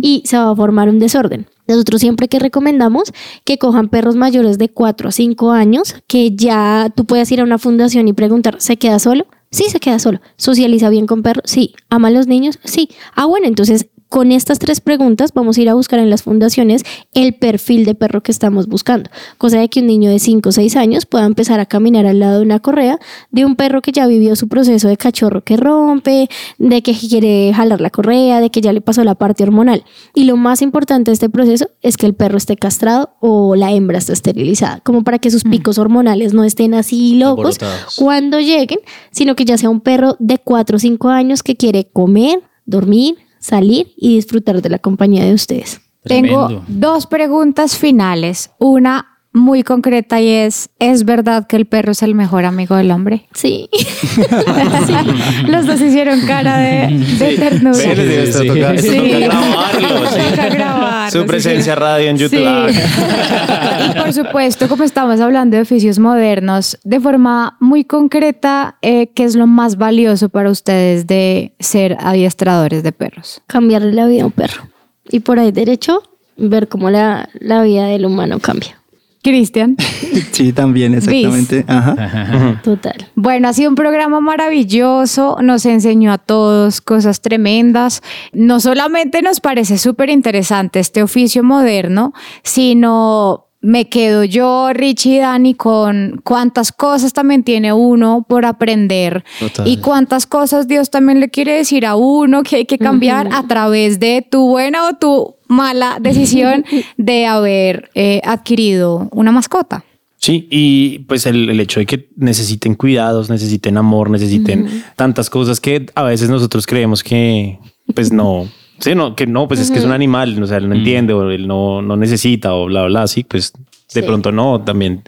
Y 0.00 0.22
se 0.24 0.38
va 0.38 0.50
a 0.50 0.56
formar 0.56 0.88
un 0.88 0.98
desorden. 0.98 1.46
Nosotros 1.66 2.00
siempre 2.00 2.28
que 2.28 2.38
recomendamos 2.38 3.12
que 3.44 3.58
cojan 3.58 3.88
perros 3.88 4.16
mayores 4.16 4.58
de 4.58 4.70
4 4.70 5.08
a 5.08 5.12
5 5.12 5.50
años, 5.52 5.94
que 6.06 6.34
ya 6.34 6.90
tú 6.94 7.04
puedas 7.04 7.30
ir 7.30 7.40
a 7.40 7.44
una 7.44 7.58
fundación 7.58 8.08
y 8.08 8.12
preguntar, 8.12 8.56
¿se 8.58 8.76
queda 8.76 8.98
solo? 8.98 9.26
Sí, 9.50 9.64
se 9.68 9.80
queda 9.80 9.98
solo. 9.98 10.20
¿Socializa 10.36 10.88
bien 10.88 11.06
con 11.06 11.22
perros? 11.22 11.44
Sí. 11.46 11.74
¿Ama 11.88 12.08
a 12.08 12.10
los 12.10 12.26
niños? 12.26 12.58
Sí. 12.64 12.88
Ah, 13.14 13.26
bueno, 13.26 13.46
entonces 13.46 13.86
con 14.08 14.32
estas 14.32 14.58
tres 14.58 14.80
preguntas 14.80 15.32
vamos 15.34 15.58
a 15.58 15.62
ir 15.62 15.68
a 15.68 15.74
buscar 15.74 15.98
en 15.98 16.10
las 16.10 16.22
fundaciones 16.22 16.82
el 17.14 17.34
perfil 17.34 17.84
de 17.84 17.94
perro 17.94 18.22
que 18.22 18.30
estamos 18.30 18.68
buscando. 18.68 19.10
Cosa 19.38 19.58
de 19.58 19.68
que 19.68 19.80
un 19.80 19.86
niño 19.86 20.10
de 20.10 20.18
5 20.18 20.48
o 20.48 20.52
6 20.52 20.76
años 20.76 21.06
pueda 21.06 21.24
empezar 21.24 21.60
a 21.60 21.66
caminar 21.66 22.06
al 22.06 22.20
lado 22.20 22.38
de 22.38 22.44
una 22.44 22.60
correa 22.60 22.98
de 23.30 23.44
un 23.44 23.56
perro 23.56 23.82
que 23.82 23.92
ya 23.92 24.06
vivió 24.06 24.36
su 24.36 24.48
proceso 24.48 24.88
de 24.88 24.96
cachorro 24.96 25.42
que 25.42 25.56
rompe, 25.56 26.28
de 26.58 26.82
que 26.82 26.94
quiere 26.94 27.52
jalar 27.54 27.80
la 27.80 27.90
correa, 27.90 28.40
de 28.40 28.50
que 28.50 28.60
ya 28.60 28.72
le 28.72 28.80
pasó 28.80 29.02
la 29.04 29.14
parte 29.14 29.42
hormonal. 29.42 29.84
Y 30.14 30.24
lo 30.24 30.36
más 30.36 30.62
importante 30.62 31.10
de 31.10 31.14
este 31.14 31.28
proceso 31.28 31.68
es 31.82 31.96
que 31.96 32.06
el 32.06 32.14
perro 32.14 32.38
esté 32.38 32.56
castrado 32.56 33.16
o 33.20 33.56
la 33.56 33.72
hembra 33.72 33.98
esté 33.98 34.12
esterilizada, 34.12 34.80
como 34.80 35.02
para 35.02 35.18
que 35.18 35.30
sus 35.30 35.44
picos 35.44 35.78
hormonales 35.78 36.34
no 36.34 36.44
estén 36.44 36.74
así 36.74 37.16
locos 37.16 37.58
cuando 37.96 38.38
lleguen, 38.40 38.78
sino 39.10 39.34
que 39.34 39.44
ya 39.44 39.58
sea 39.58 39.70
un 39.70 39.80
perro 39.80 40.16
de 40.18 40.38
4 40.38 40.76
o 40.76 40.78
5 40.78 41.08
años 41.08 41.42
que 41.42 41.56
quiere 41.56 41.86
comer, 41.92 42.40
dormir, 42.66 43.16
salir 43.44 43.92
y 43.98 44.14
disfrutar 44.14 44.62
de 44.62 44.70
la 44.70 44.78
compañía 44.78 45.22
de 45.22 45.34
ustedes. 45.34 45.82
Tengo 46.02 46.62
dos 46.66 47.06
preguntas 47.06 47.76
finales. 47.76 48.50
Una 48.58 49.13
muy 49.34 49.62
concreta 49.64 50.20
y 50.20 50.28
es, 50.30 50.70
¿es 50.78 51.04
verdad 51.04 51.46
que 51.46 51.56
el 51.56 51.66
perro 51.66 51.92
es 51.92 52.02
el 52.02 52.14
mejor 52.14 52.44
amigo 52.44 52.76
del 52.76 52.90
hombre? 52.92 53.26
Sí. 53.34 53.68
Los 55.48 55.66
dos 55.66 55.80
hicieron 55.80 56.20
cara 56.22 56.58
de, 56.58 56.98
de 57.18 57.36
ternura. 57.36 57.76
Ven, 57.76 58.00
esto 58.10 58.38
sí. 58.42 58.46
toca, 58.48 58.74
esto 58.74 58.92
Sí. 58.92 58.98
toca 58.98 59.18
grabarlo, 59.18 60.06
sí. 60.10 60.20
Toca 60.30 60.48
grabarlo, 60.48 61.10
Su 61.10 61.20
sí, 61.20 61.26
presencia 61.26 61.74
radio 61.74 62.08
en 62.10 62.16
YouTube. 62.18 62.38
Sí. 62.38 62.44
Ah, 62.46 63.90
Y 63.94 63.98
por 63.98 64.12
supuesto, 64.12 64.68
como 64.68 64.84
estamos 64.84 65.20
hablando 65.20 65.56
de 65.56 65.62
oficios 65.62 65.98
modernos, 65.98 66.78
de 66.84 67.00
forma 67.00 67.56
muy 67.60 67.84
concreta, 67.84 68.76
eh, 68.82 69.08
¿qué 69.14 69.24
es 69.24 69.34
lo 69.34 69.46
más 69.46 69.76
valioso 69.76 70.28
para 70.28 70.50
ustedes 70.50 71.06
de 71.06 71.52
ser 71.58 71.96
adiestradores 72.00 72.82
de 72.82 72.92
perros? 72.92 73.42
Cambiarle 73.46 73.92
la 73.92 74.06
vida 74.06 74.22
a 74.22 74.26
un 74.26 74.32
perro. 74.32 74.68
Y 75.10 75.20
por 75.20 75.38
ahí 75.38 75.50
derecho, 75.52 76.02
ver 76.36 76.68
cómo 76.68 76.88
la, 76.90 77.28
la 77.40 77.62
vida 77.62 77.86
del 77.88 78.06
humano 78.06 78.38
cambia. 78.38 78.80
Cristian. 79.24 79.76
Sí, 80.30 80.52
también, 80.52 80.94
exactamente. 80.94 81.64
Ajá. 81.68 82.60
Total. 82.62 83.08
Bueno, 83.14 83.48
ha 83.48 83.52
sido 83.52 83.68
un 83.68 83.76
programa 83.76 84.20
maravilloso, 84.20 85.38
nos 85.42 85.64
enseñó 85.64 86.12
a 86.12 86.18
todos 86.18 86.80
cosas 86.80 87.20
tremendas. 87.20 88.02
No 88.32 88.58
solamente 88.58 89.22
nos 89.22 89.40
parece 89.40 89.78
súper 89.78 90.10
interesante 90.10 90.80
este 90.80 91.02
oficio 91.04 91.44
moderno, 91.44 92.14
sino 92.42 93.43
me 93.64 93.88
quedo 93.88 94.24
yo, 94.24 94.72
Richie 94.72 95.16
y 95.16 95.18
Dani, 95.20 95.54
con 95.54 96.20
cuántas 96.22 96.70
cosas 96.70 97.14
también 97.14 97.42
tiene 97.42 97.72
uno 97.72 98.24
por 98.28 98.44
aprender 98.44 99.24
Total. 99.40 99.66
y 99.66 99.78
cuántas 99.78 100.26
cosas 100.26 100.68
Dios 100.68 100.90
también 100.90 101.18
le 101.18 101.30
quiere 101.30 101.54
decir 101.54 101.86
a 101.86 101.96
uno 101.96 102.42
que 102.42 102.56
hay 102.56 102.66
que 102.66 102.78
cambiar 102.78 103.30
a 103.32 103.46
través 103.46 103.98
de 103.98 104.26
tu 104.30 104.48
buena 104.48 104.86
o 104.86 104.96
tu 104.96 105.36
mala 105.48 105.98
decisión 106.00 106.64
de 106.98 107.26
haber 107.26 107.90
eh, 107.94 108.20
adquirido 108.24 109.08
una 109.12 109.32
mascota. 109.32 109.84
Sí, 110.18 110.46
y 110.50 111.00
pues 111.00 111.26
el, 111.26 111.48
el 111.48 111.60
hecho 111.60 111.80
de 111.80 111.86
que 111.86 112.08
necesiten 112.16 112.74
cuidados, 112.74 113.30
necesiten 113.30 113.76
amor, 113.76 114.10
necesiten 114.10 114.84
tantas 114.96 115.28
cosas 115.28 115.60
que 115.60 115.86
a 115.94 116.02
veces 116.02 116.28
nosotros 116.30 116.66
creemos 116.66 117.02
que 117.02 117.58
pues 117.94 118.12
no, 118.12 118.48
sí, 118.78 118.94
no, 118.94 119.14
que 119.16 119.26
no, 119.26 119.46
pues 119.48 119.60
es 119.60 119.70
que 119.70 119.78
es 119.78 119.84
un 119.84 119.92
animal, 119.92 120.40
o 120.42 120.46
sea, 120.46 120.58
él 120.58 120.68
no 120.68 120.74
entiende 120.74 121.12
o 121.12 121.30
él 121.30 121.46
no, 121.46 121.82
no 121.82 121.96
necesita 121.96 122.54
o 122.54 122.66
bla, 122.66 122.84
bla, 122.86 123.02
así, 123.02 123.24
pues 123.24 123.52
de 123.52 124.00
Sí. 124.00 124.06
pronto 124.06 124.32
no, 124.32 124.60
también 124.62 125.02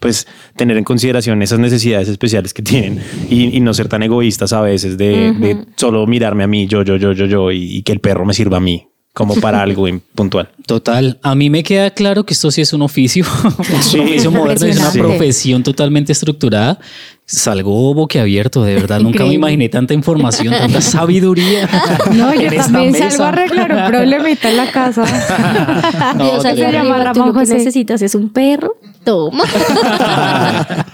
pues 0.00 0.26
tener 0.56 0.76
en 0.76 0.82
consideración 0.82 1.42
esas 1.42 1.60
necesidades 1.60 2.08
especiales 2.08 2.52
que 2.52 2.62
tienen 2.62 3.00
y, 3.30 3.56
y 3.56 3.60
no 3.60 3.72
ser 3.72 3.86
tan 3.88 4.02
egoístas 4.02 4.52
a 4.52 4.60
veces 4.60 4.98
de, 4.98 5.32
de 5.32 5.58
solo 5.76 6.06
mirarme 6.08 6.42
a 6.42 6.48
mí, 6.48 6.66
yo, 6.66 6.82
yo, 6.82 6.96
yo, 6.96 7.12
yo, 7.12 7.26
yo, 7.26 7.52
y, 7.52 7.76
y 7.76 7.82
que 7.82 7.92
el 7.92 8.00
perro 8.00 8.24
me 8.24 8.34
sirva 8.34 8.56
a 8.56 8.60
mí 8.60 8.88
como 9.14 9.36
para 9.36 9.62
algo 9.62 9.86
puntual. 10.16 10.48
Total, 10.66 11.20
a 11.22 11.34
mí 11.36 11.50
me 11.50 11.62
queda 11.62 11.90
claro 11.90 12.24
que 12.24 12.34
esto 12.34 12.50
sí 12.50 12.62
es 12.62 12.72
un 12.72 12.82
oficio, 12.82 13.24
Sí. 13.82 13.98
un 13.98 14.06
oficio 14.08 14.30
moderno, 14.32 14.66
es 14.66 14.76
una 14.76 14.86
Impresionante. 14.86 14.98
profesión 14.98 15.62
totalmente 15.62 16.10
estructurada. 16.12 16.80
Salgo 17.24 17.94
boquiabierto, 17.94 18.62
de 18.62 18.74
verdad, 18.74 19.00
nunca 19.00 19.24
me 19.24 19.32
imaginé 19.34 19.68
tanta 19.68 19.94
información, 19.94 20.52
tanta 20.52 20.80
sabiduría. 20.82 21.68
No, 22.12 22.34
yo 22.34 22.50
también 22.54 22.92
mesa. 22.92 23.10
salgo 23.10 23.24
a 23.24 23.28
arreglar 23.28 23.72
un 23.72 23.86
problemita 23.90 24.50
en 24.50 24.56
la 24.56 24.70
casa. 24.70 25.04
No, 26.16 26.24
Dios, 26.24 26.42
Se 26.42 26.54
llama 26.56 27.02
Ramón 27.02 27.28
lo 27.28 27.32
que 27.32 27.38
José. 27.40 27.54
necesitas 27.54 28.02
es 28.02 28.14
un 28.14 28.28
perro. 28.28 28.74
Toma. 29.04 29.44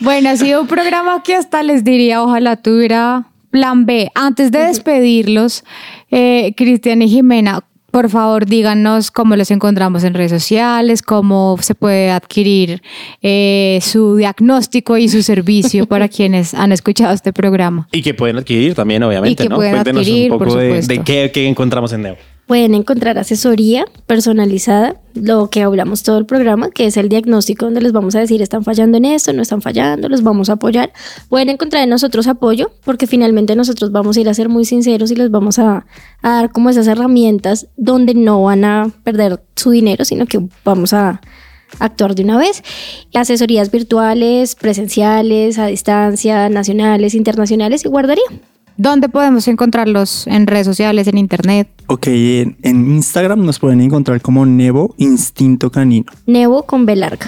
Bueno, 0.00 0.30
ha 0.30 0.36
sido 0.36 0.62
un 0.62 0.66
programa 0.68 1.22
que 1.22 1.34
hasta 1.34 1.62
les 1.62 1.82
diría, 1.84 2.22
ojalá 2.22 2.56
tuviera 2.56 3.26
plan 3.50 3.84
B. 3.86 4.10
Antes 4.14 4.50
de 4.52 4.60
despedirlos, 4.60 5.64
eh, 6.10 6.54
Cristian 6.56 7.02
y 7.02 7.08
Jimena, 7.08 7.60
por 7.91 8.11
favor 8.11 8.47
díganos 8.47 9.11
cómo 9.11 9.34
los 9.36 9.51
encontramos 9.51 10.05
en 10.05 10.14
redes 10.14 10.30
sociales, 10.30 11.03
cómo 11.03 11.57
se 11.61 11.74
puede 11.74 12.11
adquirir 12.11 12.82
eh, 13.22 13.78
su 13.82 14.16
diagnóstico 14.16 14.97
y 14.99 15.09
su 15.09 15.22
servicio 15.22 15.86
para 15.86 16.09
quienes 16.09 16.55
han 16.55 16.72
escuchado 16.72 17.14
este 17.14 17.32
programa. 17.32 17.89
Y 17.93 18.03
que 18.03 18.14
pueden 18.14 18.36
adquirir 18.36 18.74
también, 18.74 19.03
obviamente, 19.03 19.43
Y 19.43 19.47
que 19.47 19.49
¿no? 19.49 19.57
pueden 19.57 19.72
Cuéntenos 19.72 20.03
adquirir, 20.03 20.32
un 20.32 20.39
por 20.39 20.49
poco 20.49 20.61
de, 20.61 20.66
supuesto. 20.68 20.93
de 20.95 21.01
qué, 21.01 21.30
qué 21.32 21.49
encontramos 21.49 21.93
en 21.93 22.03
Neo. 22.03 22.16
Pueden 22.49 22.74
encontrar 22.74 23.18
asesoría 23.18 23.84
personalizada, 24.07 24.96
lo 25.12 25.51
que 25.51 25.61
hablamos 25.61 26.03
todo 26.03 26.16
el 26.16 26.24
programa, 26.24 26.70
que 26.70 26.86
es 26.86 26.96
el 26.96 27.11
diagnóstico 27.11 27.66
donde 27.66 27.82
les 27.82 27.92
vamos 27.92 28.14
a 28.14 28.20
decir 28.20 28.40
están 28.40 28.64
fallando 28.64 28.96
en 28.96 29.05
esto, 29.05 29.34
no 29.34 29.42
están 29.42 29.61
fallando, 29.61 30.09
los 30.09 30.22
vamos 30.22 30.49
a 30.49 30.55
apoyar. 30.55 30.90
Pueden 31.28 31.51
encontrar 31.51 31.82
en 31.82 31.90
nosotros 31.90 32.26
apoyo, 32.26 32.70
porque 32.86 33.07
finalmente 33.07 33.55
nosotros 33.55 33.92
vamos 33.92 34.16
a 34.16 34.20
ir 34.22 34.30
a 34.30 34.34
ser 34.34 34.49
muy 34.49 34.64
sinceros 34.64 35.11
y 35.11 35.16
les 35.16 35.30
vamos 35.30 35.59
a, 35.59 35.84
a 36.22 36.30
dar 36.30 36.51
como 36.51 36.70
esas 36.70 36.86
herramientas 36.86 37.66
donde 37.76 38.14
no 38.14 38.42
van 38.42 38.64
a 38.64 38.90
perder 39.05 39.42
su 39.55 39.70
dinero, 39.70 40.07
sino 40.07 40.24
que 40.24 40.40
vamos 40.64 40.94
a 40.94 41.20
actuar 41.80 42.14
de 42.14 42.24
una 42.24 42.38
vez. 42.38 42.62
Asesorías 43.12 43.70
virtuales, 43.70 44.55
presenciales, 44.55 45.59
a 45.59 45.66
distancia, 45.66 46.49
nacionales, 46.49 47.14
internacionales 47.14 47.84
y 47.84 47.88
guardería. 47.88 48.24
¿Dónde 48.78 49.08
podemos 49.08 49.48
encontrarlos? 49.48 50.28
¿En 50.28 50.46
redes 50.46 50.64
sociales, 50.64 51.08
en 51.08 51.18
internet? 51.18 51.68
Ok, 51.88 52.06
en, 52.06 52.56
en 52.62 52.92
Instagram 52.92 53.44
nos 53.44 53.58
pueden 53.58 53.80
encontrar 53.80 54.20
como 54.20 54.46
Nevo 54.46 54.94
Instinto 54.98 55.72
Canino. 55.72 56.06
Nevo 56.26 56.62
con 56.62 56.86
B 56.86 56.94
larga. 56.94 57.26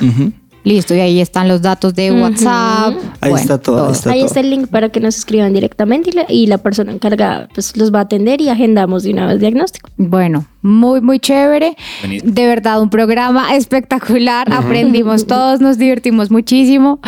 Listo, 0.63 0.95
y 0.95 1.01
ahí 1.01 1.21
están 1.21 1.49
los 1.49 1.63
datos 1.63 1.95
de 1.95 2.13
WhatsApp. 2.13 2.95
Ahí 3.21 3.33
está 3.33 3.59
todo, 3.59 3.87
ahí 3.87 3.93
está 3.93 4.11
Ahí 4.11 4.19
todo. 4.21 4.27
está 4.27 4.41
el 4.41 4.51
link 4.51 4.69
para 4.69 4.91
que 4.91 5.01
nos 5.01 5.17
escriban 5.17 5.53
directamente 5.53 6.11
y 6.11 6.13
la, 6.13 6.27
y 6.29 6.47
la 6.47 6.59
persona 6.59 6.93
encargada 6.93 7.49
pues 7.55 7.77
los 7.77 7.95
va 7.95 8.01
a 8.01 8.03
atender 8.03 8.41
y 8.41 8.49
agendamos 8.51 9.03
de 9.03 9.13
una 9.13 9.27
vez 9.27 9.41
diagnóstico. 9.41 9.89
Bueno, 9.97 10.47
muy, 10.63 11.01
muy 11.01 11.19
chévere. 11.19 11.77
De 12.23 12.47
verdad, 12.47 12.83
un 12.83 12.91
programa 12.91 13.55
espectacular. 13.55 14.53
Aprendimos 14.53 15.27
todos, 15.27 15.61
nos 15.61 15.79
divertimos 15.79 16.31
muchísimo. 16.31 17.01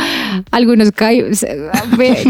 Algunos 0.51 0.91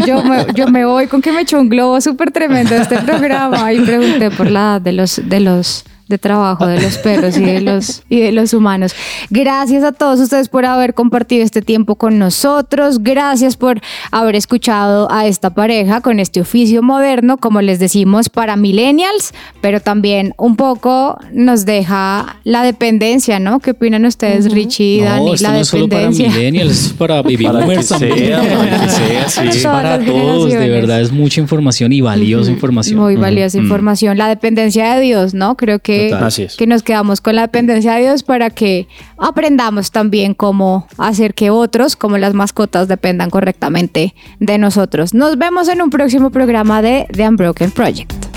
Yo 0.05 0.23
me, 0.23 0.45
yo 0.53 0.67
me 0.67 0.85
voy 0.85 1.07
con 1.07 1.21
que 1.21 1.31
me 1.31 1.41
echó 1.41 1.59
un 1.59 1.69
globo 1.69 2.01
súper 2.01 2.31
tremendo 2.31 2.75
este 2.75 2.97
programa 2.99 3.71
y 3.73 3.79
pregunté 3.79 4.29
por 4.31 4.51
la 4.51 4.59
edad 4.59 4.81
de 4.81 4.91
los, 4.93 5.21
de 5.23 5.39
los 5.39 5.85
de 6.07 6.17
trabajo 6.17 6.67
de 6.67 6.81
los 6.81 6.97
perros 6.97 7.37
y 7.37 7.43
de 7.43 7.61
los 7.61 8.03
y 8.09 8.19
de 8.19 8.31
los 8.31 8.53
humanos. 8.53 8.93
Gracias 9.29 9.83
a 9.83 9.91
todos 9.91 10.19
ustedes 10.19 10.49
por 10.49 10.65
haber 10.65 10.93
compartido 10.93 11.43
este 11.43 11.61
tiempo 11.61 11.95
con 11.95 12.19
nosotros. 12.19 12.99
Gracias 13.01 13.57
por 13.57 13.81
haber 14.11 14.35
escuchado 14.35 15.11
a 15.11 15.27
esta 15.27 15.53
pareja 15.53 16.01
con 16.01 16.19
este 16.19 16.41
oficio 16.41 16.81
moderno, 16.81 17.37
como 17.37 17.61
les 17.61 17.79
decimos, 17.79 18.29
para 18.29 18.55
millennials, 18.55 19.33
pero 19.61 19.79
también 19.79 20.33
un 20.37 20.55
poco 20.55 21.17
nos 21.31 21.65
deja 21.65 22.37
la 22.43 22.63
dependencia, 22.63 23.39
¿no? 23.39 23.59
¿Qué 23.59 23.71
opinan 23.71 24.05
ustedes, 24.05 24.51
Richie 24.51 24.97
y 24.97 25.01
Dani? 25.01 25.25
No, 25.25 25.33
esto 25.33 25.47
la 25.47 25.53
no 25.53 25.59
es 25.59 25.67
solo 25.67 25.87
para 25.87 26.09
millennials, 26.09 26.87
es 26.87 26.93
para 26.93 27.21
baby 27.21 27.45
Para 27.45 27.65
que 27.65 27.83
sea, 27.83 27.97
para 28.41 28.79
que 28.79 28.89
sea, 28.89 29.29
sí. 29.29 29.63
Para 29.63 30.03
todos, 30.03 30.51
de 30.51 30.69
verdad, 30.69 31.01
es 31.01 31.11
mucha 31.11 31.41
información 31.41 31.91
y 31.93 32.01
valiosa 32.01 32.51
información. 32.51 32.99
Muy 32.99 33.15
valiosa 33.15 33.57
información. 33.57 34.17
La 34.17 34.27
dependencia 34.27 34.95
de 34.95 35.01
Dios, 35.01 35.33
¿no? 35.33 35.55
Creo 35.55 35.79
que, 35.79 35.92
Total. 36.09 36.23
Así 36.25 36.43
es. 36.43 36.55
que 36.55 36.67
nos 36.67 36.83
quedamos 36.83 37.21
con 37.21 37.35
la 37.35 37.43
dependencia 37.43 37.95
de 37.95 38.01
Dios 38.03 38.23
para 38.23 38.49
que 38.49 38.87
aprendamos 39.17 39.91
también 39.91 40.33
cómo 40.33 40.87
hacer 40.97 41.33
que 41.33 41.49
otros, 41.49 41.95
como 41.95 42.17
las 42.17 42.33
mascotas, 42.33 42.87
dependan 42.87 43.29
correctamente 43.29 44.13
de 44.39 44.57
nosotros. 44.57 45.13
Nos 45.13 45.37
vemos 45.37 45.67
en 45.69 45.81
un 45.81 45.89
próximo 45.89 46.29
programa 46.29 46.81
de 46.81 47.07
The 47.11 47.27
Unbroken 47.27 47.71
Project. 47.71 48.32